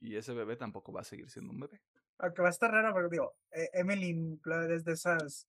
[0.00, 1.80] Y ese bebé tampoco va a seguir siendo un bebé.
[2.18, 4.38] Aunque va a estar raro, porque digo, eh, Emily
[4.70, 5.48] es de esas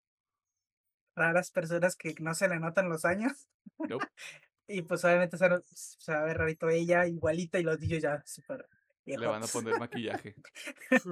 [1.15, 3.48] raras personas que no se le notan los años.
[3.77, 4.07] Nope.
[4.68, 5.61] y pues obviamente se, va-
[6.19, 8.68] a ver rarito ella, igualita, y los niños ya súper
[9.06, 10.35] Le van a poner maquillaje.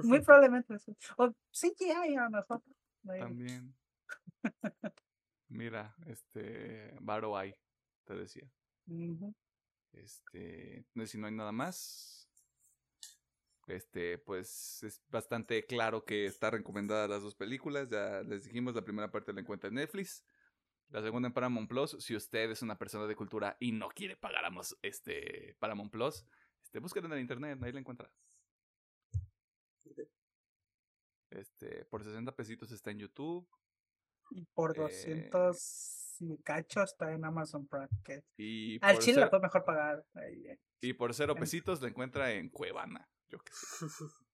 [0.02, 0.78] Muy probablemente.
[0.78, 0.96] sí.
[1.16, 2.62] O sí, a lo mejor.
[3.08, 3.74] hay- También.
[5.48, 6.94] Mira, este.
[7.00, 7.54] Varo hay,
[8.04, 8.50] te decía.
[8.86, 9.34] Ujú.
[9.92, 10.84] Este.
[10.94, 12.28] No sé si no hay nada más.
[13.68, 17.88] Este, pues es bastante claro que está recomendada las dos películas.
[17.90, 20.24] Ya les dijimos, la primera parte la encuentra en Netflix.
[20.92, 21.96] La segunda en Paramount Plus.
[22.00, 24.50] Si usted es una persona de cultura y no quiere pagar a
[24.82, 26.26] este, Paramount Plus,
[26.62, 28.12] este, búsquela en el internet, ahí la encuentra.
[31.30, 33.48] Este, por 60 pesitos está en YouTube.
[34.30, 37.88] Y por Eh, 200 y cacho está en Amazon Prime.
[38.04, 40.04] Que Y al chile la puede mejor pagar.
[40.14, 43.08] ahí, eh, y por cero en- pesitos la encuentra en Cuevana.
[43.30, 43.86] Yo qué sé.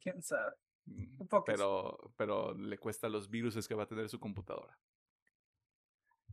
[0.00, 0.54] quién sabe.
[0.86, 1.52] Mm, Un poco sí.
[1.56, 4.78] Pero, pero le cuesta los virus que va a tener su computadora.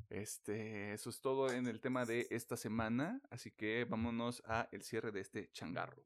[0.09, 3.21] Este, eso es todo en el tema de esta semana.
[3.29, 6.03] Así que vámonos a el cierre de este changarro.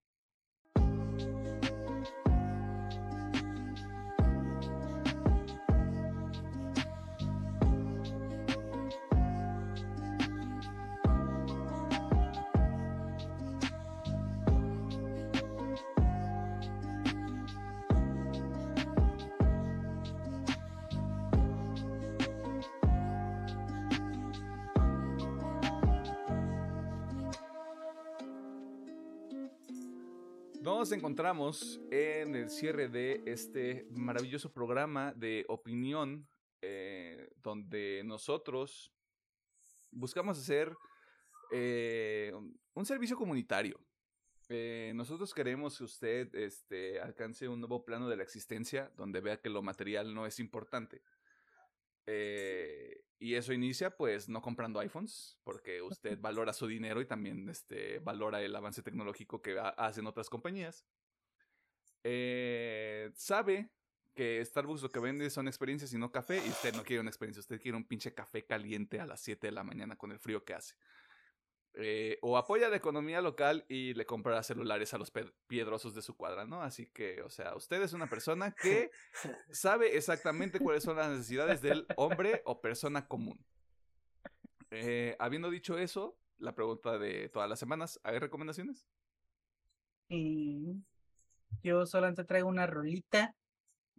[30.70, 36.30] Nos encontramos en el cierre de este maravilloso programa de opinión,
[36.62, 38.94] eh, donde nosotros
[39.90, 40.78] buscamos hacer
[41.52, 42.32] eh,
[42.76, 43.80] un servicio comunitario.
[44.48, 49.42] Eh, nosotros queremos que usted este, alcance un nuevo plano de la existencia, donde vea
[49.42, 51.02] que lo material no es importante.
[52.06, 57.50] Eh, y eso inicia pues no comprando iPhones, porque usted valora su dinero y también
[57.50, 60.86] este, valora el avance tecnológico que ha- hacen otras compañías.
[62.04, 63.70] Eh, sabe
[64.16, 67.10] que Starbucks lo que vende son experiencias y no café, y usted no quiere una
[67.10, 70.20] experiencia, usted quiere un pinche café caliente a las 7 de la mañana con el
[70.20, 70.76] frío que hace.
[71.76, 75.14] Eh, o apoya la economía local y le compra celulares a los
[75.48, 76.62] piedrosos de su cuadra, ¿no?
[76.62, 78.92] Así que, o sea, usted es una persona que
[79.52, 83.46] sabe exactamente cuáles son las necesidades del hombre o persona común.
[84.72, 88.88] Eh, habiendo dicho eso, la pregunta de todas las semanas, ¿hay recomendaciones?
[91.62, 93.36] Yo solamente traigo una rolita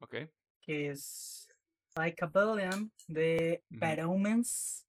[0.01, 0.17] Ok.
[0.61, 1.49] que es
[1.97, 3.65] Like a Billion de.
[3.69, 4.87] Bad Omens.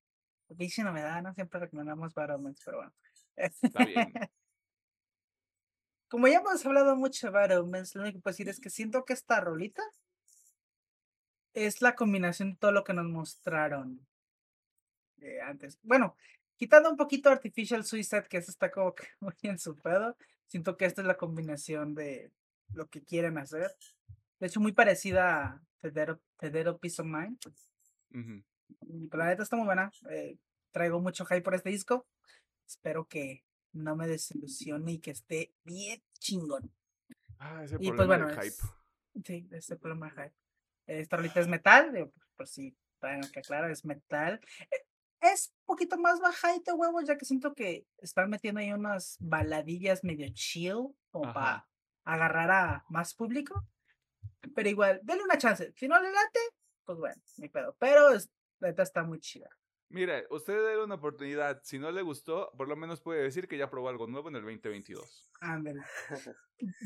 [0.57, 1.33] Pinche novedad, ¿no?
[1.33, 2.93] Siempre recomendamos Bad Omens, pero bueno.
[3.35, 4.11] Está bien.
[6.09, 8.69] Como ya hemos hablado mucho de Bad Omens, lo único que puedo decir es que
[8.69, 9.81] siento que esta rolita
[11.53, 14.05] es la combinación de todo lo que nos mostraron
[15.21, 15.79] eh, antes.
[15.83, 16.15] Bueno,
[16.57, 20.17] quitando un poquito Artificial Suicide, que eso está como que muy en su pedo,
[20.47, 22.31] siento que esta es la combinación de
[22.73, 23.71] lo que quieren hacer.
[24.39, 25.61] De hecho, muy parecida a
[26.37, 27.37] Tedero Peace of Mind.
[27.39, 28.43] Y pues,
[29.11, 29.91] la neta está muy buena.
[30.09, 30.37] eh,
[30.71, 32.07] traigo mucho hype por este disco.
[32.65, 33.43] Espero que
[33.73, 36.71] no me desilusione y que esté bien chingón.
[37.39, 39.23] Ah, ese Y pues problema bueno, del es- hype.
[39.25, 40.35] Sí, este problema de hype.
[40.87, 44.39] Esta rolita es metal, por- por si tengo que aclarar, es metal.
[44.71, 44.85] Eh,
[45.23, 50.03] Es un poquito más bajadito, huevos, ya que siento que están metiendo ahí unas baladillas
[50.03, 51.67] medio chill, como para
[52.05, 53.63] agarrar a más público.
[54.55, 55.71] Pero igual, denle una chance.
[55.75, 56.39] Si no le late,
[56.85, 57.75] pues bueno, mi pedo.
[57.77, 58.31] Pero es,
[58.61, 59.49] la neta está muy chida.
[59.91, 61.61] Mira, usted dale una oportunidad.
[61.63, 64.37] Si no le gustó, por lo menos puede decir que ya probó algo nuevo en
[64.37, 65.29] el 2022.
[65.41, 65.81] Ándale.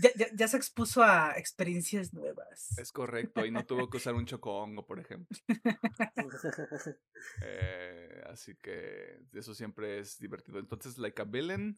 [0.02, 2.78] Ya, ya, ya se expuso a experiencias nuevas.
[2.78, 5.38] Es correcto, y no tuvo que usar un chocongo, por ejemplo.
[7.42, 10.60] Eh, así que eso siempre es divertido.
[10.60, 11.78] Entonces, Like a Villain,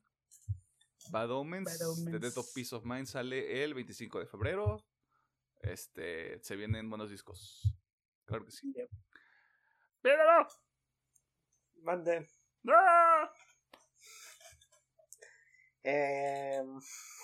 [1.10, 2.53] Bad Omens, Bad The Death of Omens.
[2.53, 4.86] Peace of Mind sale el 25 de febrero.
[5.61, 7.64] Este, se vienen buenos discos.
[8.26, 8.72] Claro que sí.
[8.74, 8.90] Yep.
[10.02, 10.48] ¡Pídelo!
[11.82, 12.28] Mande.
[12.64, 12.74] ¡No!
[15.84, 16.61] Eh,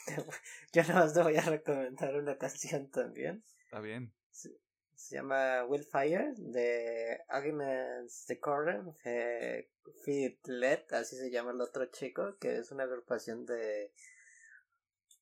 [0.73, 3.43] yo nada más te voy a recomendar una canción también.
[3.65, 4.13] Está bien.
[4.31, 9.69] Se llama Willfire de Agnes de Corren, eh,
[10.05, 13.91] Fitlet, así se llama el otro chico, que es una agrupación de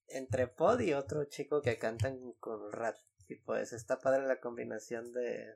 [0.07, 2.95] entre pod y otro chico que cantan con rap.
[3.28, 5.56] Y pues está padre la combinación de,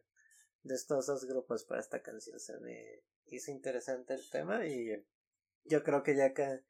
[0.65, 2.39] de estos dos grupos para esta canción.
[2.39, 4.89] Se me hizo interesante el tema y
[5.63, 6.61] yo creo que ya que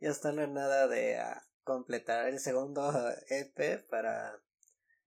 [0.00, 2.92] ya están a nada de ah, completar el segundo
[3.28, 4.40] EP para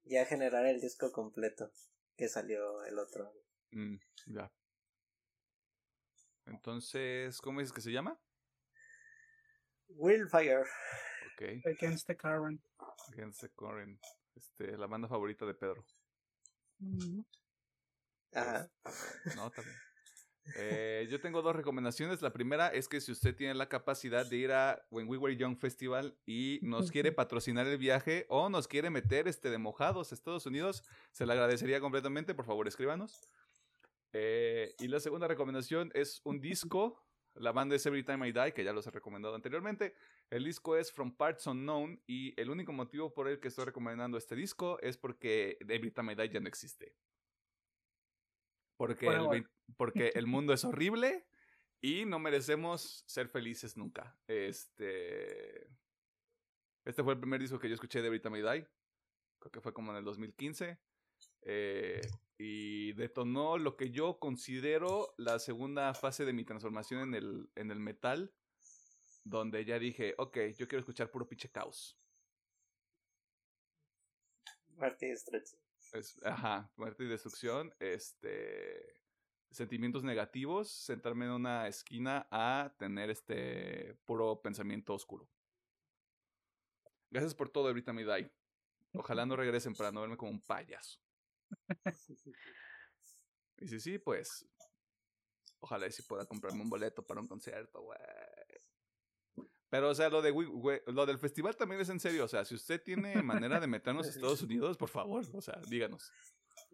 [0.03, 1.72] ya generar el disco completo
[2.18, 3.41] que salió el otro año.
[3.72, 4.51] Mm, ya.
[6.47, 8.19] Entonces, ¿cómo dices que se llama?
[9.88, 10.65] Willfire.
[11.34, 11.65] Ok.
[11.65, 12.59] Against the Current.
[13.13, 13.99] Against the Current.
[14.35, 15.85] Este, la banda favorita de Pedro.
[16.80, 17.23] Ujú.
[18.34, 18.70] Ajá.
[18.84, 19.76] Pues, no, también.
[20.56, 22.22] Eh, yo tengo dos recomendaciones.
[22.22, 25.36] La primera es que si usted tiene la capacidad de ir a When We Were
[25.36, 30.12] Young Festival y nos quiere patrocinar el viaje o nos quiere meter este de mojados
[30.12, 32.34] a Estados Unidos, se le agradecería completamente.
[32.34, 33.22] Por favor, escríbanos.
[34.14, 37.06] Eh, y la segunda recomendación es un disco.
[37.36, 39.95] La banda es Every Time I Die, que ya los he recomendado anteriormente.
[40.30, 44.18] El disco es From Parts Unknown y el único motivo por el que estoy recomendando
[44.18, 46.94] este disco es porque Every Time I Die ya no existe.
[48.82, 49.48] Porque Por el,
[49.78, 51.28] porque el mundo es horrible
[51.82, 54.18] y no merecemos ser felices nunca.
[54.26, 55.68] Este.
[56.84, 58.68] Este fue el primer disco que yo escuché de Every Time I Die.
[59.38, 60.80] Creo que fue como en el 2015.
[61.44, 62.02] eh,
[62.40, 67.70] y detonó lo que yo considero la segunda fase de mi transformación en el, en
[67.70, 68.34] el metal.
[69.24, 71.99] Donde ya dije, ok, yo quiero escuchar puro pinche caos.
[74.76, 75.52] Marty Stretch.
[75.91, 79.01] Es- ajá, muerte y destrucción, este
[79.49, 85.30] sentimientos negativos, sentarme en una esquina a tener este puro pensamiento oscuro.
[87.09, 88.31] Gracias por todo, Every Time I Die.
[88.93, 90.99] Ojalá no regresen para no verme como un payaso.
[93.57, 94.45] Y si sí, pues
[95.59, 97.99] ojalá y sí pueda comprarme un boleto para un concierto, güey.
[99.72, 102.26] Pero, o sea, lo, de, Wi- lo del festival también es en serio.
[102.26, 105.60] O sea, si usted tiene manera de meternos a Estados Unidos, por favor, o sea,
[105.69, 106.11] díganos.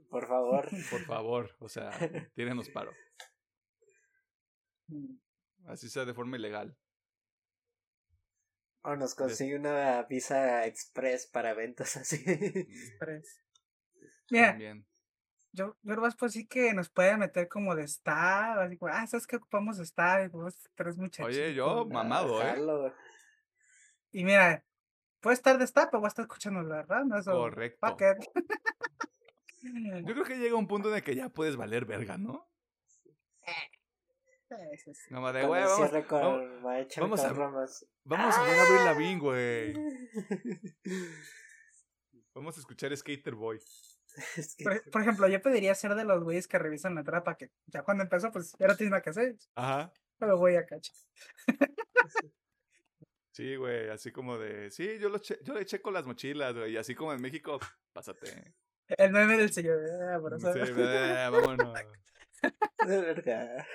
[0.10, 0.68] Por favor.
[0.90, 1.92] Por favor, o sea,
[2.36, 2.92] tírenos paro.
[4.88, 5.16] Mm.
[5.68, 6.76] Así sea de forma ilegal.
[8.82, 12.24] O nos consigue una visa express para eventos así.
[12.26, 13.44] Express.
[14.32, 14.88] Mira, También.
[15.58, 19.26] Yo, yo más pues sí que nos pueden meter como de staff, como, ah, ¿sabes
[19.26, 20.26] qué ocupamos staff?
[20.26, 21.36] Y pues, tres muchachitos.
[21.36, 21.86] Oye, yo, ¿no?
[21.88, 22.94] mamado, ¿eh?
[24.12, 24.64] Y mira,
[25.20, 27.22] puede estar de staff, pero voy a estar escuchando la ¿no?
[27.24, 27.80] Correcto.
[29.62, 32.48] Yo creo que llega un punto en el que ya puedes valer verga, ¿no?
[34.50, 36.62] Sí, sí, más de, güey, vamos, con vamos,
[37.02, 37.28] vamos a-
[38.06, 39.74] vamos a ver a Avril Lavigne, güey.
[42.34, 43.60] Vamos a escuchar Skater Boy.
[44.38, 47.38] Es que- Por, por ejemplo, yo pediría ser de los güeyes que revisan la trapa,
[47.38, 49.36] que ya cuando empezó, pues ya no tienes nada que hacer.
[49.56, 49.92] Ajá.
[50.18, 50.96] Pero voy a cachar.
[53.32, 56.72] Sí, güey, así como de, sí, yo, lo che- yo le checo las mochilas, güey,
[56.74, 57.60] y así como en México,
[57.94, 58.56] pásate.
[58.88, 59.80] El meme del señor.
[60.12, 61.74] ah, por Sí, eh, vámonos.
[62.88, 63.68] de verga.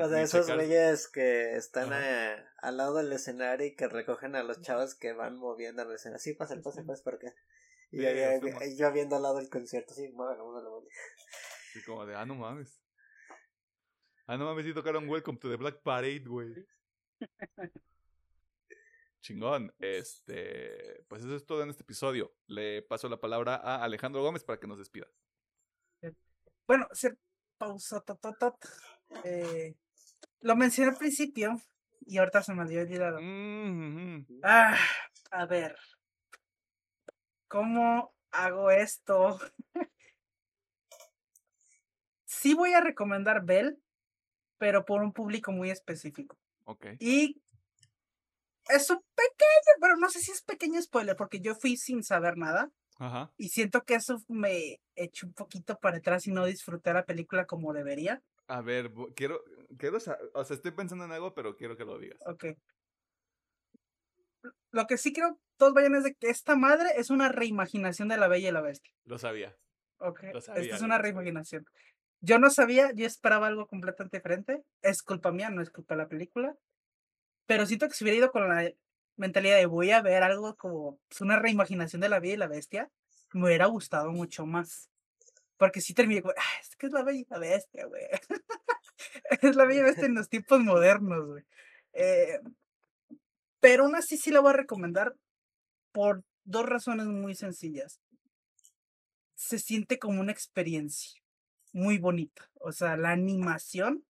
[0.00, 4.42] O sea, esos güeyes que están eh, al lado del escenario y que recogen a
[4.42, 6.20] los chavos que van moviendo al escenario.
[6.22, 7.30] Sí, pasa, pasa, pasa, por acá.
[7.94, 8.76] Y Sí, yo, yo- fuimos.
[8.78, 10.90] yo viendo al lado del concierto, sí, muévelo, muévelo, muévelo.
[11.70, 12.80] Así como de, ah, no mames.
[14.26, 16.52] Ah, no mames, sí tocaron Welcome to the Black Parade, güey.
[19.20, 19.72] Chingón.
[19.78, 22.34] Este, pues eso es todo en este episodio.
[22.46, 25.06] Le paso la palabra a Alejandro Gómez para que nos despida.
[26.66, 27.16] Bueno, hacer
[27.58, 28.00] pausa.
[28.00, 28.56] tot, tot, tot.
[29.24, 29.74] Eh,
[30.40, 31.60] lo mencioné al principio
[32.06, 33.18] y ahorita se me había olvidado.
[33.20, 34.26] Mm.
[34.42, 34.76] Ah,
[35.30, 35.76] a ver.
[37.54, 39.38] ¿Cómo hago esto?
[42.24, 43.80] sí voy a recomendar Bell,
[44.58, 46.36] pero por un público muy específico.
[46.64, 46.86] Ok.
[46.98, 47.40] Y
[48.68, 52.36] es un pequeño, pero no sé si es pequeño spoiler, porque yo fui sin saber
[52.36, 52.72] nada.
[52.98, 53.32] Ajá.
[53.36, 57.46] Y siento que eso me echó un poquito para atrás y no disfruté la película
[57.46, 58.20] como debería.
[58.48, 59.44] A ver, quiero,
[59.78, 60.00] quiero, o
[60.44, 62.18] sea, estoy pensando en algo, pero quiero que lo digas.
[62.26, 62.46] Ok.
[64.72, 68.16] Lo que sí creo todos vayan es de que esta madre es una reimaginación de
[68.16, 68.92] La Bella y la Bestia.
[69.04, 69.56] Lo sabía.
[69.98, 70.22] Ok.
[70.32, 71.64] Lo Esta sabía, es lo una reimaginación.
[72.20, 74.62] Yo no sabía, yo esperaba algo completamente diferente.
[74.82, 76.54] Es culpa mía, no es culpa de la película.
[77.46, 78.70] Pero siento que si hubiera ido con la
[79.16, 82.48] mentalidad de voy a ver algo como pues, una reimaginación de La Bella y la
[82.48, 82.90] Bestia,
[83.32, 84.90] me hubiera gustado mucho más.
[85.56, 88.02] Porque sí terminé como, ah, es que es La Bella y la Bestia, güey.
[89.42, 91.44] es La Bella y la Bestia en los tiempos modernos, güey.
[91.92, 92.40] Eh,
[93.60, 95.14] pero aún así sí la voy a recomendar
[95.94, 98.00] por dos razones muy sencillas.
[99.36, 101.20] Se siente como una experiencia
[101.72, 102.50] muy bonita.
[102.60, 104.04] O sea, la animación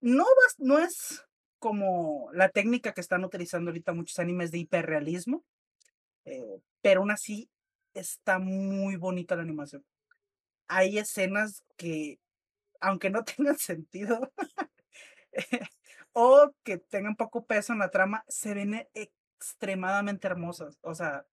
[0.00, 1.24] no, vas- no es
[1.58, 5.44] como la técnica que están utilizando ahorita muchos animes de hiperrealismo,
[6.26, 7.50] eh, pero aún así
[7.94, 9.84] está muy bonita la animación.
[10.68, 12.20] Hay escenas que,
[12.80, 14.32] aunque no tengan sentido,
[16.12, 18.88] o que tengan poco peso en la trama, se ven e-
[19.36, 20.78] extremadamente hermosas.
[20.82, 21.26] O sea,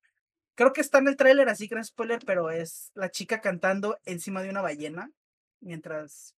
[0.55, 3.41] creo que está en el tráiler, así que no es spoiler, pero es la chica
[3.41, 5.11] cantando encima de una ballena
[5.59, 6.35] mientras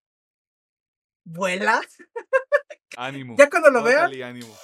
[1.24, 1.82] vuela.
[2.98, 3.36] Ánimo.
[3.38, 4.56] Ya cuando lo vea, totally ánimo.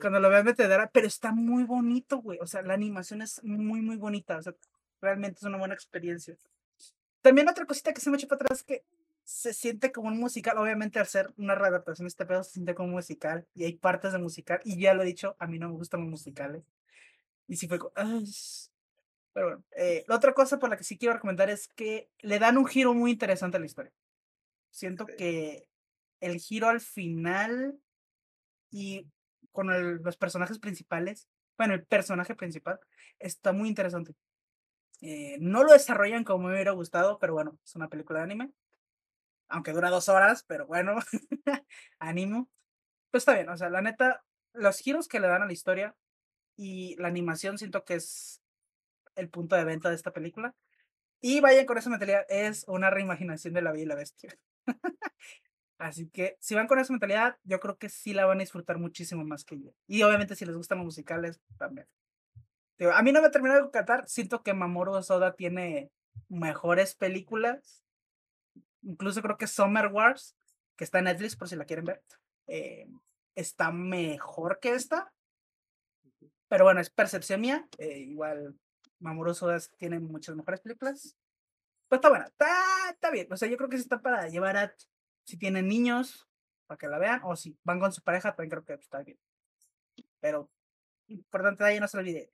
[0.00, 2.38] cuando lo vea me te dará, pero está muy bonito, güey.
[2.40, 4.38] O sea, la animación es muy, muy bonita.
[4.38, 4.54] O sea,
[5.02, 6.36] realmente es una buena experiencia.
[7.20, 8.84] También otra cosita que se me echa para atrás es que
[9.26, 10.58] se siente como un musical.
[10.58, 13.48] Obviamente, al ser una readaptación, este pedo se siente como un musical.
[13.54, 14.60] Y hay partes de musical.
[14.64, 16.64] Y ya lo he dicho, a mí no me gustan los musicales.
[17.48, 17.92] Y sí fue como.
[17.96, 18.24] "Ay".
[19.32, 22.38] Pero bueno, eh, la otra cosa por la que sí quiero recomendar es que le
[22.38, 23.92] dan un giro muy interesante a la historia.
[24.70, 25.68] Siento que
[26.20, 27.80] el giro al final
[28.70, 29.06] y
[29.52, 31.28] con el- los personajes principales,
[31.58, 32.80] bueno, el personaje principal
[33.18, 34.14] está muy interesante.
[35.02, 38.52] Eh, no lo desarrollan como me hubiera gustado, pero bueno, es una película de anime.
[39.48, 40.96] Aunque dura dos horas, pero bueno,
[41.98, 42.48] ánimo.
[43.10, 45.94] Pues está bien, o sea, la neta, los giros que le dan a la historia
[46.56, 48.42] y la animación siento que es
[49.14, 50.54] el punto de venta de esta película.
[51.20, 54.38] Y vayan con esa mentalidad, es una reimaginación de La Bella y la Bestia.
[55.78, 58.78] Así que si van con esa mentalidad, yo creo que sí la van a disfrutar
[58.78, 59.70] muchísimo más que yo.
[59.86, 61.86] Y obviamente si les gustan los musicales, también.
[62.78, 65.90] Digo, a mí no me terminó de encantar, siento que Mamoru Osoda tiene
[66.28, 67.82] mejores películas.
[68.86, 70.36] Incluso creo que Summer Wars,
[70.76, 72.02] que está en Netflix por si la quieren ver,
[72.46, 72.86] eh,
[73.34, 75.12] está mejor que esta.
[76.48, 77.68] Pero bueno, es percepción mía.
[77.78, 78.54] eh, igual
[79.00, 79.32] Mamoru
[79.76, 81.16] tiene muchas mejores películas.
[81.88, 82.46] Pues está buena, está,
[82.90, 83.32] está bien.
[83.32, 84.74] O sea, yo creo que sí está para llevar a,
[85.24, 86.28] si tienen niños,
[86.66, 89.18] para que la vean, o si van con su pareja, también creo que está bien.
[90.20, 90.50] Pero,
[91.08, 92.32] importante de ahí no se olvide,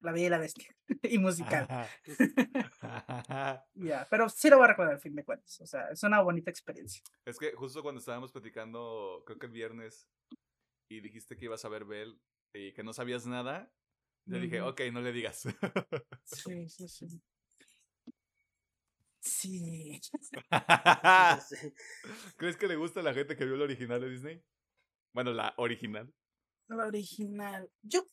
[0.00, 1.66] La Bella y la Bestia, y musical.
[3.74, 5.60] Ya, pero sí lo voy a recordar al fin de cuentas.
[5.60, 7.02] O sea, es una bonita experiencia.
[7.24, 10.08] es que justo cuando estábamos platicando, creo que el viernes,
[10.90, 12.20] y dijiste que ibas a ver Bell
[12.54, 13.72] y que no sabías nada,
[14.26, 15.42] yo dije, ok, no le digas.
[16.24, 17.22] Sí, sí, sí.
[19.20, 20.00] Sí.
[20.00, 21.74] Sí.
[22.36, 24.42] ¿Crees que le gusta a la gente que vio la original de Disney?
[25.12, 26.12] Bueno, la original.
[26.68, 27.70] La original.
[27.82, 28.06] Yo,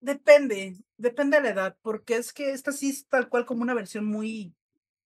[0.00, 3.74] depende, depende de la edad, porque es que esta sí es tal cual como una
[3.74, 4.54] versión muy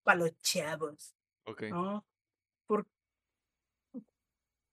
[0.02, 1.14] palocheados,
[1.44, 1.62] Ok.
[1.64, 2.04] ¿no?
[2.66, 2.86] Por...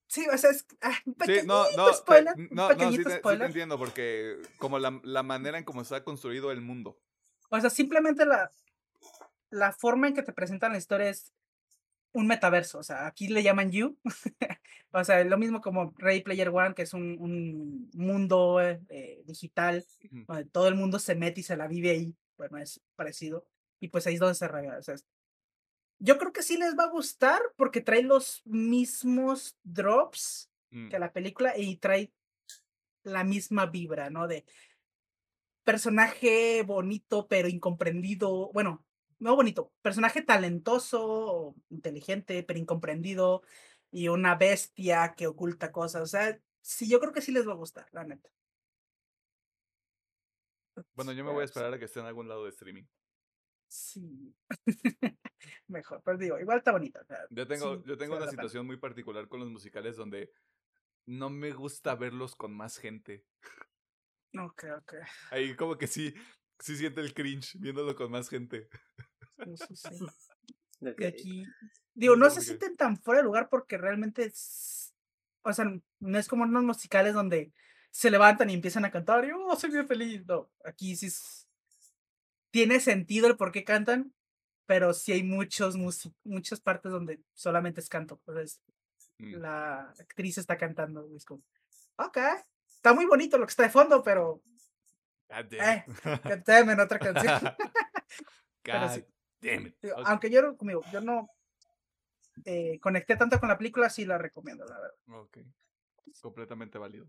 [0.07, 3.21] Sí, o sea, es ah, un Sí, no, no, spoiler, no, no, sí te, sí
[3.21, 6.99] te entiendo, porque como la, la manera en cómo está construido el mundo.
[7.49, 8.51] O sea, simplemente la,
[9.49, 11.33] la forma en que te presentan la historia es
[12.13, 12.79] un metaverso.
[12.79, 13.97] O sea, aquí le llaman You.
[14.91, 19.23] o sea, lo mismo como Ready Player One, que es un, un mundo eh, eh,
[19.25, 19.85] digital
[20.27, 22.15] donde todo el mundo se mete y se la vive ahí.
[22.37, 23.45] Bueno, es parecido.
[23.79, 24.77] Y pues ahí es donde se revela.
[24.77, 24.95] O sea,
[25.99, 30.99] yo creo que sí les va a gustar porque trae los mismos drops Mm, que
[30.99, 32.11] la película y trae
[33.03, 34.27] la misma vibra, ¿no?
[34.27, 34.45] De
[35.63, 38.83] personaje bonito pero incomprendido, bueno,
[39.21, 43.43] no bonito, personaje talentoso, inteligente pero incomprendido
[43.91, 47.53] y una bestia que oculta cosas, o sea, sí, yo creo que sí les va
[47.53, 48.29] a gustar, la neta.
[50.95, 52.85] Bueno, yo me voy a esperar a que esté en algún lado de streaming.
[53.67, 54.33] Sí.
[55.67, 57.01] Mejor, pero digo, igual está bonita.
[57.01, 60.31] o sea, Yo tengo, sí, yo tengo una situación muy particular con los musicales donde
[61.05, 63.23] no me gusta verlos con más gente.
[64.37, 64.93] Ok, ok.
[65.29, 66.13] Ahí como que sí,
[66.59, 68.69] sí siente el cringe viéndolo con más gente.
[69.45, 70.05] Sí, sí, sí.
[70.87, 70.99] Ok.
[71.01, 71.45] Y aquí,
[71.93, 74.93] digo, no se sienten tan fuera de lugar porque realmente es,
[75.43, 75.65] o sea,
[75.99, 77.51] no es como unos musicales donde
[77.91, 80.25] se levantan y empiezan a cantar y, oh, soy bien feliz.
[80.25, 81.47] No, aquí sí es-
[82.51, 84.13] tiene sentido el por qué cantan,
[84.65, 85.75] pero sí hay muchos
[86.23, 88.15] muchas partes donde solamente es canto.
[88.25, 88.61] Entonces,
[89.17, 89.35] Mm.
[89.35, 91.07] la actriz está cantando.
[91.15, 91.43] es como,
[91.97, 92.17] ok,
[92.67, 94.41] está muy bonito lo que está de fondo, pero
[95.29, 95.85] damn Eh,
[96.71, 97.39] en otra canción.
[98.63, 99.05] Pero God sí.
[99.41, 99.75] Damn it.
[100.05, 101.29] Aunque yo, digo, yo no
[102.45, 104.95] eh, conecté tanto con la película, sí la recomiendo, la verdad.
[105.21, 105.37] Ok.
[106.21, 107.07] Completamente válido.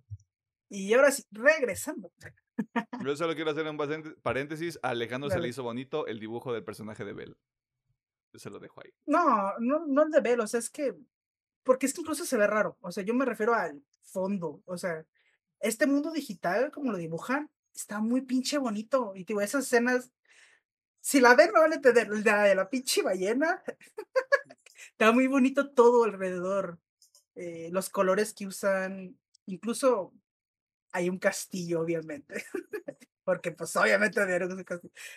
[0.69, 2.11] Y ahora sí, regresando.
[3.07, 4.79] Yo solo quiero hacer un parént- paréntesis.
[4.83, 7.37] A Alejandro se le hizo bonito el dibujo del personaje de Bell.
[8.33, 8.91] Yo se lo dejo ahí.
[9.05, 10.95] No, no, no el de Bell, o sea, es que,
[11.63, 14.79] porque es que incluso se ve raro, o sea, yo me refiero al fondo, o
[14.79, 15.05] sea,
[15.61, 20.11] este mundo digital, como lo dibujan, está muy pinche bonito, y digo, esas escenas,
[21.03, 23.63] si la ven, no van a entender, la de la pinche ballena,
[24.93, 26.79] está muy bonito todo alrededor,
[27.35, 30.15] eh, los colores que usan, incluso
[30.93, 32.45] hay un castillo, obviamente,
[33.25, 34.21] porque pues obviamente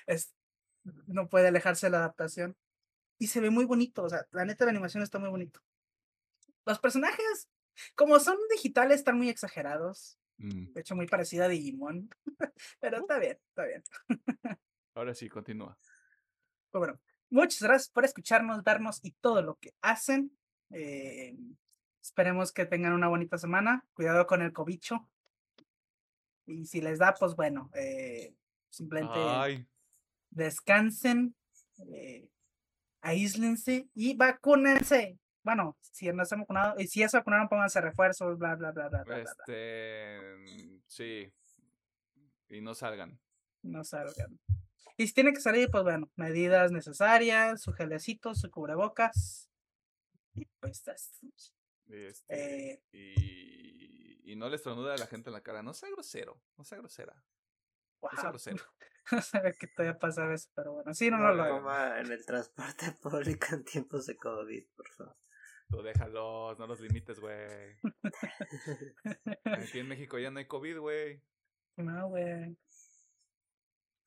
[0.07, 0.33] es,
[1.07, 2.57] no puede alejarse de la adaptación
[3.19, 5.61] y se ve muy bonito, o sea, la neta la animación está muy bonito.
[6.65, 7.47] Los personajes,
[7.95, 10.73] como son digitales, están muy exagerados, Mm.
[10.73, 12.09] de hecho muy parecida a Digimon,
[12.79, 13.83] pero está bien, está bien.
[14.95, 15.77] Ahora sí, continúa.
[16.71, 16.99] Pues bueno,
[17.29, 20.35] muchas gracias por escucharnos, vernos y todo lo que hacen.
[20.71, 21.35] Eh,
[22.05, 23.83] Esperemos que tengan una bonita semana.
[23.95, 25.09] Cuidado con el cobicho.
[26.45, 28.35] Y si les da, pues bueno, eh,
[28.69, 29.67] simplemente Ay,
[30.29, 31.35] descansen,
[31.91, 32.29] eh,
[33.01, 35.17] aíslense y vacúnense.
[35.41, 38.71] Bueno, si no se han vacunado, y si ya se vacunaron, pónganse refuerzos, bla, bla,
[38.71, 39.31] bla, bla, bla, bla, bla.
[39.31, 40.81] este.
[40.85, 41.33] Sí.
[42.49, 43.19] Y no salgan.
[43.63, 44.39] No salgan.
[44.97, 49.49] Y si tienen que salir, pues bueno, medidas necesarias, su gelecito, su cubrebocas.
[50.33, 50.83] Y pues.
[51.87, 55.63] Este, Eh, y, y no le estornuda a la gente en la cara.
[55.63, 56.41] No sea grosero.
[56.57, 57.15] No sea grosera.
[58.01, 58.63] No sea grosero.
[59.11, 62.25] No sabía que todavía pasaba eso, pero bueno, sí, no, No lo coma en el
[62.25, 65.15] transporte público en tiempos de COVID, por favor.
[65.69, 67.77] Tú déjalos, no los limites, güey.
[69.43, 71.21] Aquí en México ya no hay COVID, güey.
[71.77, 72.57] No, güey.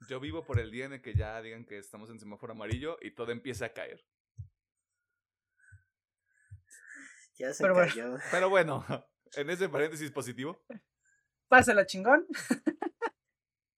[0.08, 2.98] Yo vivo por el día en el que ya digan que estamos en semáforo amarillo
[3.02, 4.04] y todo empieza a caer.
[7.36, 7.88] Ya se Pero bueno.
[7.90, 8.16] cayó.
[8.30, 8.84] Pero bueno,
[9.36, 10.62] en ese paréntesis positivo,
[11.48, 12.26] Pásela chingón.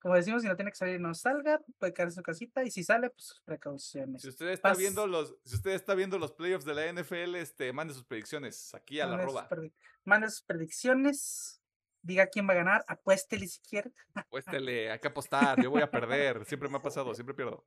[0.01, 2.71] Como decimos, si no tiene que salir, no salga, puede quedarse en su casita y
[2.71, 4.23] si sale, pues sus precauciones.
[4.23, 7.35] si usted está Pas- viendo los, si usted está viendo los playoffs de la NFL,
[7.37, 9.49] este, mande sus predicciones aquí a la Mande arroba.
[10.05, 11.60] mande sus predicciones,
[12.03, 13.93] diga quién va a ganar, apuéstele si quiere.
[14.15, 17.65] Apuéstele, hay que apostar, yo voy a perder, siempre me ha pasado, siempre pierdo.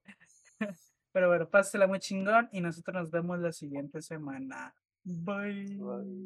[1.12, 4.74] Pero bueno, pásela muy chingón y nosotros nos vemos la siguiente semana.
[5.04, 5.78] Bye.
[5.78, 6.22] Bye.